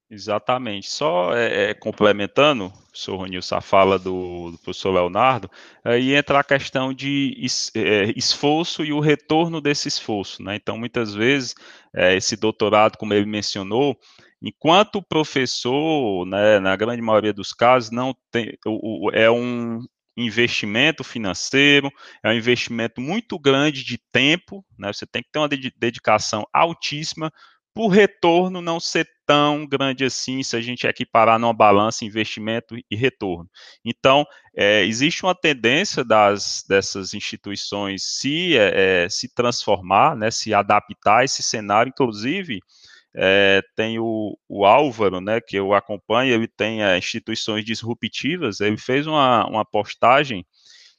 Exatamente. 0.10 0.92
Só 0.92 1.36
é, 1.36 1.72
é, 1.72 1.74
complementando, 1.74 2.70
professor 2.70 3.16
Ronilson, 3.16 3.56
a 3.56 3.62
fala 3.62 3.98
do, 3.98 4.52
do, 4.52 4.60
professor 4.60 4.92
Leonardo, 4.92 5.50
aí 5.84 6.14
entra 6.14 6.40
a 6.40 6.44
questão 6.44 6.94
de 6.94 7.34
es, 7.40 7.72
é, 7.76 8.14
esforço 8.16 8.86
e 8.86 8.94
o 8.94 9.00
retorno 9.00 9.60
desse 9.60 9.88
esforço. 9.88 10.44
Né? 10.44 10.56
Então, 10.56 10.78
muitas 10.78 11.16
vezes, 11.16 11.56
é, 11.96 12.16
esse 12.16 12.36
doutorado, 12.36 12.96
como 12.96 13.12
ele 13.12 13.26
mencionou, 13.26 13.98
enquanto 14.40 14.98
o 14.98 15.04
professor, 15.04 16.28
né, 16.28 16.60
na 16.60 16.76
grande 16.76 17.02
maioria 17.02 17.34
dos 17.34 17.52
casos, 17.52 17.90
não 17.90 18.16
tem, 18.30 18.56
o, 18.68 19.08
o, 19.08 19.12
é 19.12 19.32
um 19.32 19.80
investimento 20.16 21.04
financeiro, 21.04 21.92
é 22.24 22.30
um 22.30 22.34
investimento 22.34 23.02
muito 23.02 23.40
grande 23.40 23.84
de 23.84 23.98
tempo, 24.12 24.66
né? 24.78 24.92
você 24.94 25.06
tem 25.06 25.24
que 25.24 25.30
ter 25.32 25.40
uma 25.40 25.48
dedicação 25.48 26.46
altíssima 26.54 27.32
por 27.74 27.88
retorno 27.88 28.62
não 28.62 28.80
ser 28.80 29.08
tão 29.26 29.66
grande 29.66 30.06
assim 30.06 30.44
se 30.44 30.56
a 30.56 30.62
gente 30.62 30.86
equiparar 30.86 31.40
numa 31.40 31.54
balança 31.54 32.06
investimento 32.06 32.76
e 32.78 32.96
retorno. 32.96 33.50
Então, 33.84 34.26
é, 34.56 34.84
existe 34.84 35.24
uma 35.24 35.34
tendência 35.34 36.04
das, 36.04 36.64
dessas 36.68 37.14
instituições 37.14 38.04
se, 38.04 38.56
é, 38.56 39.06
é, 39.06 39.10
se 39.10 39.34
transformar, 39.34 40.16
né, 40.16 40.30
se 40.30 40.54
adaptar 40.54 41.22
a 41.22 41.24
esse 41.24 41.42
cenário, 41.42 41.90
inclusive, 41.90 42.60
é, 43.16 43.62
tem 43.76 44.00
o, 44.00 44.38
o, 44.48 44.66
Álvaro, 44.66 45.22
né, 45.22 45.40
que 45.40 45.56
eu 45.56 45.74
acompanho, 45.74 46.34
ele 46.34 46.48
tem 46.48 46.84
é, 46.84 46.98
instituições 46.98 47.64
disruptivas, 47.64 48.60
ele 48.60 48.78
fez 48.78 49.06
uma, 49.06 49.46
uma 49.48 49.66
postagem 49.66 50.46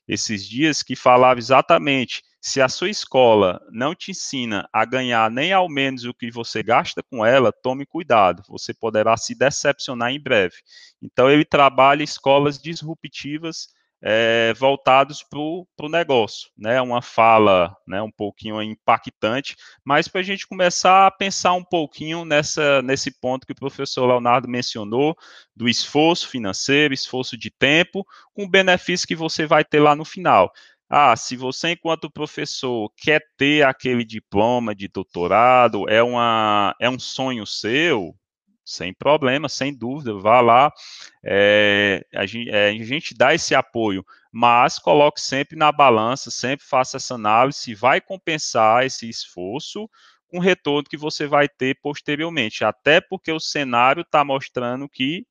esses 0.07 0.47
dias 0.47 0.83
que 0.83 0.95
falava 0.95 1.41
exatamente 1.41 2.23
se 2.41 2.61
a 2.61 2.69
sua 2.69 2.91
escola 2.91 3.59
não 3.71 3.95
te 3.95 4.11
ensina 4.11 4.69
a 4.71 4.85
ganhar 4.85 5.31
nem 5.31 5.51
ao 5.51 5.67
menos 5.67 6.05
o 6.05 6.13
que 6.13 6.31
você 6.31 6.63
gasta 6.63 7.03
com 7.03 7.25
ela, 7.25 7.51
tome 7.51 7.87
cuidado, 7.87 8.43
você 8.47 8.75
poderá 8.75 9.17
se 9.17 9.35
decepcionar 9.35 10.13
em 10.13 10.21
breve. 10.21 10.57
Então, 11.01 11.31
ele 11.31 11.45
trabalha 11.45 12.03
escolas 12.03 12.59
disruptivas 12.59 13.69
é, 14.07 14.53
voltados 14.53 15.23
para 15.23 15.39
o 15.41 15.89
negócio, 15.89 16.51
né? 16.59 16.79
Uma 16.83 17.01
fala, 17.01 17.75
né, 17.89 18.03
um 18.03 18.11
pouquinho 18.11 18.61
impactante, 18.61 19.57
mas 19.83 20.07
para 20.07 20.21
a 20.21 20.25
gente 20.25 20.47
começar 20.47 21.07
a 21.07 21.11
pensar 21.11 21.55
um 21.55 21.65
pouquinho 21.65 22.23
nessa 22.23 22.83
nesse 22.83 23.11
ponto 23.19 23.47
que 23.47 23.53
o 23.53 23.57
professor 23.57 24.07
Leonardo 24.07 24.47
mencionou 24.47 25.17
do 25.57 25.67
esforço 25.67 26.29
financeiro, 26.29 26.93
esforço 26.93 27.35
de 27.35 27.51
tempo, 27.51 28.05
com 28.35 28.45
o 28.45 28.51
benefício 28.51 29.09
que 29.09 29.17
você 29.17 29.47
vai 29.47 29.65
ter 29.65 29.81
lá 29.81 29.97
no 29.97 30.05
final. 30.05 30.53
Ah, 30.89 31.17
se 31.17 31.35
você, 31.35 31.71
enquanto 31.71 32.11
professor, 32.11 32.91
quer 32.97 33.23
ter 33.39 33.65
aquele 33.65 34.05
diploma 34.05 34.75
de 34.75 34.87
doutorado, 34.87 35.89
é, 35.89 36.03
uma, 36.03 36.77
é 36.79 36.91
um 36.91 36.99
sonho 36.99 37.47
seu, 37.47 38.15
sem 38.65 38.95
problema, 38.95 39.49
sem 39.49 39.77
dúvida, 39.77 40.15
vá 40.15 40.41
lá, 40.41 40.73
é, 41.23 42.05
a, 42.15 42.25
gente, 42.25 42.51
é, 42.51 42.71
a, 42.71 42.85
gente, 42.85 43.15
dá 43.15 43.35
esse 43.35 43.55
apoio, 43.55 44.05
mas 44.33 44.79
coloque 44.79 45.21
sempre 45.21 45.57
na 45.57 45.71
balança, 45.71 46.31
sempre 46.31 46.65
faça 46.67 46.97
essa 46.97 47.15
análise, 47.15 47.59
se 47.59 47.75
vai 47.75 48.01
compensar 48.01 48.85
esse 48.87 49.09
esforço 49.09 49.89
com 50.29 50.39
o 50.39 50.41
retorno 50.41 50.89
que 50.89 50.97
você 50.97 51.27
vai 51.27 51.49
ter 51.49 51.79
posteriormente, 51.81 52.65
até 52.65 53.01
porque 53.01 53.31
o 53.31 53.39
cenário 53.39 54.01
está 54.01 54.25
mostrando 54.25 54.89
que 54.89 55.27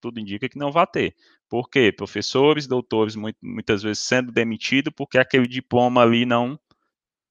tudo 0.00 0.20
indica 0.20 0.48
que 0.48 0.58
não 0.58 0.70
vai 0.70 0.86
ter. 0.86 1.14
Por 1.48 1.68
quê? 1.70 1.90
Professores, 1.90 2.66
doutores, 2.66 3.16
muitas 3.16 3.82
vezes 3.82 4.00
sendo 4.00 4.30
demitidos 4.30 4.92
porque 4.94 5.18
aquele 5.18 5.48
diploma 5.48 6.02
ali 6.02 6.26
não 6.26 6.60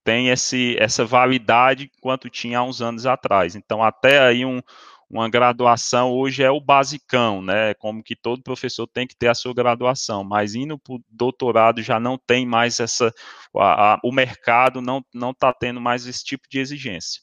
tem 0.04 0.30
esse, 0.30 0.76
essa 0.80 1.06
validade 1.06 1.92
quanto 2.02 2.30
tinha 2.30 2.60
há 2.60 2.64
uns 2.64 2.82
anos 2.82 3.06
atrás. 3.06 3.56
Então, 3.56 3.84
até 3.84 4.20
aí 4.20 4.46
um, 4.46 4.62
uma 5.10 5.30
graduação 5.30 6.12
hoje 6.12 6.44
é 6.44 6.52
o 6.52 6.60
basicão, 6.60 7.42
né? 7.42 7.74
Como 7.76 8.04
que 8.04 8.16
todo 8.16 8.44
professor 8.44 8.88
tem 8.88 9.08
que 9.08 9.16
ter 9.16 9.28
a 9.28 9.36
sua 9.36 9.54
graduação, 9.54 10.24
mas 10.24 10.56
indo 10.56 10.78
para 10.78 10.96
o 10.96 11.02
doutorado 11.10 11.82
já 11.82 12.00
não 12.00 12.18
tem 12.18 12.46
mais 12.46 12.80
essa, 12.80 13.14
a, 13.56 13.94
a, 13.94 14.00
o 14.04 14.12
mercado 14.12 14.82
não 14.82 15.32
está 15.32 15.54
tendo 15.54 15.80
mais 15.80 16.06
esse 16.06 16.24
tipo 16.24 16.48
de 16.50 16.60
exigência. 16.60 17.22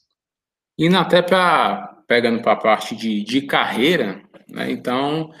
Indo 0.77 0.97
até 0.97 1.21
para 1.21 1.93
pegando 2.07 2.41
para 2.41 2.53
a 2.53 2.57
parte 2.57 2.95
de, 2.95 3.23
de 3.23 3.41
carreira, 3.43 4.21
né? 4.49 4.71
Então 4.71 5.31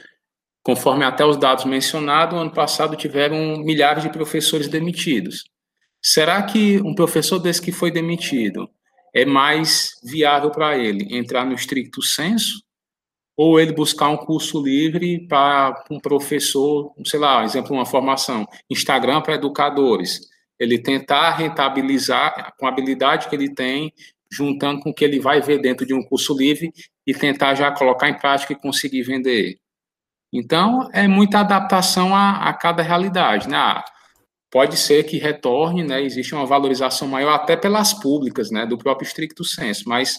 Conforme 0.65 1.05
até 1.05 1.23
os 1.23 1.37
dados 1.37 1.63
mencionados, 1.63 2.39
ano 2.39 2.51
passado 2.51 2.95
tiveram 2.95 3.59
milhares 3.59 4.01
de 4.01 4.09
professores 4.09 4.67
demitidos. 4.67 5.43
Será 6.01 6.41
que 6.41 6.81
um 6.81 6.95
professor 6.95 7.37
desse 7.37 7.61
que 7.61 7.71
foi 7.71 7.91
demitido 7.91 8.67
é 9.15 9.23
mais 9.23 9.91
viável 10.03 10.51
para 10.51 10.77
ele 10.77 11.15
entrar 11.15 11.45
no 11.45 11.55
estricto 11.55 12.01
senso 12.01 12.61
ou 13.37 13.59
ele 13.59 13.71
buscar 13.71 14.09
um 14.09 14.17
curso 14.17 14.61
livre 14.61 15.25
para 15.27 15.83
um 15.89 15.99
professor, 15.99 16.93
sei 17.05 17.19
lá, 17.19 17.43
exemplo, 17.43 17.73
uma 17.73 17.85
formação, 17.85 18.45
Instagram 18.69 19.21
para 19.21 19.35
educadores, 19.35 20.19
ele 20.59 20.77
tentar 20.77 21.31
rentabilizar 21.31 22.53
com 22.57 22.65
a 22.65 22.69
habilidade 22.69 23.27
que 23.29 23.35
ele 23.35 23.53
tem 23.53 23.93
juntando 24.31 24.81
com 24.81 24.89
o 24.89 24.93
que 24.93 25.05
ele 25.05 25.19
vai 25.19 25.41
ver 25.41 25.59
dentro 25.59 25.85
de 25.85 25.93
um 25.93 26.03
curso 26.03 26.37
livre 26.37 26.71
e 27.07 27.13
tentar 27.13 27.55
já 27.55 27.71
colocar 27.71 28.09
em 28.09 28.17
prática 28.17 28.51
e 28.53 28.59
conseguir 28.59 29.03
vender. 29.03 29.57
Então, 30.33 30.89
é 30.91 31.07
muita 31.07 31.39
adaptação 31.39 32.13
a, 32.13 32.49
a 32.49 32.53
cada 32.53 32.83
realidade, 32.83 33.47
né? 33.47 33.55
Ah, 33.57 33.85
pode 34.55 34.77
ser 34.77 35.03
que 35.03 35.17
retorne, 35.17 35.83
né? 35.83 36.01
Existe 36.01 36.33
uma 36.33 36.45
valorização 36.45 37.09
maior 37.09 37.33
até 37.33 37.57
pelas 37.57 37.93
públicas, 37.93 38.49
né? 38.49 38.65
Do 38.65 38.77
próprio 38.77 39.05
estricto 39.05 39.43
senso, 39.43 39.83
mas 39.85 40.15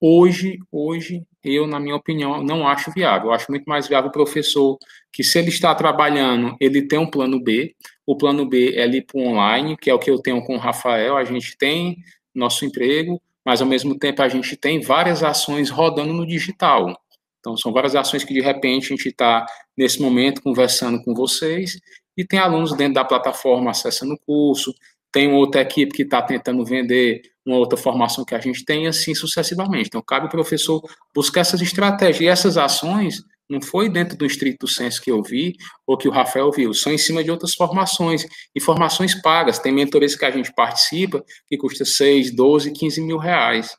hoje, 0.00 0.58
hoje, 0.72 1.22
eu, 1.44 1.64
na 1.64 1.78
minha 1.78 1.94
opinião, 1.94 2.42
não 2.42 2.66
acho 2.66 2.90
viável. 2.90 3.28
Eu 3.28 3.34
acho 3.34 3.46
muito 3.48 3.66
mais 3.66 3.86
viável 3.86 4.10
o 4.10 4.12
professor 4.12 4.76
que, 5.12 5.22
se 5.22 5.38
ele 5.38 5.50
está 5.50 5.72
trabalhando, 5.76 6.56
ele 6.60 6.88
tem 6.88 6.98
um 6.98 7.08
plano 7.08 7.40
B. 7.40 7.72
O 8.04 8.16
plano 8.16 8.44
B 8.48 8.74
é 8.74 8.82
ali 8.82 9.00
para 9.00 9.16
o 9.16 9.22
online, 9.28 9.76
que 9.76 9.88
é 9.88 9.94
o 9.94 9.98
que 10.00 10.10
eu 10.10 10.18
tenho 10.18 10.42
com 10.42 10.56
o 10.56 10.58
Rafael. 10.58 11.16
A 11.16 11.22
gente 11.22 11.56
tem 11.56 11.98
nosso 12.34 12.64
emprego, 12.64 13.22
mas 13.46 13.62
ao 13.62 13.68
mesmo 13.68 13.96
tempo 13.96 14.20
a 14.22 14.28
gente 14.28 14.56
tem 14.56 14.80
várias 14.80 15.22
ações 15.22 15.70
rodando 15.70 16.12
no 16.12 16.26
digital. 16.26 17.00
Então, 17.38 17.56
são 17.56 17.72
várias 17.72 17.94
ações 17.94 18.24
que 18.24 18.34
de 18.34 18.40
repente 18.40 18.86
a 18.86 18.96
gente 18.96 19.08
está, 19.08 19.46
nesse 19.76 20.02
momento, 20.02 20.42
conversando 20.42 21.00
com 21.04 21.14
vocês, 21.14 21.78
e 22.18 22.26
tem 22.26 22.40
alunos 22.40 22.76
dentro 22.76 22.94
da 22.94 23.04
plataforma 23.04 23.70
acessando 23.70 24.14
o 24.14 24.18
curso, 24.18 24.74
tem 25.12 25.32
outra 25.32 25.60
equipe 25.60 25.92
que 25.92 26.02
está 26.02 26.20
tentando 26.20 26.64
vender 26.64 27.22
uma 27.46 27.56
outra 27.56 27.78
formação 27.78 28.24
que 28.24 28.34
a 28.34 28.40
gente 28.40 28.64
tem, 28.64 28.88
assim 28.88 29.14
sucessivamente. 29.14 29.86
Então, 29.86 30.02
cabe 30.02 30.26
ao 30.26 30.30
professor 30.30 30.82
buscar 31.14 31.40
essas 31.42 31.62
estratégias. 31.62 32.20
E 32.20 32.26
essas 32.26 32.58
ações 32.58 33.22
não 33.48 33.62
foi 33.62 33.88
dentro 33.88 34.18
do 34.18 34.26
estrito 34.26 34.66
senso 34.66 35.00
que 35.00 35.10
eu 35.10 35.22
vi 35.22 35.54
ou 35.86 35.96
que 35.96 36.08
o 36.08 36.10
Rafael 36.10 36.50
viu, 36.50 36.74
são 36.74 36.92
em 36.92 36.98
cima 36.98 37.24
de 37.24 37.30
outras 37.30 37.54
formações, 37.54 38.26
e 38.54 38.60
formações 38.60 39.14
pagas. 39.14 39.60
Tem 39.60 39.72
mentorias 39.72 40.16
que 40.16 40.24
a 40.24 40.30
gente 40.30 40.52
participa 40.52 41.24
que 41.46 41.56
custa 41.56 41.84
6, 41.84 42.34
12, 42.34 42.72
15 42.72 43.00
mil 43.00 43.16
reais. 43.16 43.74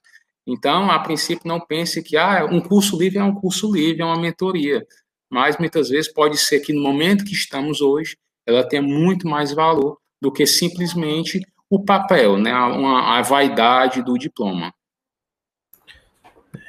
Então, 0.47 0.89
a 0.89 0.97
princípio, 0.97 1.45
não 1.45 1.59
pense 1.59 2.01
que 2.01 2.17
ah, 2.17 2.45
um 2.49 2.61
curso 2.61 2.97
livre 2.97 3.19
é 3.19 3.23
um 3.23 3.35
curso 3.35 3.71
livre, 3.71 4.01
é 4.01 4.05
uma 4.05 4.19
mentoria. 4.19 4.87
Mas 5.29 5.57
muitas 5.57 5.89
vezes 5.89 6.11
pode 6.11 6.37
ser 6.37 6.61
que 6.61 6.73
no 6.73 6.81
momento 6.81 7.23
que 7.23 7.33
estamos 7.33 7.81
hoje, 7.81 8.17
ela 8.45 8.67
tenha 8.67 8.81
muito 8.81 9.27
mais 9.27 9.53
valor 9.53 9.97
do 10.21 10.31
que 10.31 10.45
simplesmente 10.45 11.41
o 11.69 11.83
papel, 11.83 12.37
né, 12.37 12.51
a, 12.51 13.19
a 13.19 13.21
vaidade 13.21 14.01
do 14.01 14.17
diploma. 14.17 14.73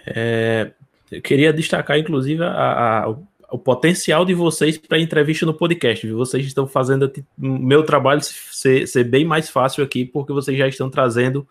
É, 0.07 0.73
eu 1.11 1.23
queria 1.23 1.53
destacar, 1.53 1.99
inclusive, 1.99 2.43
a, 2.43 3.05
a, 3.05 3.09
o 3.51 3.59
potencial 3.59 4.25
de 4.25 4.35
vocês 4.35 4.79
para 4.79 4.99
entrevista 4.99 5.45
no 5.45 5.55
podcast. 5.55 6.07
Vocês 6.11 6.47
estão 6.47 6.67
fazendo 6.67 7.11
o 7.39 7.59
meu 7.59 7.83
trabalho 7.85 8.21
ser, 8.23 8.87
ser, 8.87 9.05
bem 9.05 9.25
mais 9.25 9.49
fácil 9.49 9.83
aqui, 9.83 10.05
porque 10.05 10.33
vocês 10.33 10.57
já 10.57 10.69
estão 10.69 10.91
trazendo 10.91 11.47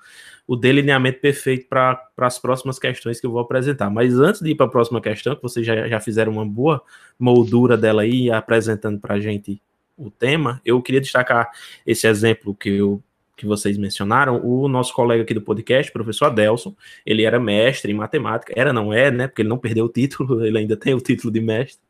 o 0.47 0.55
delineamento 0.55 1.20
perfeito 1.20 1.67
para 1.67 2.01
as 2.17 2.39
próximas 2.39 2.80
questões 2.80 3.20
que 3.20 3.26
eu 3.26 3.32
vou 3.32 3.41
apresentar. 3.41 3.89
Mas 3.89 4.17
antes 4.17 4.41
de 4.41 4.51
ir 4.51 4.55
para 4.55 4.65
a 4.65 4.70
próxima 4.70 5.01
questão, 5.01 5.36
que 5.36 5.43
vocês 5.43 5.65
já, 5.65 5.88
já 5.88 5.99
fizeram 5.99 6.32
uma 6.32 6.45
boa 6.45 6.82
moldura 7.20 7.78
dela 7.78 8.01
aí, 8.01 8.32
apresentando 8.32 8.99
para 8.99 9.15
a 9.15 9.20
gente 9.20 9.61
o 9.99 10.09
tema, 10.09 10.61
eu 10.65 10.81
queria 10.81 11.01
destacar 11.01 11.49
esse 11.85 12.07
exemplo 12.07 12.55
que 12.55 12.69
eu 12.69 13.03
que 13.39 13.45
vocês 13.45 13.77
mencionaram, 13.77 14.45
o 14.45 14.67
nosso 14.67 14.93
colega 14.93 15.23
aqui 15.23 15.33
do 15.33 15.41
podcast, 15.41 15.89
professor 15.93 16.25
Adelson, 16.25 16.75
ele 17.05 17.23
era 17.23 17.39
mestre 17.39 17.89
em 17.89 17.95
matemática, 17.95 18.51
era, 18.53 18.73
não 18.73 18.91
é, 18.91 19.09
né, 19.09 19.27
porque 19.27 19.41
ele 19.41 19.47
não 19.47 19.57
perdeu 19.57 19.85
o 19.85 19.89
título, 19.89 20.43
ele 20.45 20.57
ainda 20.57 20.75
tem 20.75 20.93
o 20.93 20.99
título 20.99 21.31
de 21.31 21.39
mestre, 21.39 21.81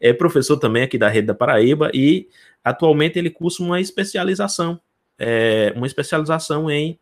é 0.00 0.12
professor 0.12 0.56
também 0.56 0.82
aqui 0.82 0.98
da 0.98 1.08
Rede 1.08 1.28
da 1.28 1.34
Paraíba 1.34 1.88
e 1.94 2.28
atualmente 2.64 3.16
ele 3.16 3.30
cursa 3.30 3.62
uma 3.62 3.80
especialização, 3.80 4.80
é, 5.16 5.72
uma 5.76 5.86
especialização 5.86 6.68
em, 6.68 6.98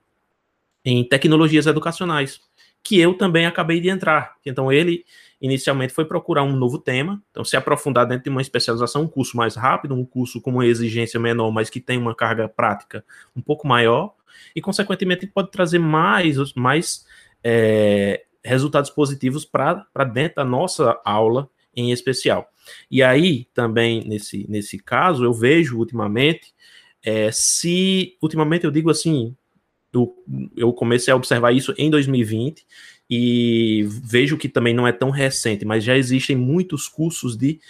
em 0.84 1.02
tecnologias 1.02 1.66
educacionais, 1.66 2.38
que 2.82 3.00
eu 3.00 3.14
também 3.14 3.46
acabei 3.46 3.80
de 3.80 3.88
entrar, 3.88 4.34
então 4.44 4.70
ele 4.70 5.06
inicialmente 5.40 5.92
foi 5.92 6.04
procurar 6.04 6.42
um 6.42 6.56
novo 6.56 6.78
tema, 6.78 7.22
então 7.30 7.44
se 7.44 7.56
aprofundar 7.56 8.06
dentro 8.06 8.24
de 8.24 8.30
uma 8.30 8.40
especialização, 8.40 9.02
um 9.02 9.08
curso 9.08 9.36
mais 9.36 9.54
rápido, 9.54 9.94
um 9.94 10.04
curso 10.04 10.40
com 10.40 10.50
uma 10.50 10.66
exigência 10.66 11.20
menor, 11.20 11.50
mas 11.50 11.68
que 11.68 11.80
tem 11.80 11.98
uma 11.98 12.14
carga 12.14 12.48
prática 12.48 13.04
um 13.34 13.42
pouco 13.42 13.66
maior, 13.66 14.14
e 14.54 14.60
consequentemente 14.60 15.26
pode 15.26 15.50
trazer 15.50 15.78
mais, 15.78 16.36
mais 16.54 17.04
é, 17.42 18.24
resultados 18.44 18.90
positivos 18.90 19.44
para 19.44 20.04
dentro 20.12 20.36
da 20.36 20.44
nossa 20.44 21.00
aula 21.04 21.48
em 21.74 21.92
especial. 21.92 22.50
E 22.90 23.02
aí, 23.02 23.46
também, 23.52 24.02
nesse, 24.06 24.46
nesse 24.48 24.78
caso, 24.78 25.24
eu 25.24 25.32
vejo 25.32 25.78
ultimamente, 25.78 26.54
é, 27.02 27.30
se, 27.30 28.16
ultimamente 28.20 28.64
eu 28.64 28.70
digo 28.70 28.90
assim, 28.90 29.36
eu 30.56 30.72
comecei 30.72 31.12
a 31.12 31.16
observar 31.16 31.52
isso 31.52 31.74
em 31.78 31.88
2020, 31.90 32.66
e 33.08 33.86
vejo 33.88 34.36
que 34.36 34.48
também 34.48 34.74
não 34.74 34.86
é 34.86 34.92
tão 34.92 35.10
recente, 35.10 35.64
mas 35.64 35.84
já 35.84 35.96
existem 35.96 36.36
muitos 36.36 36.88
cursos 36.88 37.36
de 37.36 37.60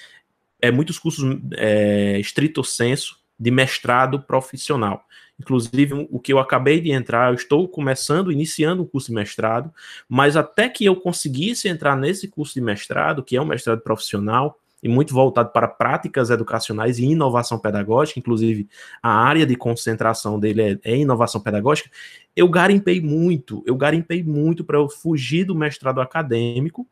é, 0.61 0.71
muitos 0.71 0.99
cursos 0.99 1.39
é, 1.57 2.19
estrito 2.19 2.65
senso 2.65 3.19
de 3.39 3.51
mestrado 3.51 4.21
profissional. 4.23 5.05
Inclusive, 5.39 6.09
o 6.11 6.19
que 6.19 6.33
eu 6.33 6.39
acabei 6.39 6.81
de 6.81 6.91
entrar, 6.91 7.31
eu 7.31 7.35
estou 7.35 7.69
começando, 7.69 8.33
iniciando 8.33 8.83
o 8.83 8.87
curso 8.87 9.09
de 9.09 9.15
mestrado, 9.15 9.71
mas 10.09 10.35
até 10.35 10.67
que 10.69 10.85
eu 10.85 10.97
conseguisse 10.97 11.69
entrar 11.69 11.95
nesse 11.95 12.27
curso 12.27 12.55
de 12.55 12.61
mestrado, 12.63 13.23
que 13.23 13.37
é 13.37 13.43
um 13.43 13.45
mestrado 13.45 13.83
profissional, 13.83 14.59
e 14.83 14.89
muito 14.89 15.15
voltado 15.15 15.51
para 15.51 15.67
práticas 15.69 16.31
educacionais 16.31 16.99
e 16.99 17.05
inovação 17.05 17.59
pedagógica, 17.59 18.21
inclusive 18.21 18.69
a 19.03 19.11
área 19.11 19.47
de 19.47 19.57
concentração 19.57 20.39
dele 20.39 20.81
é, 20.85 20.93
é 20.93 20.97
inovação 20.97 21.41
pedagógica, 21.41 21.91
eu 22.35 22.49
garimpei 22.49 23.01
muito, 23.01 23.63
eu 23.67 23.75
garimpei 23.75 24.23
muito 24.23 24.65
para 24.65 24.77
eu 24.77 24.89
fugir 24.89 25.45
do 25.45 25.55
mestrado 25.55 26.01
acadêmico, 26.01 26.87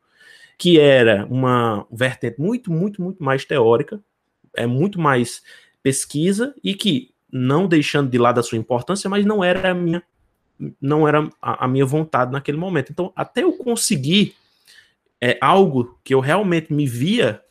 que 0.57 0.78
era 0.78 1.26
uma 1.26 1.87
vertente 1.91 2.41
muito, 2.41 2.72
muito, 2.72 3.03
muito 3.03 3.22
mais 3.22 3.45
teórica, 3.45 4.01
é 4.57 4.66
muito 4.66 5.01
mais 5.01 5.43
pesquisa 5.82 6.55
e 6.62 6.74
que 6.74 7.11
não 7.30 7.66
deixando 7.66 8.09
de 8.09 8.16
lado 8.16 8.39
a 8.39 8.43
sua 8.43 8.57
importância, 8.57 9.11
mas 9.11 9.26
não 9.26 9.43
era 9.43 9.70
a 9.70 9.74
minha 9.74 10.03
não 10.80 11.07
era 11.07 11.28
a, 11.43 11.64
a 11.64 11.68
minha 11.68 11.85
vontade 11.85 12.30
naquele 12.30 12.57
momento. 12.57 12.93
Então, 12.93 13.12
até 13.16 13.43
eu 13.43 13.53
conseguir 13.55 14.37
é, 15.20 15.37
algo 15.41 15.99
que 16.05 16.14
eu 16.14 16.20
realmente 16.20 16.72
me 16.72 16.87
via 16.87 17.43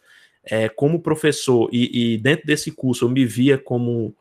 é, 0.43 0.67
como 0.67 1.01
professor 1.01 1.69
e, 1.71 2.15
e, 2.15 2.17
dentro 2.17 2.45
desse 2.45 2.71
curso 2.71 3.05
eu 3.05 3.09
me 3.09 3.25
via 3.25 3.57
como 3.57 4.15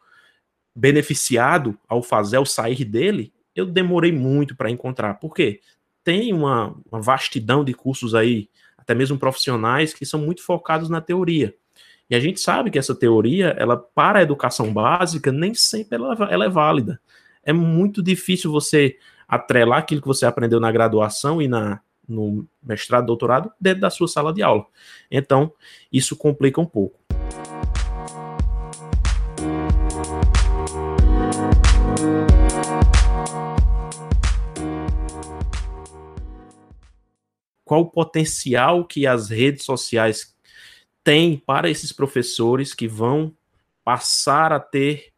beneficiado 0.74 1.78
ao 1.88 2.02
fazer, 2.02 2.36
ao 2.36 2.46
sair 2.46 2.84
dele, 2.84 3.32
eu 3.54 3.66
demorei 3.66 4.12
muito 4.12 4.56
para 4.56 4.70
encontrar. 4.70 5.14
Por 5.14 5.34
quê? 5.34 5.60
Tem 6.02 6.32
uma, 6.32 6.74
uma, 6.90 7.00
vastidão 7.00 7.64
de 7.64 7.74
cursos 7.74 8.14
aí, 8.14 8.48
até 8.78 8.94
mesmo 8.94 9.18
profissionais, 9.18 9.92
que 9.92 10.06
são 10.06 10.20
muito 10.20 10.42
focados 10.42 10.88
na 10.88 11.00
teoria. 11.00 11.54
E 12.08 12.14
a 12.14 12.20
gente 12.20 12.40
sabe 12.40 12.70
que 12.70 12.78
essa 12.78 12.94
teoria, 12.94 13.48
ela 13.58 13.76
para 13.76 14.20
a 14.20 14.22
educação 14.22 14.72
básica, 14.72 15.30
nem 15.30 15.54
sempre 15.54 15.96
ela, 15.96 16.14
ela 16.30 16.44
é 16.44 16.48
válida. 16.48 17.00
É 17.44 17.52
muito 17.52 18.02
difícil 18.02 18.50
você 18.50 18.96
atrelar 19.28 19.78
aquilo 19.78 20.00
que 20.00 20.06
você 20.06 20.26
aprendeu 20.26 20.60
na 20.60 20.72
graduação 20.72 21.40
e 21.40 21.48
na, 21.48 21.80
no 22.12 22.46
mestrado, 22.62 23.06
doutorado, 23.06 23.50
dentro 23.60 23.80
da 23.80 23.90
sua 23.90 24.06
sala 24.06 24.32
de 24.32 24.42
aula. 24.42 24.66
Então, 25.10 25.52
isso 25.92 26.14
complica 26.16 26.60
um 26.60 26.66
pouco. 26.66 27.00
Qual 37.64 37.80
o 37.80 37.90
potencial 37.90 38.84
que 38.84 39.06
as 39.06 39.30
redes 39.30 39.64
sociais 39.64 40.36
têm 41.02 41.38
para 41.38 41.70
esses 41.70 41.92
professores 41.92 42.74
que 42.74 42.86
vão 42.86 43.34
passar 43.82 44.52
a 44.52 44.60
ter 44.60 45.11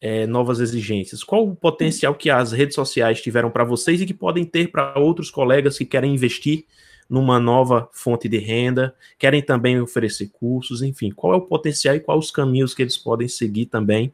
é, 0.00 0.26
novas 0.26 0.60
exigências? 0.60 1.24
Qual 1.24 1.46
o 1.46 1.56
potencial 1.56 2.14
que 2.14 2.30
as 2.30 2.52
redes 2.52 2.74
sociais 2.74 3.20
tiveram 3.20 3.50
para 3.50 3.64
vocês 3.64 4.00
e 4.00 4.06
que 4.06 4.14
podem 4.14 4.44
ter 4.44 4.70
para 4.70 4.98
outros 4.98 5.30
colegas 5.30 5.78
que 5.78 5.84
querem 5.84 6.14
investir 6.14 6.64
numa 7.08 7.38
nova 7.38 7.88
fonte 7.92 8.28
de 8.28 8.38
renda, 8.38 8.94
querem 9.18 9.40
também 9.40 9.80
oferecer 9.80 10.28
cursos, 10.32 10.82
enfim, 10.82 11.10
qual 11.10 11.32
é 11.32 11.36
o 11.36 11.40
potencial 11.40 11.94
e 11.94 12.00
quais 12.00 12.24
os 12.24 12.30
caminhos 12.30 12.74
que 12.74 12.82
eles 12.82 12.98
podem 12.98 13.28
seguir 13.28 13.66
também 13.66 14.12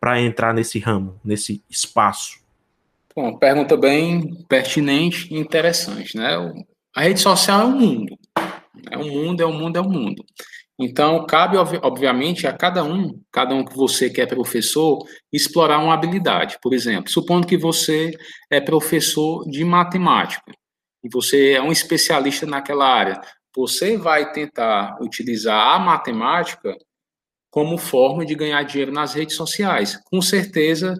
para 0.00 0.20
entrar 0.20 0.54
nesse 0.54 0.78
ramo, 0.78 1.20
nesse 1.24 1.62
espaço? 1.68 2.38
Bom, 3.14 3.36
pergunta 3.36 3.76
bem 3.76 4.44
pertinente 4.48 5.32
e 5.34 5.38
interessante, 5.38 6.16
né? 6.16 6.36
A 6.94 7.02
rede 7.02 7.20
social 7.20 7.62
é 7.62 7.64
um 7.64 7.78
mundo. 7.78 8.18
É 8.90 8.96
um 8.96 9.08
mundo, 9.08 9.42
é 9.42 9.46
um 9.46 9.52
mundo, 9.52 9.76
é 9.76 9.80
um 9.80 9.90
mundo. 9.90 10.24
Então, 10.80 11.26
cabe, 11.26 11.56
obviamente, 11.56 12.46
a 12.46 12.52
cada 12.52 12.84
um, 12.84 13.20
cada 13.32 13.52
um 13.52 13.64
que 13.64 13.76
você 13.76 14.08
que 14.08 14.20
é 14.20 14.26
professor, 14.26 15.04
explorar 15.32 15.78
uma 15.78 15.92
habilidade. 15.92 16.56
Por 16.62 16.72
exemplo, 16.72 17.10
supondo 17.10 17.48
que 17.48 17.56
você 17.56 18.12
é 18.48 18.60
professor 18.60 19.44
de 19.50 19.64
matemática 19.64 20.52
e 21.02 21.08
você 21.12 21.52
é 21.52 21.62
um 21.62 21.72
especialista 21.72 22.46
naquela 22.46 22.86
área, 22.86 23.20
você 23.56 23.96
vai 23.96 24.30
tentar 24.30 24.96
utilizar 25.00 25.74
a 25.74 25.78
matemática 25.80 26.76
como 27.50 27.76
forma 27.76 28.24
de 28.24 28.36
ganhar 28.36 28.62
dinheiro 28.62 28.92
nas 28.92 29.14
redes 29.14 29.34
sociais. 29.34 29.98
Com 30.04 30.22
certeza, 30.22 30.94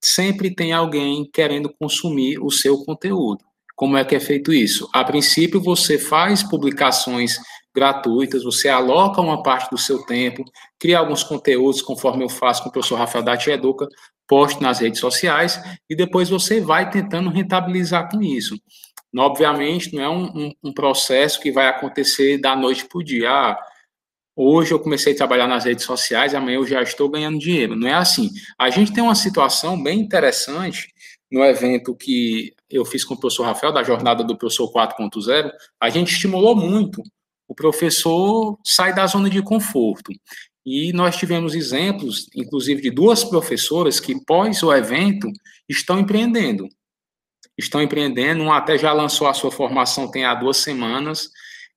sempre 0.00 0.54
tem 0.54 0.72
alguém 0.72 1.28
querendo 1.32 1.74
consumir 1.80 2.38
o 2.38 2.50
seu 2.50 2.84
conteúdo. 2.84 3.44
Como 3.74 3.96
é 3.96 4.04
que 4.04 4.14
é 4.14 4.20
feito 4.20 4.52
isso? 4.52 4.88
A 4.92 5.04
princípio, 5.04 5.60
você 5.60 5.98
faz 5.98 6.42
publicações 6.42 7.38
gratuitas, 7.76 8.42
você 8.42 8.70
aloca 8.70 9.20
uma 9.20 9.42
parte 9.42 9.70
do 9.70 9.76
seu 9.76 10.02
tempo, 10.06 10.42
cria 10.78 10.98
alguns 10.98 11.22
conteúdos, 11.22 11.82
conforme 11.82 12.24
eu 12.24 12.28
faço 12.30 12.62
com 12.62 12.70
o 12.70 12.72
professor 12.72 12.96
Rafael 12.96 13.22
Dati 13.22 13.50
Educa, 13.50 13.86
poste 14.26 14.62
nas 14.62 14.78
redes 14.78 14.98
sociais, 14.98 15.60
e 15.88 15.94
depois 15.94 16.30
você 16.30 16.58
vai 16.58 16.88
tentando 16.88 17.28
rentabilizar 17.28 18.10
com 18.10 18.22
isso. 18.22 18.58
Obviamente, 19.14 19.94
não 19.94 20.02
é 20.02 20.08
um, 20.08 20.24
um, 20.24 20.52
um 20.64 20.72
processo 20.72 21.38
que 21.38 21.52
vai 21.52 21.68
acontecer 21.68 22.38
da 22.38 22.56
noite 22.56 22.86
para 22.86 22.98
o 22.98 23.04
dia. 23.04 23.30
Ah, 23.30 23.58
hoje 24.34 24.72
eu 24.72 24.80
comecei 24.80 25.12
a 25.12 25.16
trabalhar 25.16 25.46
nas 25.46 25.64
redes 25.64 25.84
sociais, 25.84 26.34
amanhã 26.34 26.56
eu 26.56 26.66
já 26.66 26.82
estou 26.82 27.10
ganhando 27.10 27.38
dinheiro. 27.38 27.76
Não 27.76 27.88
é 27.88 27.94
assim. 27.94 28.30
A 28.58 28.70
gente 28.70 28.92
tem 28.92 29.02
uma 29.02 29.14
situação 29.14 29.80
bem 29.80 30.00
interessante 30.00 30.88
no 31.30 31.44
evento 31.44 31.94
que 31.94 32.54
eu 32.70 32.84
fiz 32.84 33.04
com 33.04 33.14
o 33.14 33.20
professor 33.20 33.44
Rafael, 33.44 33.72
da 33.72 33.82
jornada 33.82 34.24
do 34.24 34.36
professor 34.36 34.70
4.0, 34.72 35.50
a 35.80 35.88
gente 35.88 36.12
estimulou 36.12 36.54
muito 36.54 37.02
o 37.48 37.54
professor 37.54 38.58
sair 38.64 38.94
da 38.94 39.06
zona 39.06 39.30
de 39.30 39.42
conforto. 39.42 40.12
E 40.64 40.92
nós 40.92 41.16
tivemos 41.16 41.54
exemplos, 41.54 42.28
inclusive, 42.34 42.82
de 42.82 42.90
duas 42.90 43.22
professoras 43.22 44.00
que, 44.00 44.20
pós 44.24 44.62
o 44.62 44.72
evento, 44.72 45.28
estão 45.68 46.00
empreendendo. 46.00 46.68
Estão 47.56 47.80
empreendendo, 47.80 48.42
uma 48.42 48.56
até 48.56 48.76
já 48.76 48.92
lançou 48.92 49.28
a 49.28 49.34
sua 49.34 49.50
formação 49.50 50.10
tem 50.10 50.24
há 50.24 50.34
duas 50.34 50.56
semanas 50.56 51.30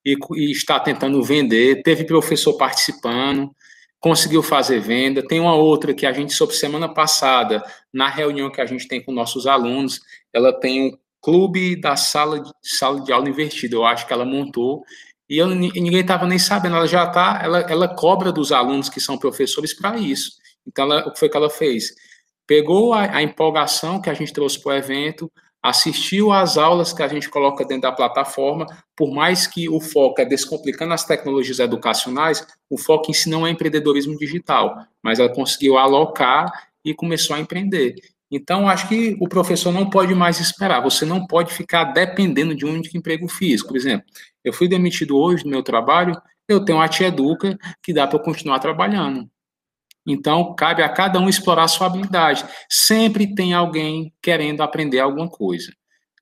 e, 0.04 0.18
e 0.36 0.52
está 0.52 0.80
tentando 0.80 1.22
vender. 1.24 1.84
Teve 1.84 2.04
professor 2.04 2.58
participando, 2.58 3.56
conseguiu 4.00 4.42
fazer 4.42 4.80
venda. 4.80 5.26
Tem 5.26 5.40
uma 5.40 5.56
outra 5.56 5.94
que 5.94 6.06
a 6.06 6.12
gente 6.12 6.34
soube 6.34 6.56
semana 6.56 6.92
passada, 6.92 7.64
na 7.94 8.10
reunião 8.10 8.52
que 8.52 8.60
a 8.60 8.66
gente 8.66 8.88
tem 8.88 9.04
com 9.04 9.12
nossos 9.12 9.46
alunos, 9.46 10.02
ela 10.34 10.52
tem 10.52 10.90
um 10.90 10.98
clube 11.22 11.76
da 11.76 11.96
sala 11.96 12.40
de, 12.40 12.52
sala 12.64 13.02
de 13.02 13.12
aula 13.12 13.30
invertida, 13.30 13.76
eu 13.76 13.86
acho 13.86 14.08
que 14.08 14.14
ela 14.14 14.26
montou, 14.26 14.84
e, 15.30 15.38
eu, 15.38 15.48
ninguém 15.48 16.02
estava 16.02 16.26
nem 16.26 16.40
sabendo, 16.40 16.76
ela 16.76 16.88
já 16.88 17.06
está, 17.06 17.40
ela, 17.44 17.60
ela 17.62 17.88
cobra 17.88 18.32
dos 18.32 18.52
alunos 18.52 18.90
que 18.90 19.00
são 19.00 19.18
professores 19.18 19.74
para 19.74 19.98
isso. 19.98 20.32
Então, 20.68 20.86
ela, 20.86 21.08
o 21.08 21.12
que 21.14 21.20
foi 21.20 21.30
que 21.30 21.38
ela 21.38 21.50
fez? 21.50 21.94
Pegou 22.48 22.94
a, 22.94 23.18
a 23.18 23.22
empolgação 23.22 24.02
que 24.02 24.10
a 24.10 24.14
gente 24.14 24.34
trouxe 24.34 24.60
para 24.62 24.72
o 24.72 24.76
evento, 24.76 25.32
assistiu 25.62 26.32
às 26.32 26.58
aulas 26.58 26.94
que 26.94 27.04
a 27.04 27.08
gente 27.08 27.30
coloca 27.30 27.66
dentro 27.66 27.84
da 27.84 27.92
plataforma, 27.92 28.66
por 28.96 29.12
mais 29.14 29.46
que 29.46 29.70
o 29.70 29.80
foco 29.80 30.22
é 30.22 30.26
descomplicando 30.26 30.94
as 30.94 31.06
tecnologias 31.06 31.60
educacionais, 31.60 32.46
o 32.70 32.78
foco 32.78 33.12
em 33.12 33.14
si 33.14 33.30
não 33.30 33.46
é 33.46 33.52
empreendedorismo 33.52 34.18
digital, 34.18 34.76
mas 35.04 35.20
ela 35.20 35.30
conseguiu 35.30 35.78
alocar 35.78 36.70
e 36.84 36.94
começou 36.94 37.36
a 37.36 37.40
empreender. 37.40 37.96
Então, 38.32 38.70
acho 38.70 38.88
que 38.88 39.18
o 39.20 39.28
professor 39.28 39.72
não 39.72 39.90
pode 39.90 40.14
mais 40.14 40.40
esperar, 40.40 40.82
você 40.82 41.06
não 41.06 41.26
pode 41.26 41.54
ficar 41.54 41.86
dependendo 41.86 42.56
de 42.56 42.66
um 42.66 42.74
único 42.74 42.96
emprego 42.96 43.28
físico. 43.28 43.70
Por 43.70 43.78
exemplo, 43.78 44.06
eu 44.44 44.54
fui 44.54 44.68
demitido 44.68 45.18
hoje 45.18 45.44
do 45.44 45.50
meu 45.50 45.64
trabalho, 45.64 46.16
eu 46.48 46.64
tenho 46.64 46.80
a 46.80 46.88
Tia 46.88 47.08
Educa 47.08 47.58
que 47.82 47.94
dá 47.94 48.06
para 48.08 48.20
continuar 48.20 48.60
trabalhando. 48.60 49.30
Então, 50.06 50.56
cabe 50.56 50.82
a 50.82 50.90
cada 50.90 51.20
um 51.20 51.30
explorar 51.30 51.64
a 51.64 51.68
sua 51.68 51.88
habilidade. 51.88 52.46
Sempre 52.70 53.34
tem 53.34 53.54
alguém 53.54 54.14
querendo 54.22 54.62
aprender 54.62 55.00
alguma 55.00 55.30
coisa. 55.30 55.72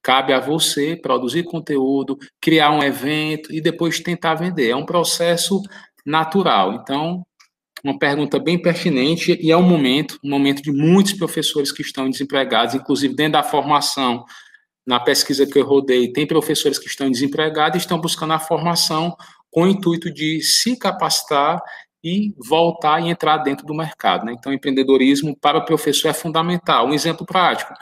Cabe 0.01 0.33
a 0.33 0.39
você 0.39 0.95
produzir 0.95 1.43
conteúdo, 1.43 2.17
criar 2.41 2.71
um 2.71 2.81
evento 2.81 3.53
e 3.53 3.59
depois 3.59 3.99
tentar 3.99 4.35
vender. 4.35 4.69
É 4.69 4.75
um 4.75 4.85
processo 4.85 5.61
natural. 6.05 6.73
Então, 6.73 7.26
uma 7.87 7.97
pergunta 7.97 8.37
bem 8.37 8.61
pertinente 8.61 9.37
e 9.41 9.49
é 9.49 9.55
um 9.55 9.63
momento, 9.63 10.19
um 10.21 10.29
momento 10.29 10.61
de 10.61 10.71
muitos 10.71 11.13
professores 11.13 11.71
que 11.71 11.81
estão 11.81 12.09
desempregados, 12.09 12.75
inclusive 12.75 13.15
dentro 13.15 13.33
da 13.33 13.43
formação, 13.43 14.25
na 14.85 14.99
pesquisa 14.99 15.45
que 15.45 15.57
eu 15.57 15.65
rodei, 15.65 16.11
tem 16.11 16.27
professores 16.27 16.77
que 16.77 16.87
estão 16.87 17.09
desempregados 17.09 17.77
e 17.77 17.79
estão 17.79 17.99
buscando 17.99 18.33
a 18.33 18.39
formação 18.39 19.15
com 19.49 19.63
o 19.63 19.67
intuito 19.67 20.11
de 20.13 20.41
se 20.41 20.77
capacitar 20.77 21.61
e 22.03 22.33
voltar 22.37 23.01
e 23.01 23.09
entrar 23.09 23.37
dentro 23.37 23.65
do 23.65 23.73
mercado. 23.73 24.25
Né? 24.25 24.33
Então, 24.37 24.51
empreendedorismo 24.51 25.35
para 25.37 25.57
o 25.57 25.65
professor 25.65 26.09
é 26.09 26.13
fundamental. 26.13 26.87
Um 26.87 26.93
exemplo 26.93 27.25
prático, 27.25 27.73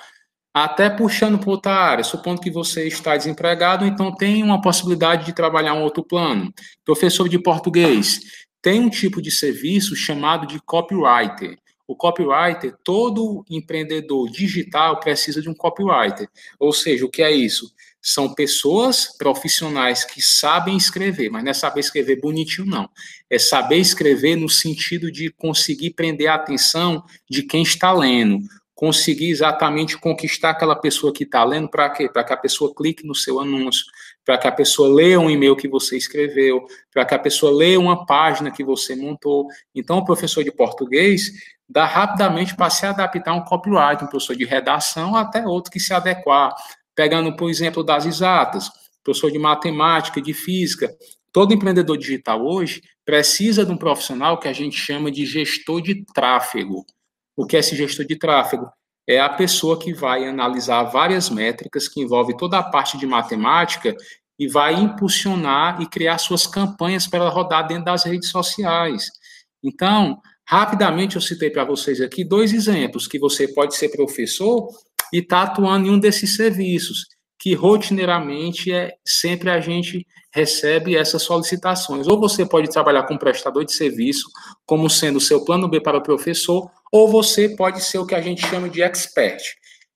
até 0.53 0.89
puxando 0.89 1.37
para 1.37 1.49
outra 1.49 1.73
área, 1.73 2.03
supondo 2.03 2.41
que 2.41 2.49
você 2.49 2.87
está 2.87 3.17
desempregado, 3.17 3.85
então 3.85 4.15
tem 4.15 4.41
uma 4.41 4.61
possibilidade 4.61 5.25
de 5.25 5.33
trabalhar 5.33 5.73
um 5.73 5.83
outro 5.83 6.03
plano. 6.03 6.53
Professor 6.85 7.27
de 7.27 7.37
português, 7.37 8.44
tem 8.65 8.79
um 8.79 8.89
tipo 8.89 9.21
de 9.21 9.29
serviço 9.29 9.95
chamado 9.95 10.47
de 10.47 10.59
copywriter. 10.59 11.55
O 11.87 11.95
copywriter, 11.95 12.75
todo 12.83 13.45
empreendedor 13.47 14.27
digital 14.27 14.99
precisa 14.99 15.39
de 15.39 15.47
um 15.47 15.53
copywriter. 15.53 16.27
Ou 16.59 16.73
seja, 16.73 17.05
o 17.05 17.09
que 17.11 17.21
é 17.21 17.31
isso? 17.31 17.71
São 18.01 18.33
pessoas 18.33 19.15
profissionais 19.19 20.03
que 20.03 20.19
sabem 20.19 20.75
escrever, 20.75 21.29
mas 21.29 21.43
não 21.43 21.51
é 21.51 21.53
saber 21.53 21.81
escrever 21.81 22.19
bonitinho, 22.19 22.65
não. 22.65 22.89
É 23.29 23.37
saber 23.37 23.77
escrever 23.77 24.35
no 24.35 24.49
sentido 24.49 25.11
de 25.11 25.29
conseguir 25.29 25.91
prender 25.91 26.27
a 26.27 26.33
atenção 26.33 27.03
de 27.29 27.43
quem 27.43 27.61
está 27.61 27.93
lendo, 27.93 28.39
conseguir 28.73 29.29
exatamente 29.29 29.95
conquistar 29.95 30.49
aquela 30.49 30.75
pessoa 30.75 31.13
que 31.13 31.23
está 31.23 31.43
lendo, 31.43 31.69
para 31.69 31.87
quê? 31.91 32.09
Para 32.09 32.23
que 32.23 32.33
a 32.33 32.37
pessoa 32.37 32.73
clique 32.73 33.05
no 33.05 33.13
seu 33.13 33.39
anúncio, 33.39 33.85
para 34.25 34.37
que 34.39 34.47
a 34.47 34.51
pessoa 34.51 34.89
leia 34.89 35.19
um 35.19 35.29
e-mail 35.29 35.55
que 35.55 35.67
você 35.67 35.95
escreveu, 35.95 36.65
para 36.91 37.05
que 37.05 37.13
a 37.13 37.19
pessoa 37.19 37.51
leia 37.51 37.79
uma 37.79 38.05
página 38.05 38.49
que 38.49 38.63
você 38.63 38.95
montou. 38.95 39.47
Então, 39.73 39.99
o 39.99 40.05
professor 40.05 40.43
de 40.43 40.51
português 40.51 41.31
dá 41.69 41.85
rapidamente 41.85 42.55
para 42.55 42.69
se 42.69 42.85
adaptar 42.85 43.31
a 43.31 43.35
um 43.35 43.43
copyright, 43.43 44.03
um 44.03 44.07
professor 44.07 44.35
de 44.35 44.43
redação, 44.43 45.15
até 45.15 45.45
outro 45.45 45.71
que 45.71 45.79
se 45.79 45.93
adequar. 45.93 46.53
Pegando, 46.95 47.35
por 47.35 47.49
exemplo, 47.49 47.83
das 47.83 48.05
exatas, 48.05 48.69
professor 49.03 49.31
de 49.31 49.37
matemática, 49.37 50.19
de 50.19 50.33
física. 50.33 50.89
Todo 51.31 51.53
empreendedor 51.53 51.97
digital 51.97 52.43
hoje 52.43 52.81
precisa 53.03 53.63
de 53.63 53.71
um 53.71 53.77
profissional 53.77 54.39
que 54.39 54.47
a 54.47 54.53
gente 54.53 54.75
chama 54.75 55.11
de 55.11 55.25
gestor 55.25 55.81
de 55.81 56.03
tráfego. 56.13 56.85
O 57.35 57.45
que 57.45 57.55
é 57.55 57.59
esse 57.59 57.75
gestor 57.75 58.05
de 58.05 58.15
tráfego? 58.15 58.67
É 59.07 59.19
a 59.19 59.29
pessoa 59.29 59.79
que 59.79 59.93
vai 59.93 60.25
analisar 60.27 60.83
várias 60.83 61.29
métricas 61.29 61.87
que 61.87 62.01
envolve 62.01 62.35
toda 62.37 62.57
a 62.57 62.63
parte 62.63 62.97
de 62.97 63.05
matemática 63.05 63.95
e 64.37 64.47
vai 64.47 64.73
impulsionar 64.73 65.81
e 65.81 65.87
criar 65.87 66.17
suas 66.17 66.45
campanhas 66.45 67.07
para 67.07 67.29
rodar 67.29 67.67
dentro 67.67 67.85
das 67.85 68.03
redes 68.03 68.29
sociais. 68.29 69.09
Então, 69.63 70.19
rapidamente 70.47 71.15
eu 71.15 71.21
citei 71.21 71.49
para 71.49 71.63
vocês 71.63 72.01
aqui 72.01 72.23
dois 72.23 72.53
exemplos 72.53 73.07
que 73.07 73.19
você 73.19 73.47
pode 73.47 73.75
ser 73.75 73.89
professor 73.89 74.67
e 75.13 75.19
está 75.19 75.43
atuando 75.43 75.87
em 75.87 75.91
um 75.91 75.99
desses 75.99 76.35
serviços 76.35 77.14
que 77.45 77.53
rotineiramente 77.53 78.73
é 78.73 78.95
sempre 79.05 79.51
a 79.51 79.59
gente 79.59 80.07
recebe 80.33 80.95
essas 80.95 81.21
solicitações. 81.21 82.07
Ou 82.07 82.19
você 82.19 82.43
pode 82.43 82.67
trabalhar 82.71 83.03
com 83.03 83.19
prestador 83.19 83.63
de 83.63 83.71
serviço, 83.71 84.27
como 84.65 84.89
sendo 84.89 85.17
o 85.17 85.21
seu 85.21 85.45
plano 85.45 85.67
B 85.67 85.79
para 85.79 85.99
o 85.99 86.01
professor, 86.01 86.67
ou 86.91 87.07
você 87.07 87.49
pode 87.49 87.83
ser 87.83 87.99
o 87.99 88.05
que 88.07 88.15
a 88.15 88.19
gente 88.19 88.43
chama 88.47 88.67
de 88.67 88.81
expert. 88.81 89.43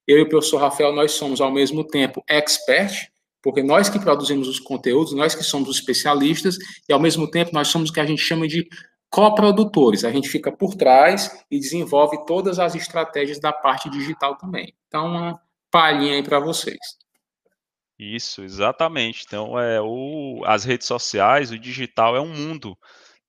Eu 0.07 0.19
e 0.19 0.21
o 0.21 0.29
professor 0.29 0.59
Rafael, 0.59 0.93
nós 0.93 1.13
somos 1.13 1.41
ao 1.41 1.51
mesmo 1.51 1.83
tempo 1.83 2.23
expert, 2.29 3.07
porque 3.41 3.63
nós 3.63 3.89
que 3.89 3.97
produzimos 3.97 4.47
os 4.47 4.59
conteúdos, 4.59 5.13
nós 5.13 5.33
que 5.33 5.43
somos 5.43 5.69
os 5.69 5.77
especialistas, 5.77 6.55
e 6.87 6.93
ao 6.93 6.99
mesmo 6.99 7.27
tempo 7.31 7.49
nós 7.51 7.69
somos 7.69 7.89
o 7.89 7.93
que 7.93 7.99
a 7.99 8.05
gente 8.05 8.21
chama 8.21 8.47
de 8.47 8.67
coprodutores. 9.09 10.05
A 10.05 10.11
gente 10.11 10.29
fica 10.29 10.51
por 10.51 10.75
trás 10.75 11.43
e 11.49 11.59
desenvolve 11.59 12.23
todas 12.27 12.59
as 12.59 12.75
estratégias 12.75 13.39
da 13.39 13.51
parte 13.51 13.89
digital 13.89 14.37
também. 14.37 14.71
Então, 14.87 15.07
uma 15.07 15.41
palhinha 15.71 16.13
aí 16.13 16.21
para 16.21 16.39
vocês. 16.39 16.77
Isso, 17.99 18.43
exatamente. 18.43 19.23
Então, 19.27 19.59
é 19.59 19.81
o, 19.81 20.41
as 20.45 20.63
redes 20.63 20.87
sociais, 20.87 21.51
o 21.51 21.59
digital 21.59 22.15
é 22.15 22.21
um 22.21 22.33
mundo, 22.33 22.77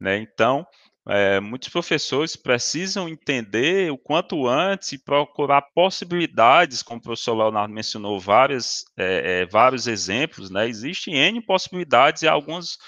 né? 0.00 0.16
Então, 0.18 0.64
é, 1.08 1.40
muitos 1.40 1.68
professores 1.70 2.36
precisam 2.36 3.08
entender 3.08 3.90
o 3.90 3.98
quanto 3.98 4.46
antes 4.46 4.92
e 4.92 4.98
procurar 5.02 5.62
possibilidades, 5.74 6.82
como 6.84 7.00
o 7.00 7.02
professor 7.02 7.34
Leonardo 7.36 7.74
mencionou 7.74 8.20
várias, 8.20 8.84
é, 8.96 9.40
é, 9.42 9.46
vários 9.46 9.88
exemplos, 9.88 10.50
né? 10.50 10.68
Existem 10.68 11.16
N 11.16 11.44
possibilidades 11.44 12.22
e 12.22 12.28
alguns 12.28 12.78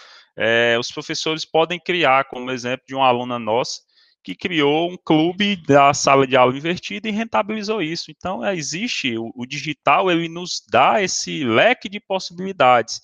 os 0.81 0.91
professores 0.91 1.45
podem 1.45 1.79
criar, 1.79 2.25
como 2.25 2.51
exemplo 2.51 2.87
de 2.89 2.95
uma 2.95 3.07
aluna 3.07 3.39
nossa 3.39 3.81
que 4.23 4.35
criou 4.35 4.91
um 4.91 4.97
clube 4.97 5.57
da 5.57 5.93
sala 5.93 6.27
de 6.27 6.37
aula 6.37 6.57
invertida 6.57 7.09
e 7.09 7.13
rentabilizou 7.13 7.83
isso. 7.83 8.11
Então, 8.11 8.45
é, 8.45 8.55
existe 8.55 9.17
o, 9.17 9.33
o, 9.35 9.45
digital, 9.45 10.11
ele 10.11 10.29
nos 10.29 10.63
dá 10.71 11.03
esse 11.03 11.45
leque 11.45 11.89
de 11.89 11.99
possibilidades. 11.99 13.01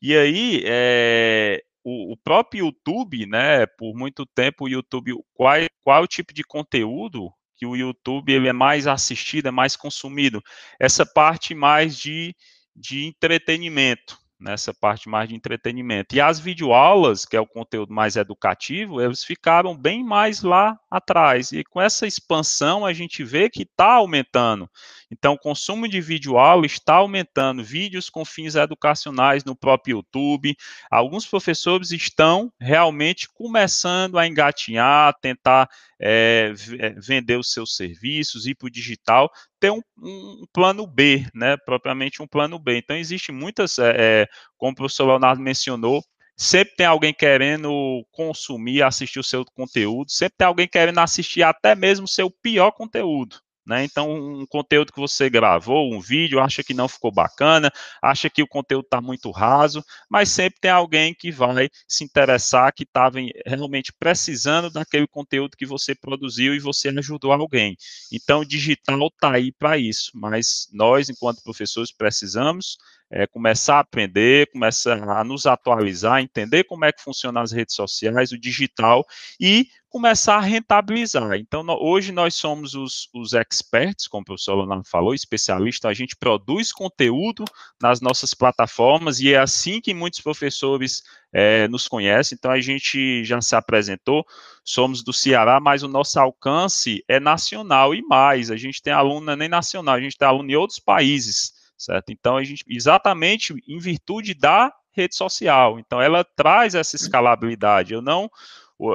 E 0.00 0.16
aí, 0.16 0.62
é, 0.64 1.62
o, 1.84 2.12
o, 2.12 2.16
próprio 2.16 2.66
YouTube, 2.66 3.26
né, 3.26 3.66
por 3.66 3.94
muito 3.94 4.24
tempo 4.24 4.64
o 4.64 4.68
YouTube, 4.68 5.12
qual, 5.34 5.56
qual 5.82 6.02
o 6.02 6.08
tipo 6.08 6.32
de 6.32 6.42
conteúdo 6.42 7.30
que 7.56 7.66
o 7.66 7.76
YouTube 7.76 8.32
ele 8.32 8.48
é 8.48 8.52
mais 8.52 8.86
assistido, 8.86 9.48
é 9.48 9.50
mais 9.50 9.76
consumido? 9.76 10.42
Essa 10.80 11.04
parte 11.04 11.54
mais 11.54 11.96
de, 11.98 12.34
de 12.74 13.04
entretenimento, 13.04 14.18
nessa 14.42 14.74
parte 14.74 15.08
mais 15.08 15.28
de 15.28 15.34
entretenimento. 15.34 16.14
E 16.14 16.20
as 16.20 16.40
videoaulas, 16.40 17.24
que 17.24 17.36
é 17.36 17.40
o 17.40 17.46
conteúdo 17.46 17.92
mais 17.94 18.16
educativo, 18.16 19.00
eles 19.00 19.24
ficaram 19.24 19.76
bem 19.76 20.04
mais 20.04 20.42
lá 20.42 20.76
atrás. 20.90 21.52
E 21.52 21.64
com 21.64 21.80
essa 21.80 22.06
expansão, 22.06 22.84
a 22.84 22.92
gente 22.92 23.22
vê 23.22 23.48
que 23.48 23.62
está 23.62 23.92
aumentando. 23.94 24.68
Então, 25.12 25.34
o 25.34 25.38
consumo 25.38 25.86
de 25.86 26.00
vídeo 26.00 26.36
está 26.64 26.94
aumentando, 26.94 27.62
vídeos 27.62 28.08
com 28.08 28.24
fins 28.24 28.54
educacionais 28.54 29.44
no 29.44 29.54
próprio 29.54 29.98
YouTube. 29.98 30.56
Alguns 30.90 31.26
professores 31.26 31.90
estão 31.90 32.50
realmente 32.58 33.28
começando 33.28 34.18
a 34.18 34.26
engatinhar, 34.26 35.14
tentar 35.20 35.68
é, 36.00 36.54
vender 36.96 37.36
os 37.36 37.52
seus 37.52 37.76
serviços, 37.76 38.46
ir 38.46 38.54
para 38.54 38.68
o 38.68 38.70
digital, 38.70 39.30
ter 39.60 39.70
um, 39.70 39.82
um, 39.98 40.46
plano 40.50 40.86
B, 40.86 41.26
né? 41.34 41.58
Propriamente 41.58 42.22
um 42.22 42.26
plano 42.26 42.58
B. 42.58 42.78
Então, 42.78 42.96
existe 42.96 43.30
muitas, 43.30 43.78
é, 43.78 44.26
como 44.56 44.72
o 44.72 44.76
professor 44.76 45.06
Leonardo 45.06 45.42
mencionou, 45.42 46.02
sempre 46.34 46.74
tem 46.74 46.86
alguém 46.86 47.12
querendo 47.12 48.02
consumir, 48.10 48.82
assistir 48.82 49.18
o 49.20 49.24
seu 49.24 49.44
conteúdo, 49.54 50.10
sempre 50.10 50.36
tem 50.38 50.46
alguém 50.46 50.66
querendo 50.66 51.00
assistir 51.00 51.42
até 51.42 51.74
mesmo 51.74 52.06
o 52.06 52.08
seu 52.08 52.30
pior 52.30 52.70
conteúdo. 52.72 53.36
Né? 53.64 53.84
Então, 53.84 54.10
um 54.10 54.44
conteúdo 54.46 54.92
que 54.92 54.98
você 54.98 55.30
gravou, 55.30 55.92
um 55.94 56.00
vídeo, 56.00 56.40
acha 56.40 56.64
que 56.64 56.74
não 56.74 56.88
ficou 56.88 57.12
bacana, 57.12 57.70
acha 58.02 58.28
que 58.28 58.42
o 58.42 58.48
conteúdo 58.48 58.84
está 58.84 59.00
muito 59.00 59.30
raso, 59.30 59.84
mas 60.10 60.30
sempre 60.30 60.58
tem 60.60 60.70
alguém 60.70 61.14
que 61.14 61.30
vai 61.30 61.68
se 61.86 62.02
interessar, 62.02 62.72
que 62.72 62.82
estava 62.82 63.18
realmente 63.46 63.92
precisando 63.92 64.68
daquele 64.68 65.06
conteúdo 65.06 65.56
que 65.56 65.64
você 65.64 65.94
produziu 65.94 66.54
e 66.54 66.58
você 66.58 66.88
ajudou 66.88 67.32
alguém. 67.32 67.76
Então, 68.10 68.40
o 68.40 68.44
digital 68.44 69.06
está 69.06 69.32
aí 69.32 69.52
para 69.52 69.78
isso, 69.78 70.10
mas 70.14 70.68
nós, 70.72 71.08
enquanto 71.08 71.42
professores, 71.42 71.92
precisamos 71.92 72.76
é, 73.12 73.26
começar 73.26 73.76
a 73.76 73.80
aprender, 73.80 74.50
começar 74.50 74.98
a 75.02 75.22
nos 75.22 75.44
atualizar, 75.46 76.22
entender 76.22 76.64
como 76.64 76.86
é 76.86 76.92
que 76.92 77.02
funcionam 77.02 77.42
as 77.42 77.52
redes 77.52 77.74
sociais, 77.74 78.32
o 78.32 78.38
digital 78.38 79.04
e 79.38 79.68
começar 79.90 80.36
a 80.36 80.40
rentabilizar. 80.40 81.34
Então, 81.34 81.62
no, 81.62 81.74
hoje 81.74 82.10
nós 82.10 82.34
somos 82.34 82.74
os, 82.74 83.10
os 83.12 83.34
experts, 83.34 84.08
como 84.08 84.22
o 84.22 84.24
professor 84.24 84.54
Leonardo 84.54 84.88
falou, 84.88 85.12
especialista, 85.12 85.88
a 85.88 85.92
gente 85.92 86.16
produz 86.16 86.72
conteúdo 86.72 87.44
nas 87.78 88.00
nossas 88.00 88.32
plataformas 88.32 89.20
e 89.20 89.34
é 89.34 89.38
assim 89.38 89.78
que 89.78 89.92
muitos 89.92 90.20
professores 90.20 91.02
é, 91.30 91.68
nos 91.68 91.86
conhecem. 91.86 92.34
Então, 92.38 92.50
a 92.50 92.60
gente 92.60 93.22
já 93.24 93.42
se 93.42 93.54
apresentou, 93.54 94.24
somos 94.64 95.04
do 95.04 95.12
Ceará, 95.12 95.60
mas 95.60 95.82
o 95.82 95.88
nosso 95.88 96.18
alcance 96.18 97.04
é 97.06 97.20
nacional 97.20 97.94
e 97.94 98.00
mais. 98.00 98.50
A 98.50 98.56
gente 98.56 98.80
tem 98.80 98.94
aluno 98.94 99.36
nem 99.36 99.50
nacional, 99.50 99.96
a 99.96 100.00
gente 100.00 100.16
tem 100.16 100.26
aluno 100.26 100.50
em 100.50 100.56
outros 100.56 100.78
países 100.78 101.60
certo? 101.82 102.10
Então, 102.10 102.36
a 102.36 102.44
gente, 102.44 102.64
exatamente 102.68 103.54
em 103.66 103.78
virtude 103.78 104.34
da 104.34 104.72
rede 104.92 105.14
social. 105.14 105.78
Então, 105.78 106.00
ela 106.00 106.24
traz 106.24 106.74
essa 106.74 106.96
escalabilidade. 106.96 107.94
Eu 107.94 108.02
não, 108.02 108.30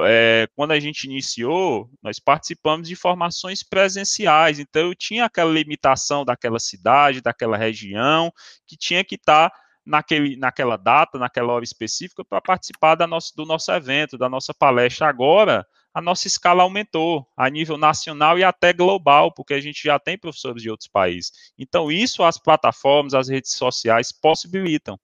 é, 0.04 0.48
quando 0.54 0.72
a 0.72 0.80
gente 0.80 1.04
iniciou, 1.04 1.90
nós 2.02 2.18
participamos 2.18 2.88
de 2.88 2.96
formações 2.96 3.62
presenciais. 3.62 4.58
Então, 4.58 4.82
eu 4.82 4.94
tinha 4.94 5.24
aquela 5.24 5.50
limitação 5.50 6.24
daquela 6.24 6.58
cidade, 6.58 7.20
daquela 7.20 7.56
região, 7.56 8.32
que 8.66 8.76
tinha 8.76 9.04
que 9.04 9.16
estar 9.16 9.50
tá 9.50 9.56
naquele, 9.84 10.36
naquela 10.36 10.76
data, 10.76 11.18
naquela 11.18 11.52
hora 11.52 11.64
específica, 11.64 12.24
para 12.24 12.40
participar 12.40 12.94
da 12.94 13.06
nosso, 13.06 13.34
do 13.36 13.44
nosso 13.44 13.72
evento, 13.72 14.18
da 14.18 14.28
nossa 14.28 14.54
palestra. 14.54 15.08
Agora, 15.08 15.66
a 15.98 16.00
nossa 16.00 16.28
escala 16.28 16.62
aumentou 16.62 17.26
a 17.36 17.50
nível 17.50 17.76
nacional 17.76 18.38
e 18.38 18.44
até 18.44 18.72
global, 18.72 19.34
porque 19.34 19.52
a 19.52 19.60
gente 19.60 19.82
já 19.82 19.98
tem 19.98 20.16
professores 20.16 20.62
de 20.62 20.70
outros 20.70 20.88
países. 20.88 21.32
Então, 21.58 21.90
isso 21.90 22.22
as 22.22 22.38
plataformas, 22.38 23.14
as 23.14 23.28
redes 23.28 23.50
sociais 23.50 24.12
possibilitam. 24.12 24.96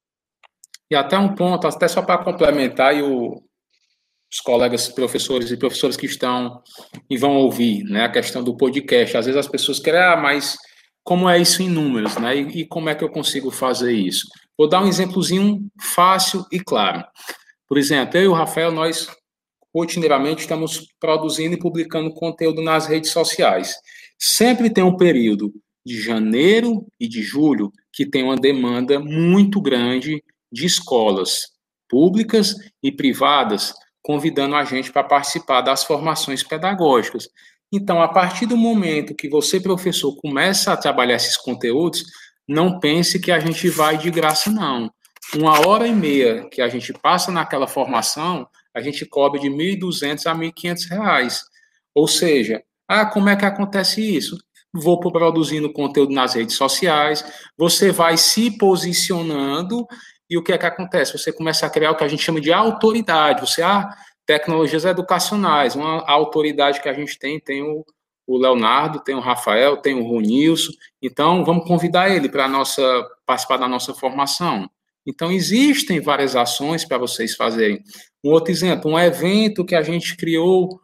E 0.89 0.95
até 0.95 1.19
um 1.19 1.35
ponto, 1.35 1.67
até 1.67 1.89
só 1.89 2.01
para 2.01 2.23
complementar, 2.23 2.95
e 2.95 3.03
o, 3.03 3.43
os 4.33 4.39
colegas 4.39 4.89
professores 4.89 5.51
e 5.51 5.57
professores 5.57 5.97
que 5.97 6.07
estão 6.07 6.63
e 7.11 7.19
vão 7.19 7.39
ouvir, 7.39 7.83
né, 7.83 8.05
a 8.05 8.13
questão 8.13 8.45
do 8.45 8.57
podcast. 8.57 9.17
Às 9.17 9.27
vezes 9.27 9.41
as 9.41 9.49
pessoas 9.49 9.81
querem, 9.81 10.01
ah, 10.01 10.17
mas 10.17 10.57
como 11.03 11.29
é 11.29 11.41
isso 11.41 11.61
em 11.61 11.69
números, 11.69 12.17
né? 12.19 12.37
E, 12.37 12.61
e 12.61 12.67
como 12.67 12.89
é 12.89 12.95
que 12.95 13.03
eu 13.03 13.11
consigo 13.11 13.51
fazer 13.51 13.93
isso? 13.93 14.29
Vou 14.57 14.69
dar 14.69 14.81
um 14.81 14.87
exemplozinho 14.87 15.67
fácil 15.81 16.47
e 16.53 16.61
claro. 16.61 17.05
Por 17.67 17.79
exemplo, 17.79 18.17
eu 18.17 18.23
e 18.23 18.29
o 18.29 18.33
Rafael, 18.33 18.71
nós 18.71 19.09
rotineiramente 19.75 20.43
estamos 20.43 20.87
produzindo 21.01 21.55
e 21.55 21.59
publicando 21.59 22.15
conteúdo 22.15 22.63
nas 22.63 22.87
redes 22.87 23.11
sociais. 23.11 23.75
Sempre 24.19 24.71
tem 24.71 24.85
um 24.85 24.97
período 24.97 25.53
de 25.85 26.01
janeiro 26.01 26.87
e 26.99 27.09
de 27.09 27.23
julho 27.23 27.73
que 27.93 28.07
tem 28.07 28.23
uma 28.23 28.37
demanda 28.37 28.99
muito 29.01 29.61
grande 29.61 30.23
de 30.51 30.65
escolas 30.65 31.49
públicas 31.89 32.55
e 32.83 32.93
privadas 32.93 33.75
convidando 34.03 34.55
a 34.55 34.65
gente 34.65 34.93
para 34.93 35.03
participar 35.03 35.63
das 35.63 35.83
formações 35.83 36.43
pedagógicas. 36.43 37.29
Então, 37.73 38.03
a 38.03 38.09
partir 38.09 38.47
do 38.47 38.57
momento 38.57 39.15
que 39.15 39.29
você, 39.29 39.59
professor, 39.59 40.15
começa 40.17 40.73
a 40.73 40.77
trabalhar 40.77 41.17
esses 41.17 41.37
conteúdos, 41.37 42.05
não 42.47 42.79
pense 42.79 43.19
que 43.19 43.33
a 43.33 43.41
gente 43.41 43.69
vai 43.69 43.97
de 43.97 44.11
graça, 44.11 44.51
não. 44.51 44.91
Uma 45.35 45.67
hora 45.67 45.89
e 45.89 45.95
meia 45.95 46.47
que 46.51 46.61
a 46.61 46.69
gente 46.69 46.93
passa 46.93 47.33
naquela 47.33 47.67
formação, 47.67 48.47
a 48.75 48.81
gente 48.81 49.07
cobra 49.07 49.41
de 49.41 49.49
R$ 49.49 49.77
1.200 49.77 50.27
a 50.27 50.33
R$ 50.33 50.53
1.500. 50.53 51.41
Ou 51.95 52.09
seja, 52.09 52.63
ah, 52.89 53.07
como 53.07 53.29
é 53.29 53.37
que 53.37 53.45
acontece 53.45 54.01
isso? 54.03 54.37
Vou 54.73 54.99
produzindo 54.99 55.73
conteúdo 55.73 56.13
nas 56.13 56.35
redes 56.35 56.57
sociais, 56.57 57.25
você 57.57 57.93
vai 57.93 58.17
se 58.17 58.51
posicionando 58.59 59.87
e 60.29 60.37
o 60.37 60.43
que 60.43 60.53
é 60.53 60.59
que 60.59 60.67
acontece? 60.67 61.17
Você 61.17 61.33
começa 61.33 61.65
a 61.65 61.71
criar 61.71 61.93
o 61.93 61.97
que 61.97 62.03
a 62.03 62.09
gente 62.09 62.23
chama 62.23 62.41
de 62.41 62.53
autoridade. 62.53 63.41
Você, 63.41 63.63
ah, 63.63 63.89
tecnologias 64.27 64.85
educacionais, 64.85 65.77
uma 65.77 66.03
autoridade 66.11 66.81
que 66.81 66.89
a 66.89 66.93
gente 66.93 67.19
tem, 67.19 67.39
tem 67.39 67.63
o, 67.63 67.85
o 68.27 68.39
Leonardo, 68.39 69.01
tem 69.01 69.15
o 69.15 69.21
Rafael, 69.21 69.77
tem 69.77 69.95
o 69.95 70.03
Ronilson, 70.03 70.73
então 71.01 71.45
vamos 71.45 71.67
convidar 71.67 72.09
ele 72.09 72.29
para 72.29 72.49
nossa 72.49 72.83
participar 73.27 73.59
da 73.59 73.69
nossa 73.69 73.95
formação. 73.95 74.69
Então 75.07 75.31
existem 75.31 76.01
várias 76.01 76.35
ações 76.35 76.85
para 76.85 76.99
vocês 76.99 77.37
fazerem. 77.37 77.83
Um 78.25 78.31
outro 78.31 78.51
exemplo, 78.51 78.91
um 78.91 78.99
evento 78.99 79.65
que 79.65 79.75
a 79.75 79.83
gente 79.83 80.17
criou 80.17 80.81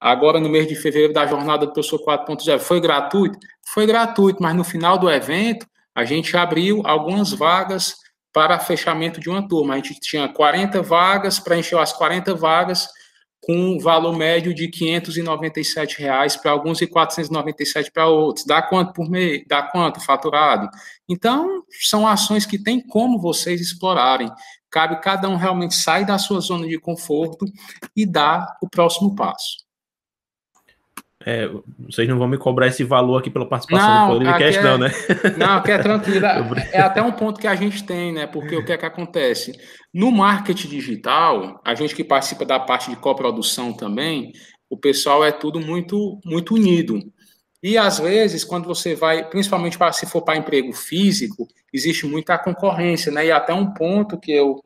agora 0.00 0.40
no 0.40 0.48
mês 0.48 0.66
de 0.66 0.74
fevereiro 0.74 1.12
da 1.12 1.26
jornada 1.26 1.66
do 1.66 1.72
professor 1.72 2.04
4.0, 2.04 2.58
foi 2.58 2.80
gratuito? 2.80 3.38
Foi 3.72 3.86
gratuito, 3.86 4.42
mas 4.42 4.54
no 4.54 4.64
final 4.64 4.98
do 4.98 5.08
evento 5.08 5.66
a 5.94 6.04
gente 6.04 6.36
abriu 6.36 6.82
algumas 6.84 7.32
vagas 7.32 7.94
para 8.32 8.58
fechamento 8.58 9.20
de 9.20 9.30
uma 9.30 9.46
turma. 9.46 9.74
A 9.74 9.76
gente 9.76 10.00
tinha 10.00 10.28
40 10.28 10.82
vagas, 10.82 11.38
preencheu 11.38 11.78
as 11.78 11.92
40 11.92 12.34
vagas 12.34 12.88
com 13.46 13.54
um 13.54 13.78
valor 13.78 14.16
médio 14.16 14.54
de 14.54 14.68
597 14.68 15.98
reais 16.00 16.36
para 16.36 16.50
alguns 16.50 16.80
e 16.80 16.86
497 16.86 17.90
para 17.90 18.06
outros. 18.06 18.46
Dá 18.46 18.62
quanto 18.62 18.92
por 18.92 19.08
mês? 19.08 19.44
Dá 19.48 19.62
quanto 19.62 20.00
faturado? 20.00 20.68
Então, 21.08 21.62
são 21.82 22.06
ações 22.06 22.46
que 22.46 22.62
tem 22.62 22.80
como 22.80 23.20
vocês 23.20 23.60
explorarem. 23.60 24.30
Cabe 24.70 25.00
cada 25.00 25.28
um 25.28 25.36
realmente 25.36 25.74
sair 25.74 26.04
da 26.04 26.18
sua 26.18 26.40
zona 26.40 26.66
de 26.66 26.78
conforto 26.78 27.46
e 27.94 28.06
dar 28.06 28.56
o 28.62 28.68
próximo 28.68 29.14
passo. 29.14 29.63
É, 31.26 31.48
vocês 31.78 32.06
não 32.06 32.18
vão 32.18 32.28
me 32.28 32.36
cobrar 32.36 32.66
esse 32.66 32.84
valor 32.84 33.18
aqui 33.18 33.30
pela 33.30 33.48
participação 33.48 34.08
não, 34.08 34.18
do 34.18 34.24
podcast, 34.24 34.58
é, 34.58 34.62
não, 34.62 34.78
né? 34.78 34.90
Não, 35.38 35.56
aqui 35.56 35.70
é 35.70 35.78
tranquilo. 35.78 36.26
É 36.70 36.80
até 36.80 37.00
um 37.00 37.12
ponto 37.12 37.40
que 37.40 37.46
a 37.46 37.54
gente 37.54 37.82
tem, 37.84 38.12
né? 38.12 38.26
Porque 38.26 38.54
o 38.56 38.64
que 38.64 38.72
é 38.72 38.76
que 38.76 38.84
acontece? 38.84 39.58
No 39.92 40.10
marketing 40.10 40.68
digital, 40.68 41.60
a 41.64 41.74
gente 41.74 41.94
que 41.94 42.04
participa 42.04 42.44
da 42.44 42.60
parte 42.60 42.90
de 42.90 42.96
coprodução 42.96 43.72
também, 43.72 44.32
o 44.68 44.76
pessoal 44.76 45.24
é 45.24 45.32
tudo 45.32 45.60
muito, 45.60 46.20
muito 46.24 46.54
unido. 46.54 47.00
E 47.62 47.78
às 47.78 47.98
vezes, 47.98 48.44
quando 48.44 48.66
você 48.66 48.94
vai, 48.94 49.26
principalmente 49.30 49.78
para 49.78 49.92
se 49.92 50.04
for 50.04 50.20
para 50.20 50.36
emprego 50.36 50.74
físico, 50.74 51.48
existe 51.72 52.06
muita 52.06 52.36
concorrência, 52.36 53.10
né? 53.10 53.26
E 53.26 53.32
até 53.32 53.54
um 53.54 53.72
ponto 53.72 54.20
que 54.20 54.30
eu 54.30 54.62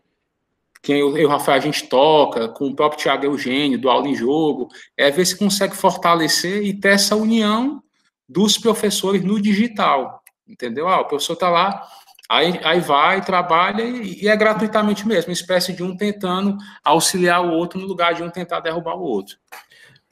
quem 0.82 1.00
eu 1.00 1.16
e 1.16 1.24
o 1.24 1.28
Rafael 1.28 1.58
a 1.58 1.60
gente 1.60 1.88
toca, 1.88 2.48
com 2.48 2.66
o 2.66 2.74
próprio 2.74 3.02
Thiago 3.02 3.24
Eugênio, 3.24 3.78
do 3.78 3.90
Aula 3.90 4.08
em 4.08 4.14
Jogo, 4.14 4.68
é 4.96 5.10
ver 5.10 5.24
se 5.24 5.36
consegue 5.36 5.76
fortalecer 5.76 6.62
e 6.62 6.72
ter 6.72 6.90
essa 6.90 7.16
união 7.16 7.82
dos 8.28 8.58
professores 8.58 9.22
no 9.24 9.40
digital, 9.40 10.22
entendeu? 10.46 10.88
Ah, 10.88 11.00
o 11.00 11.06
professor 11.06 11.32
está 11.32 11.48
lá, 11.48 11.86
aí, 12.28 12.60
aí 12.62 12.80
vai, 12.80 13.24
trabalha 13.24 13.82
e, 13.82 14.22
e, 14.22 14.28
é 14.28 14.36
gratuitamente 14.36 15.06
mesmo, 15.06 15.30
uma 15.30 15.34
espécie 15.34 15.72
de 15.72 15.82
um 15.82 15.96
tentando 15.96 16.56
auxiliar 16.84 17.44
o 17.44 17.50
outro 17.50 17.80
no 17.80 17.86
lugar 17.86 18.14
de 18.14 18.22
um 18.22 18.30
tentar 18.30 18.60
derrubar 18.60 18.96
o 18.96 19.02
outro. 19.02 19.36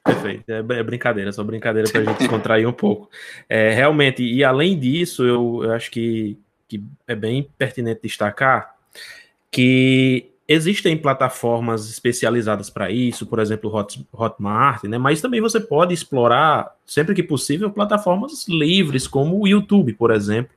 Perfeito, 0.03 0.45
é, 0.49 0.59
é 0.59 0.83
brincadeira, 0.83 1.33
só 1.33 1.43
brincadeira 1.43 1.91
para 1.91 2.01
a 2.01 2.05
gente 2.05 2.19
descontrair 2.19 2.67
um 2.67 2.73
pouco. 2.73 3.11
É, 3.49 3.71
realmente, 3.71 4.23
e 4.23 4.43
além 4.45 4.79
disso, 4.79 5.25
eu, 5.25 5.65
eu 5.65 5.73
acho 5.73 5.91
que, 5.91 6.39
que 6.69 6.83
é 7.07 7.15
bem 7.15 7.51
pertinente 7.59 8.03
destacar 8.03 8.75
que 9.51 10.33
Existem 10.49 10.97
plataformas 10.97 11.91
especializadas 11.91 12.71
para 12.71 12.89
isso, 12.89 13.27
por 13.27 13.41
exemplo, 13.41 13.75
Hot, 13.75 14.07
Hotmart, 14.13 14.85
né? 14.85 14.97
Mas 14.97 15.21
também 15.21 15.41
você 15.41 15.59
pode 15.59 15.93
explorar, 15.93 16.73
sempre 16.87 17.17
que 17.17 17.23
possível, 17.23 17.69
plataformas 17.69 18.47
livres, 18.47 19.09
como 19.09 19.41
o 19.41 19.49
YouTube, 19.49 19.93
por 19.95 20.13
exemplo. 20.13 20.55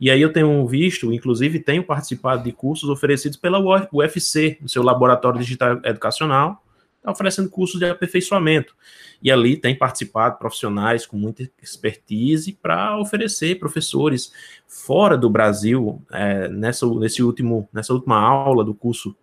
E 0.00 0.10
aí 0.10 0.20
eu 0.20 0.32
tenho 0.32 0.66
visto, 0.66 1.12
inclusive 1.12 1.60
tenho 1.60 1.84
participado 1.84 2.42
de 2.42 2.50
cursos 2.50 2.88
oferecidos 2.88 3.36
pela 3.36 3.60
UFC, 3.92 4.58
o 4.62 4.68
seu 4.68 4.82
laboratório 4.82 5.40
digital 5.40 5.80
educacional, 5.84 6.60
está 6.96 7.10
oferecendo 7.10 7.48
cursos 7.48 7.78
de 7.78 7.86
aperfeiçoamento. 7.86 8.74
E 9.22 9.30
ali 9.30 9.56
tem 9.56 9.76
participado 9.76 10.38
profissionais 10.38 11.06
com 11.06 11.16
muita 11.16 11.48
expertise 11.62 12.52
para 12.60 12.98
oferecer 12.98 13.58
professores 13.58 14.32
fora 14.66 15.16
do 15.16 15.30
Brasil, 15.30 16.02
é, 16.12 16.48
nessa, 16.48 16.86
nesse 16.86 17.22
último, 17.22 17.68
nessa 17.72 17.92
última 17.92 18.18
aula 18.18 18.64
do 18.64 18.74
curso 18.74 19.16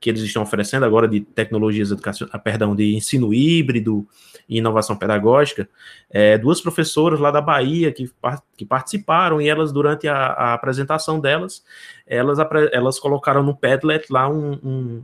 que 0.00 0.10
eles 0.10 0.22
estão 0.22 0.42
oferecendo 0.42 0.84
agora 0.84 1.08
de 1.08 1.20
tecnologias 1.20 1.90
educacionais, 1.90 2.34
ah, 2.34 2.38
perdão, 2.38 2.74
de 2.76 2.94
ensino 2.94 3.32
híbrido 3.32 4.06
e 4.48 4.58
inovação 4.58 4.96
pedagógica, 4.96 5.68
é, 6.10 6.38
duas 6.38 6.60
professoras 6.60 7.18
lá 7.18 7.30
da 7.30 7.40
Bahia 7.40 7.92
que, 7.92 8.10
que 8.56 8.64
participaram 8.64 9.40
e 9.40 9.48
elas, 9.48 9.72
durante 9.72 10.06
a, 10.06 10.16
a 10.16 10.54
apresentação 10.54 11.18
delas, 11.18 11.64
elas, 12.06 12.38
elas 12.72 12.98
colocaram 12.98 13.42
no 13.42 13.56
Padlet 13.56 14.06
lá 14.10 14.28
um, 14.28 14.52
um, 14.62 15.02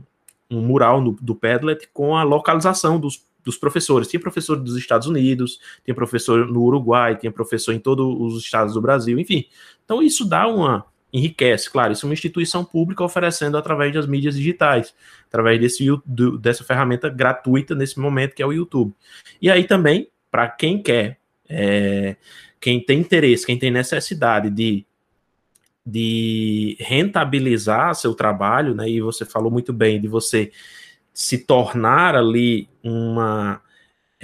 um 0.49 0.61
mural 0.61 1.01
no, 1.01 1.13
do 1.13 1.35
Padlet 1.35 1.89
com 1.91 2.15
a 2.15 2.23
localização 2.23 2.99
dos, 2.99 3.25
dos 3.43 3.57
professores. 3.57 4.07
Tinha 4.07 4.19
professor 4.19 4.55
dos 4.55 4.77
Estados 4.77 5.07
Unidos, 5.07 5.59
tem 5.83 5.93
professor 5.93 6.47
no 6.47 6.61
Uruguai, 6.61 7.17
tem 7.17 7.31
professor 7.31 7.73
em 7.73 7.79
todos 7.79 8.05
os 8.05 8.43
estados 8.43 8.73
do 8.75 8.81
Brasil, 8.81 9.19
enfim. 9.19 9.45
Então 9.83 10.01
isso 10.01 10.23
dá 10.23 10.47
uma 10.47 10.85
enriquece, 11.13 11.69
claro, 11.69 11.93
isso 11.93 12.05
é 12.05 12.09
uma 12.09 12.13
instituição 12.13 12.65
pública 12.65 13.03
oferecendo 13.03 13.55
através 13.55 13.93
das 13.93 14.07
mídias 14.07 14.35
digitais, 14.35 14.95
através 15.27 15.59
desse, 15.59 15.85
do, 16.03 16.39
dessa 16.39 16.63
ferramenta 16.63 17.07
gratuita 17.07 17.75
nesse 17.75 17.99
momento 17.99 18.33
que 18.33 18.41
é 18.41 18.45
o 18.45 18.51
YouTube. 18.51 18.93
E 19.39 19.49
aí 19.49 19.65
também, 19.65 20.09
para 20.31 20.49
quem 20.49 20.81
quer, 20.81 21.19
é, 21.47 22.15
quem 22.59 22.83
tem 22.83 22.99
interesse, 22.99 23.45
quem 23.45 23.59
tem 23.59 23.69
necessidade 23.69 24.49
de, 24.49 24.83
de 25.85 26.75
rentabilizar 26.79 27.93
seu 27.93 28.15
trabalho, 28.15 28.73
né, 28.73 28.89
e 28.89 28.99
você 28.99 29.23
falou 29.23 29.51
muito 29.51 29.71
bem 29.71 30.01
de 30.01 30.07
você 30.07 30.51
se 31.13 31.37
tornar 31.37 32.15
ali 32.15 32.67
uma 32.81 33.61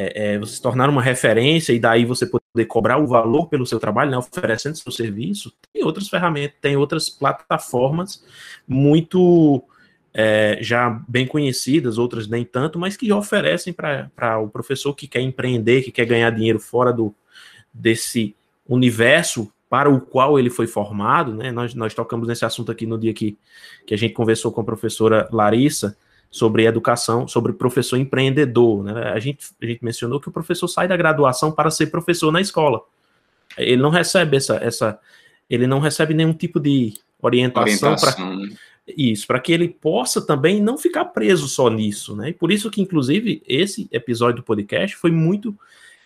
é, 0.02 0.36
é, 0.36 0.40
você 0.40 0.56
se 0.56 0.62
tornar 0.62 0.90
uma 0.90 1.02
referência 1.02 1.74
e 1.74 1.80
daí 1.80 2.06
você 2.06 2.26
poder 2.26 2.66
cobrar 2.68 2.98
o 2.98 3.06
valor 3.06 3.48
pelo 3.48 3.66
seu 3.66 3.82
trabalho, 3.82 4.10
né, 4.10 4.18
oferecendo 4.18 4.78
seu 4.78 4.94
serviço, 4.94 5.54
tem 5.74 5.84
outras 5.84 6.08
ferramentas, 6.08 6.56
tem 6.62 6.78
outras 6.78 7.10
plataformas 7.10 8.24
muito 8.66 9.62
é, 10.14 10.58
já 10.62 10.90
bem 11.06 11.28
conhecidas, 11.28 11.98
outras 11.98 12.30
nem 12.30 12.46
tanto, 12.46 12.80
mas 12.80 12.96
que 12.96 13.12
oferecem 13.12 13.74
para 13.74 14.40
o 14.40 14.48
professor 14.48 14.94
que 14.94 15.06
quer 15.06 15.20
empreender, 15.20 15.82
que 15.82 15.92
quer 15.92 16.06
ganhar 16.06 16.30
dinheiro 16.30 16.62
fora 16.62 16.94
do, 16.94 17.14
desse 17.74 18.34
universo 18.66 19.52
para 19.70 19.90
o 19.90 20.00
qual 20.00 20.40
ele 20.40 20.50
foi 20.50 20.66
formado, 20.66 21.34
né? 21.36 21.52
Nós, 21.52 21.76
nós 21.76 21.94
tocamos 21.94 22.26
nesse 22.26 22.46
assunto 22.46 22.72
aqui 22.72 22.86
no 22.86 22.98
dia 22.98 23.14
que, 23.14 23.38
que 23.86 23.94
a 23.94 23.98
gente 23.98 24.14
conversou 24.14 24.52
com 24.52 24.62
a 24.62 24.64
professora 24.64 25.28
Larissa, 25.32 25.96
sobre 26.32 26.66
educação, 26.66 27.28
sobre 27.28 27.54
professor 27.54 27.98
empreendedor. 27.98 28.84
Né? 28.84 29.12
A, 29.12 29.20
gente, 29.20 29.48
a 29.62 29.66
gente 29.66 29.84
mencionou 29.84 30.20
que 30.20 30.30
o 30.30 30.32
professor 30.32 30.68
sai 30.68 30.88
da 30.88 30.96
graduação 30.96 31.52
para 31.52 31.72
ser 31.72 31.88
professor 31.88 32.32
na 32.32 32.40
escola. 32.40 32.82
Ele 33.58 33.82
não 33.82 33.90
recebe 33.90 34.38
essa, 34.38 34.56
essa 34.58 35.00
ele 35.50 35.66
não 35.66 35.80
recebe 35.80 36.14
nenhum 36.14 36.34
tipo 36.34 36.60
de 36.60 36.94
orientação, 37.22 37.96
para 37.96 38.26
né? 38.26 38.56
isso, 38.96 39.26
para 39.26 39.40
que 39.40 39.52
ele 39.52 39.68
possa 39.68 40.22
também 40.22 40.62
não 40.62 40.78
ficar 40.78 41.06
preso 41.06 41.48
só 41.48 41.70
nisso, 41.70 42.16
né? 42.16 42.30
E 42.30 42.34
por 42.34 42.52
isso 42.52 42.70
que, 42.70 42.82
inclusive, 42.82 43.42
esse 43.48 43.88
episódio 43.92 44.38
do 44.38 44.44
podcast 44.44 44.96
foi 44.96 45.12
muito, 45.12 45.58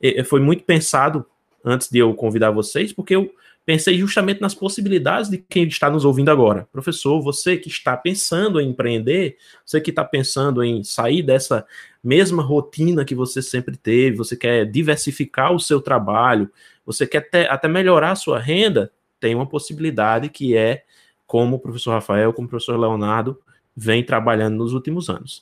eh, 0.01 0.24
foi 0.24 0.39
muito 0.39 0.63
pensado 0.63 1.26
antes 1.63 1.89
de 1.89 1.99
eu 1.99 2.13
convidar 2.13 2.51
vocês, 2.51 2.91
porque 2.91 3.15
eu 3.15 3.34
pensei 3.66 3.97
justamente 3.97 4.41
nas 4.41 4.53
possibilidades 4.53 5.30
de 5.30 5.38
quem 5.38 5.66
está 5.66 5.89
nos 5.89 6.05
ouvindo 6.05 6.30
agora. 6.30 6.68
Professor, 6.72 7.22
você 7.22 7.57
que 7.57 7.70
está 7.70 7.95
pensando 7.95 8.59
em 8.59 8.70
empreender, 8.70 9.38
você 9.66 9.80
que 9.80 9.89
está 9.89 10.03
pensando 10.03 10.64
em 10.64 10.84
sair 10.84 11.22
dessa 11.22 11.66
mesma 12.03 12.43
rotina 12.43 13.05
que 13.05 13.16
você 13.16 13.41
sempre 13.41 13.78
teve, 13.78 14.18
você 14.18 14.36
quer 14.36 14.66
diversificar 14.66 15.53
o 15.53 15.59
seu 15.59 15.82
trabalho, 15.82 16.49
você 16.86 17.07
quer 17.07 17.22
ter, 17.30 17.49
até 17.49 17.68
melhorar 17.68 18.11
a 18.11 18.16
sua 18.16 18.39
renda, 18.39 18.91
tem 19.20 19.34
uma 19.34 19.47
possibilidade 19.47 20.30
que 20.30 20.55
é 20.55 20.84
como 21.26 21.55
o 21.55 21.59
professor 21.59 21.91
Rafael, 21.91 22.34
como 22.34 22.47
o 22.47 22.49
professor 22.49 22.78
Leonardo 22.78 23.39
vem 23.76 24.03
trabalhando 24.03 24.57
nos 24.57 24.74
últimos 24.74 25.09
anos. 25.09 25.41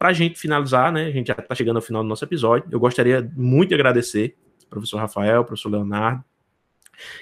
Para 0.00 0.08
a 0.08 0.12
gente 0.14 0.40
finalizar, 0.40 0.90
né? 0.90 1.04
A 1.04 1.10
gente 1.10 1.26
já 1.26 1.34
está 1.34 1.54
chegando 1.54 1.76
ao 1.76 1.82
final 1.82 2.02
do 2.02 2.08
nosso 2.08 2.24
episódio. 2.24 2.66
Eu 2.72 2.80
gostaria 2.80 3.30
muito 3.36 3.68
de 3.68 3.74
agradecer 3.74 4.34
ao 4.62 4.70
professor 4.70 4.96
Rafael, 4.96 5.36
ao 5.36 5.44
professor 5.44 5.68
Leonardo, 5.68 6.24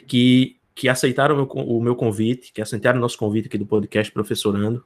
que, 0.06 0.60
que 0.76 0.88
aceitaram 0.88 1.34
o 1.34 1.38
meu, 1.38 1.46
o 1.46 1.82
meu 1.82 1.96
convite, 1.96 2.52
que 2.52 2.62
aceitaram 2.62 2.98
o 2.98 3.00
nosso 3.00 3.18
convite 3.18 3.48
aqui 3.48 3.58
do 3.58 3.66
podcast 3.66 4.12
Professorando, 4.12 4.84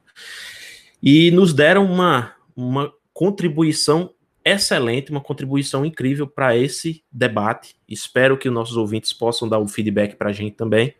e 1.03 1.29
nos 1.29 1.53
deram 1.53 1.85
uma, 1.85 2.33
uma 2.55 2.91
contribuição 3.13 4.11
excelente, 4.43 5.11
uma 5.11 5.21
contribuição 5.21 5.85
incrível 5.85 6.25
para 6.25 6.57
esse 6.57 7.03
debate. 7.11 7.75
Espero 7.87 8.39
que 8.39 8.49
os 8.49 8.55
nossos 8.55 8.75
ouvintes 8.75 9.13
possam 9.13 9.47
dar 9.47 9.59
o 9.59 9.67
feedback 9.67 10.15
para 10.15 10.31
a 10.31 10.33
gente 10.33 10.55
também 10.55 10.95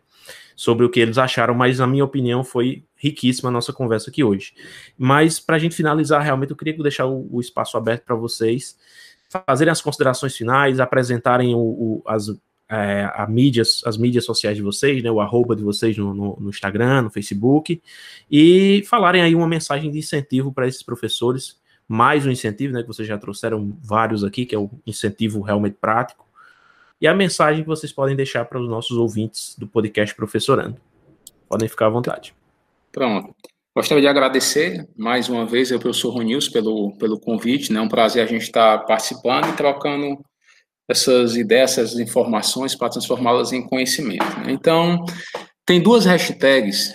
sobre 0.56 0.84
o 0.84 0.90
que 0.90 1.00
eles 1.00 1.18
acharam, 1.18 1.54
mas 1.54 1.78
na 1.78 1.86
minha 1.86 2.04
opinião 2.04 2.44
foi 2.44 2.84
riquíssima 2.96 3.48
a 3.48 3.52
nossa 3.52 3.72
conversa 3.72 4.10
aqui 4.10 4.22
hoje. 4.22 4.52
Mas 4.96 5.40
para 5.40 5.56
a 5.56 5.58
gente 5.58 5.74
finalizar, 5.74 6.22
realmente 6.22 6.50
eu 6.50 6.56
queria 6.56 6.76
deixar 6.78 7.06
o, 7.06 7.28
o 7.30 7.40
espaço 7.40 7.76
aberto 7.76 8.04
para 8.04 8.14
vocês 8.14 8.76
fazerem 9.46 9.72
as 9.72 9.80
considerações 9.80 10.36
finais, 10.36 10.78
apresentarem 10.78 11.54
o, 11.54 11.58
o, 11.58 12.02
as, 12.06 12.28
é, 12.68 13.10
a 13.14 13.26
mídias, 13.26 13.82
as 13.84 13.96
mídias 13.96 14.24
sociais 14.24 14.56
de 14.56 14.62
vocês, 14.62 15.02
né, 15.02 15.10
o 15.10 15.20
arroba 15.20 15.56
de 15.56 15.62
vocês 15.62 15.96
no, 15.96 16.14
no, 16.14 16.36
no 16.38 16.50
Instagram, 16.50 17.02
no 17.02 17.10
Facebook, 17.10 17.82
e 18.30 18.84
falarem 18.86 19.22
aí 19.22 19.34
uma 19.34 19.48
mensagem 19.48 19.90
de 19.90 19.98
incentivo 19.98 20.52
para 20.52 20.68
esses 20.68 20.82
professores, 20.82 21.58
mais 21.86 22.24
um 22.24 22.30
incentivo, 22.30 22.72
né, 22.72 22.82
que 22.82 22.88
vocês 22.88 23.06
já 23.06 23.18
trouxeram 23.18 23.76
vários 23.82 24.24
aqui, 24.24 24.46
que 24.46 24.54
é 24.54 24.58
o 24.58 24.70
incentivo 24.86 25.40
realmente 25.40 25.76
prático, 25.80 26.23
e 27.00 27.06
a 27.06 27.14
mensagem 27.14 27.62
que 27.62 27.68
vocês 27.68 27.92
podem 27.92 28.16
deixar 28.16 28.44
para 28.44 28.60
os 28.60 28.68
nossos 28.68 28.96
ouvintes 28.96 29.54
do 29.58 29.66
podcast 29.66 30.14
Professorando. 30.14 30.80
Podem 31.48 31.68
ficar 31.68 31.86
à 31.86 31.90
vontade. 31.90 32.34
Pronto. 32.90 33.34
Gostaria 33.76 34.02
de 34.02 34.08
agradecer 34.08 34.88
mais 34.96 35.28
uma 35.28 35.44
vez 35.44 35.72
ao 35.72 35.80
professor 35.80 36.10
Ronils 36.10 36.48
pelo, 36.48 36.96
pelo 36.96 37.18
convite, 37.18 37.72
né? 37.72 37.80
É 37.80 37.82
um 37.82 37.88
prazer 37.88 38.22
a 38.22 38.26
gente 38.26 38.42
estar 38.42 38.78
participando 38.86 39.48
e 39.48 39.56
trocando 39.56 40.24
essas 40.88 41.36
ideias, 41.36 41.76
essas 41.76 41.98
informações 41.98 42.74
para 42.74 42.90
transformá-las 42.90 43.52
em 43.52 43.66
conhecimento. 43.66 44.24
Né? 44.40 44.52
Então, 44.52 45.04
tem 45.66 45.82
duas 45.82 46.04
hashtags 46.04 46.94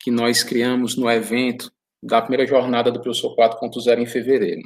que 0.00 0.10
nós 0.10 0.42
criamos 0.42 0.96
no 0.96 1.10
evento 1.10 1.70
da 2.02 2.22
primeira 2.22 2.46
jornada 2.46 2.90
do 2.90 3.00
professor 3.00 3.34
4.0 3.36 4.00
em 4.00 4.06
fevereiro. 4.06 4.62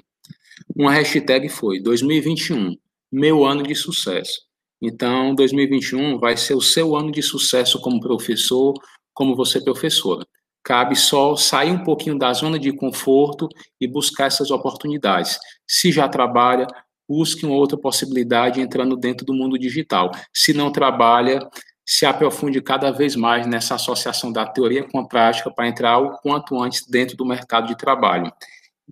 Uma 0.76 0.92
hashtag 0.92 1.48
foi 1.48 1.80
2021, 1.80 2.76
meu 3.10 3.44
ano 3.44 3.62
de 3.62 3.74
sucesso. 3.74 4.49
Então, 4.80 5.34
2021 5.34 6.18
vai 6.18 6.36
ser 6.36 6.54
o 6.54 6.60
seu 6.60 6.96
ano 6.96 7.12
de 7.12 7.22
sucesso 7.22 7.80
como 7.80 8.00
professor, 8.00 8.74
como 9.12 9.36
você 9.36 9.60
professora. 9.62 10.26
Cabe 10.62 10.96
só 10.96 11.36
sair 11.36 11.70
um 11.70 11.84
pouquinho 11.84 12.18
da 12.18 12.32
zona 12.32 12.58
de 12.58 12.72
conforto 12.72 13.48
e 13.80 13.86
buscar 13.86 14.26
essas 14.26 14.50
oportunidades. 14.50 15.38
Se 15.66 15.92
já 15.92 16.08
trabalha, 16.08 16.66
busque 17.08 17.44
uma 17.44 17.56
outra 17.56 17.78
possibilidade 17.78 18.60
entrando 18.60 18.96
dentro 18.96 19.26
do 19.26 19.34
mundo 19.34 19.58
digital. 19.58 20.10
Se 20.32 20.52
não 20.54 20.70
trabalha, 20.70 21.40
se 21.84 22.06
aprofunde 22.06 22.62
cada 22.62 22.90
vez 22.90 23.16
mais 23.16 23.46
nessa 23.46 23.74
associação 23.74 24.32
da 24.32 24.46
teoria 24.46 24.84
com 24.84 24.98
a 24.98 25.08
prática 25.08 25.50
para 25.50 25.68
entrar 25.68 25.98
o 25.98 26.16
quanto 26.18 26.60
antes 26.62 26.86
dentro 26.86 27.16
do 27.16 27.26
mercado 27.26 27.66
de 27.66 27.76
trabalho. 27.76 28.32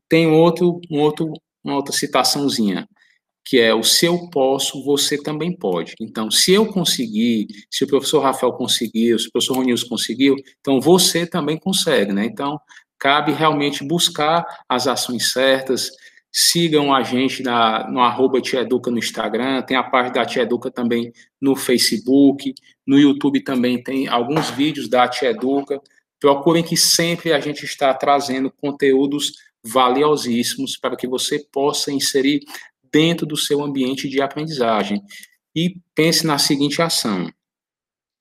Tem 0.09 0.27
outro, 0.27 0.81
um 0.91 1.01
outro, 1.01 1.33
uma 1.63 1.77
outra 1.77 1.93
citaçãozinha 1.93 2.89
que 3.49 3.59
é 3.59 3.73
o 3.73 3.83
se 3.83 4.05
eu 4.05 4.29
posso, 4.29 4.85
você 4.85 5.17
também 5.17 5.51
pode. 5.51 5.95
Então, 5.99 6.31
se 6.31 6.53
eu 6.53 6.67
conseguir, 6.67 7.47
se 7.71 7.83
o 7.83 7.87
professor 7.87 8.21
Rafael 8.21 8.53
conseguiu, 8.53 9.19
se 9.19 9.29
o 9.29 9.33
professor 9.33 9.57
Ronils 9.57 9.83
conseguiu, 9.83 10.37
então 10.61 10.79
você 10.79 11.27
também 11.27 11.57
consegue, 11.57 12.13
né? 12.13 12.27
Então, 12.27 12.61
cabe 12.99 13.33
realmente 13.33 13.83
buscar 13.83 14.45
as 14.69 14.87
ações 14.87 15.33
certas, 15.33 15.91
sigam 16.31 16.95
a 16.95 17.03
gente 17.03 17.43
na, 17.43 17.89
no 17.91 18.01
arroba 18.01 18.39
Educa 18.39 18.91
no 18.91 18.99
Instagram, 18.99 19.63
tem 19.63 19.79
a 19.79 19.83
parte 19.83 20.13
da 20.13 20.27
Tia 20.27 20.43
Educa 20.43 20.71
também 20.71 21.11
no 21.41 21.57
Facebook, 21.57 22.55
no 22.87 22.99
YouTube 22.99 23.41
também 23.41 23.83
tem 23.83 24.09
alguns 24.09 24.51
vídeos 24.51 24.91
da 24.91 25.09
Tia 25.09 25.31
Educa. 25.31 25.81
Procurem 26.21 26.63
que 26.63 26.77
sempre 26.77 27.33
a 27.33 27.41
gente 27.41 27.65
está 27.65 27.95
trazendo 27.95 28.53
conteúdos 28.61 29.33
valiosíssimos 29.65 30.77
para 30.77 30.97
que 30.97 31.07
você 31.07 31.39
possa 31.51 31.91
inserir 31.91 32.41
dentro 32.93 33.27
do 33.27 33.37
seu 33.37 33.63
ambiente 33.63 34.09
de 34.09 34.21
aprendizagem. 34.21 35.03
E 35.55 35.77
pense 35.95 36.27
na 36.27 36.39
seguinte 36.39 36.81
ação: 36.81 37.31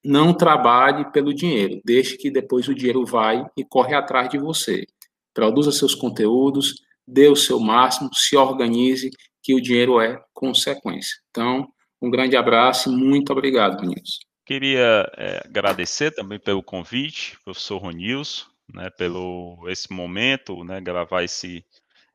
não 0.03 0.33
trabalhe 0.33 1.11
pelo 1.11 1.33
dinheiro, 1.33 1.81
deixe 1.83 2.17
que 2.17 2.31
depois 2.31 2.67
o 2.67 2.75
dinheiro 2.75 3.05
vai 3.05 3.45
e 3.57 3.63
corre 3.63 3.93
atrás 3.93 4.29
de 4.29 4.37
você. 4.37 4.85
Produza 5.33 5.71
seus 5.71 5.93
conteúdos, 5.93 6.75
dê 7.07 7.27
o 7.27 7.35
seu 7.35 7.59
máximo, 7.59 8.13
se 8.13 8.35
organize, 8.35 9.11
que 9.43 9.53
o 9.53 9.61
dinheiro 9.61 9.99
é 10.01 10.19
consequência. 10.33 11.15
Então, 11.29 11.67
Um 12.01 12.09
grande 12.09 12.37
abraço, 12.37 12.91
muito 12.91 13.31
obrigado, 13.31 13.81
Vinícius. 13.81 14.19
Queria 14.45 15.11
é, 15.17 15.41
agradecer 15.45 16.11
também 16.11 16.39
pelo 16.39 16.63
convite, 16.63 17.37
professor 17.43 17.79
Ronilson, 17.79 18.45
né, 18.73 18.89
pelo 18.89 19.57
esse 19.67 19.91
momento, 19.91 20.63
né, 20.63 20.79
gravar 20.79 21.23
esse, 21.23 21.65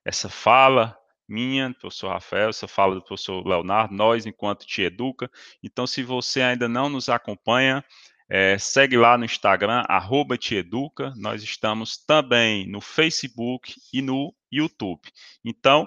essa 0.05 0.29
fala 0.29 0.97
minha, 1.33 1.75
professor 1.75 2.11
Rafael, 2.11 2.51
essa 2.51 2.69
fala 2.69 2.95
do 2.95 3.03
professor 3.03 3.47
Leonardo, 3.47 3.95
nós 3.95 4.27
enquanto 4.27 4.67
te 4.67 4.83
educa. 4.83 5.31
Então, 5.63 5.87
se 5.87 6.03
você 6.03 6.43
ainda 6.43 6.69
não 6.69 6.89
nos 6.89 7.09
acompanha, 7.09 7.83
é, 8.29 8.57
segue 8.59 8.97
lá 8.97 9.17
no 9.17 9.25
Instagram, 9.25 9.85
arroba 9.89 10.37
te 10.37 10.55
educa. 10.57 11.13
Nós 11.17 11.43
estamos 11.43 11.97
também 11.97 12.67
no 12.67 12.81
Facebook 12.81 13.75
e 13.93 14.03
no 14.03 14.35
YouTube. 14.51 15.03
Então, 15.45 15.87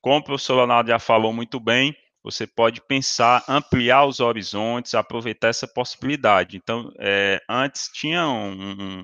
como 0.00 0.18
o 0.18 0.24
professor 0.24 0.56
Leonardo 0.56 0.90
já 0.90 0.98
falou 0.98 1.32
muito 1.32 1.58
bem, 1.58 1.96
você 2.22 2.46
pode 2.46 2.80
pensar, 2.80 3.44
ampliar 3.48 4.04
os 4.04 4.20
horizontes, 4.20 4.94
aproveitar 4.94 5.48
essa 5.48 5.66
possibilidade. 5.66 6.56
Então, 6.56 6.92
é, 6.98 7.42
antes 7.48 7.90
tinha 7.92 8.26
um, 8.28 8.52
um, 8.52 9.02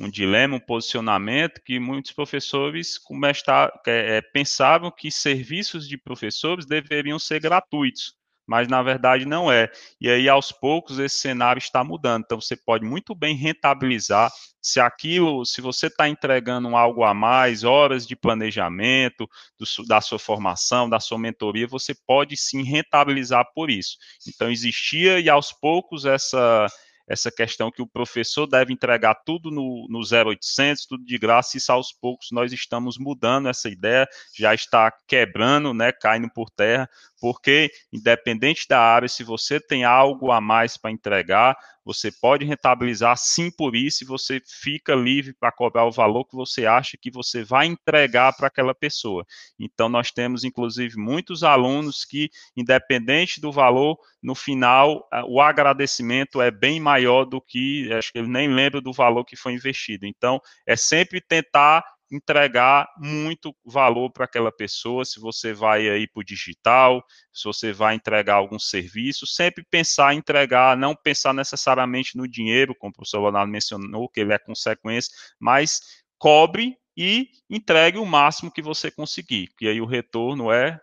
um, 0.00 0.10
dilema, 0.10 0.56
um 0.56 0.60
posicionamento 0.60 1.62
que 1.62 1.78
muitos 1.78 2.12
professores 2.12 2.98
começaram, 2.98 3.72
é, 3.86 4.20
pensavam 4.20 4.90
que 4.90 5.10
serviços 5.10 5.88
de 5.88 5.96
professores 5.96 6.66
deveriam 6.66 7.18
ser 7.18 7.40
gratuitos 7.40 8.16
mas 8.46 8.68
na 8.68 8.82
verdade 8.82 9.26
não 9.26 9.50
é. 9.50 9.70
E 10.00 10.08
aí, 10.08 10.28
aos 10.28 10.52
poucos, 10.52 10.98
esse 10.98 11.18
cenário 11.18 11.58
está 11.58 11.82
mudando. 11.82 12.22
Então, 12.24 12.40
você 12.40 12.56
pode 12.56 12.84
muito 12.84 13.14
bem 13.14 13.34
rentabilizar 13.34 14.30
se 14.62 14.80
aquilo, 14.80 15.44
se 15.44 15.60
você 15.60 15.88
está 15.88 16.08
entregando 16.08 16.74
algo 16.76 17.04
a 17.04 17.12
mais, 17.12 17.64
horas 17.64 18.06
de 18.06 18.16
planejamento, 18.16 19.28
do, 19.58 19.86
da 19.86 20.00
sua 20.00 20.18
formação, 20.18 20.88
da 20.88 21.00
sua 21.00 21.18
mentoria, 21.18 21.66
você 21.66 21.94
pode 22.06 22.36
sim 22.36 22.62
rentabilizar 22.62 23.44
por 23.54 23.70
isso. 23.70 23.96
Então, 24.26 24.50
existia 24.50 25.18
e 25.18 25.28
aos 25.28 25.52
poucos 25.52 26.04
essa 26.04 26.66
essa 27.06 27.30
questão 27.30 27.70
que 27.70 27.80
o 27.80 27.86
professor 27.86 28.46
deve 28.46 28.72
entregar 28.72 29.14
tudo 29.24 29.50
no, 29.50 29.86
no 29.88 30.00
0800, 30.00 30.86
tudo 30.86 31.04
de 31.04 31.18
graça, 31.18 31.56
isso 31.56 31.70
aos 31.70 31.92
poucos 31.92 32.28
nós 32.32 32.52
estamos 32.52 32.98
mudando 32.98 33.48
essa 33.48 33.68
ideia, 33.68 34.06
já 34.36 34.54
está 34.54 34.92
quebrando, 35.06 35.72
né, 35.72 35.92
caindo 35.92 36.28
por 36.32 36.50
terra, 36.50 36.88
porque 37.20 37.70
independente 37.92 38.66
da 38.68 38.80
área, 38.80 39.08
se 39.08 39.22
você 39.22 39.60
tem 39.60 39.84
algo 39.84 40.30
a 40.30 40.40
mais 40.40 40.76
para 40.76 40.90
entregar, 40.90 41.56
você 41.86 42.10
pode 42.10 42.44
rentabilizar 42.44 43.16
sim 43.16 43.48
por 43.48 43.76
isso 43.76 44.02
e 44.02 44.06
você 44.06 44.42
fica 44.44 44.92
livre 44.92 45.32
para 45.32 45.52
cobrar 45.52 45.86
o 45.86 45.92
valor 45.92 46.24
que 46.24 46.34
você 46.34 46.66
acha 46.66 46.98
que 47.00 47.12
você 47.12 47.44
vai 47.44 47.66
entregar 47.66 48.36
para 48.36 48.48
aquela 48.48 48.74
pessoa. 48.74 49.24
Então, 49.56 49.88
nós 49.88 50.10
temos, 50.10 50.42
inclusive, 50.42 50.96
muitos 50.98 51.44
alunos 51.44 52.04
que, 52.04 52.28
independente 52.56 53.40
do 53.40 53.52
valor, 53.52 53.96
no 54.20 54.34
final, 54.34 55.08
o 55.28 55.40
agradecimento 55.40 56.42
é 56.42 56.50
bem 56.50 56.80
maior 56.80 57.24
do 57.24 57.40
que, 57.40 57.92
acho 57.92 58.10
que 58.10 58.18
ele 58.18 58.26
nem 58.26 58.52
lembra 58.52 58.80
do 58.80 58.92
valor 58.92 59.24
que 59.24 59.36
foi 59.36 59.52
investido. 59.52 60.06
Então, 60.06 60.40
é 60.66 60.74
sempre 60.74 61.20
tentar 61.20 61.84
entregar 62.10 62.88
muito 62.98 63.54
valor 63.64 64.10
para 64.10 64.24
aquela 64.24 64.52
pessoa, 64.52 65.04
se 65.04 65.18
você 65.18 65.52
vai 65.52 65.88
aí 65.88 66.06
para 66.06 66.20
o 66.20 66.24
digital, 66.24 67.04
se 67.32 67.44
você 67.44 67.72
vai 67.72 67.94
entregar 67.94 68.34
algum 68.34 68.58
serviço, 68.58 69.26
sempre 69.26 69.64
pensar 69.68 70.14
em 70.14 70.18
entregar, 70.18 70.76
não 70.76 70.94
pensar 70.94 71.32
necessariamente 71.32 72.16
no 72.16 72.28
dinheiro, 72.28 72.74
como 72.74 72.90
o 72.90 72.94
professor 72.94 73.22
Leonardo 73.22 73.50
mencionou, 73.50 74.08
que 74.08 74.20
ele 74.20 74.32
é 74.32 74.38
consequência, 74.38 75.12
mas 75.38 75.80
cobre 76.18 76.76
e 76.96 77.28
entregue 77.50 77.98
o 77.98 78.06
máximo 78.06 78.50
que 78.50 78.62
você 78.62 78.90
conseguir, 78.90 79.48
que 79.58 79.68
aí 79.68 79.80
o 79.80 79.86
retorno 79.86 80.50
é, 80.50 80.80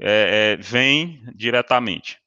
é, 0.00 0.52
é 0.52 0.56
vem 0.56 1.22
diretamente. 1.34 2.18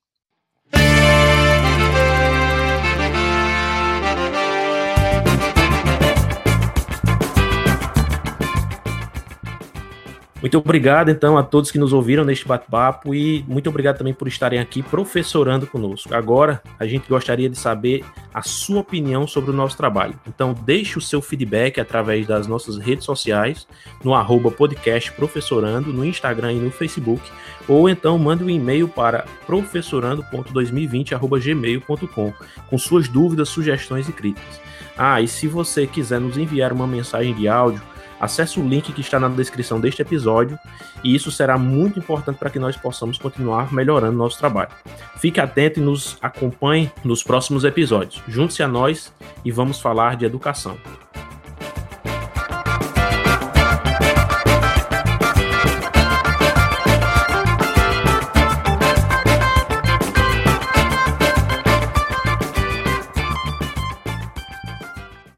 Muito 10.41 10.57
obrigado, 10.57 11.09
então, 11.09 11.37
a 11.37 11.43
todos 11.43 11.69
que 11.69 11.77
nos 11.77 11.91
ouviram 11.91 12.23
neste 12.23 12.47
bate-papo 12.47 13.13
e 13.13 13.43
muito 13.45 13.69
obrigado 13.69 13.97
também 13.97 14.13
por 14.13 14.25
estarem 14.27 14.57
aqui 14.57 14.81
professorando 14.81 15.67
conosco. 15.67 16.15
Agora, 16.15 16.63
a 16.79 16.87
gente 16.87 17.09
gostaria 17.09 17.49
de 17.49 17.57
saber 17.57 18.05
a 18.33 18.41
sua 18.41 18.79
opinião 18.79 19.27
sobre 19.27 19.51
o 19.51 19.53
nosso 19.53 19.75
trabalho. 19.75 20.17
Então, 20.25 20.53
deixe 20.53 20.97
o 20.97 21.01
seu 21.01 21.21
feedback 21.21 21.81
através 21.81 22.25
das 22.25 22.47
nossas 22.47 22.77
redes 22.77 23.03
sociais, 23.03 23.67
no 24.01 24.13
arroba 24.13 24.49
podcast 24.49 25.11
professorando, 25.11 25.91
no 25.91 26.05
Instagram 26.05 26.53
e 26.53 26.59
no 26.59 26.71
Facebook, 26.71 27.21
ou 27.67 27.89
então 27.89 28.17
mande 28.17 28.41
um 28.41 28.49
e-mail 28.49 28.87
para 28.87 29.25
professorando.2020.gmail.com 29.45 32.33
com 32.69 32.77
suas 32.77 33.09
dúvidas, 33.09 33.49
sugestões 33.49 34.07
e 34.07 34.13
críticas. 34.13 34.61
Ah, 34.97 35.21
e 35.21 35.27
se 35.27 35.47
você 35.47 35.85
quiser 35.87 36.19
nos 36.19 36.37
enviar 36.37 36.73
uma 36.73 36.85
mensagem 36.85 37.33
de 37.33 37.47
áudio, 37.47 37.81
acesse 38.19 38.59
o 38.59 38.67
link 38.67 38.91
que 38.91 39.01
está 39.01 39.19
na 39.19 39.29
descrição 39.29 39.79
deste 39.79 40.01
episódio 40.01 40.57
e 41.03 41.15
isso 41.15 41.31
será 41.31 41.57
muito 41.57 41.99
importante 41.99 42.37
para 42.37 42.49
que 42.49 42.59
nós 42.59 42.75
possamos 42.75 43.17
continuar 43.17 43.73
melhorando 43.73 44.17
nosso 44.17 44.37
trabalho. 44.37 44.71
Fique 45.17 45.39
atento 45.39 45.79
e 45.79 45.83
nos 45.83 46.17
acompanhe 46.21 46.91
nos 47.03 47.23
próximos 47.23 47.63
episódios. 47.63 48.21
Junte-se 48.27 48.63
a 48.63 48.67
nós 48.67 49.13
e 49.43 49.51
vamos 49.51 49.79
falar 49.79 50.15
de 50.15 50.25
educação. 50.25 50.77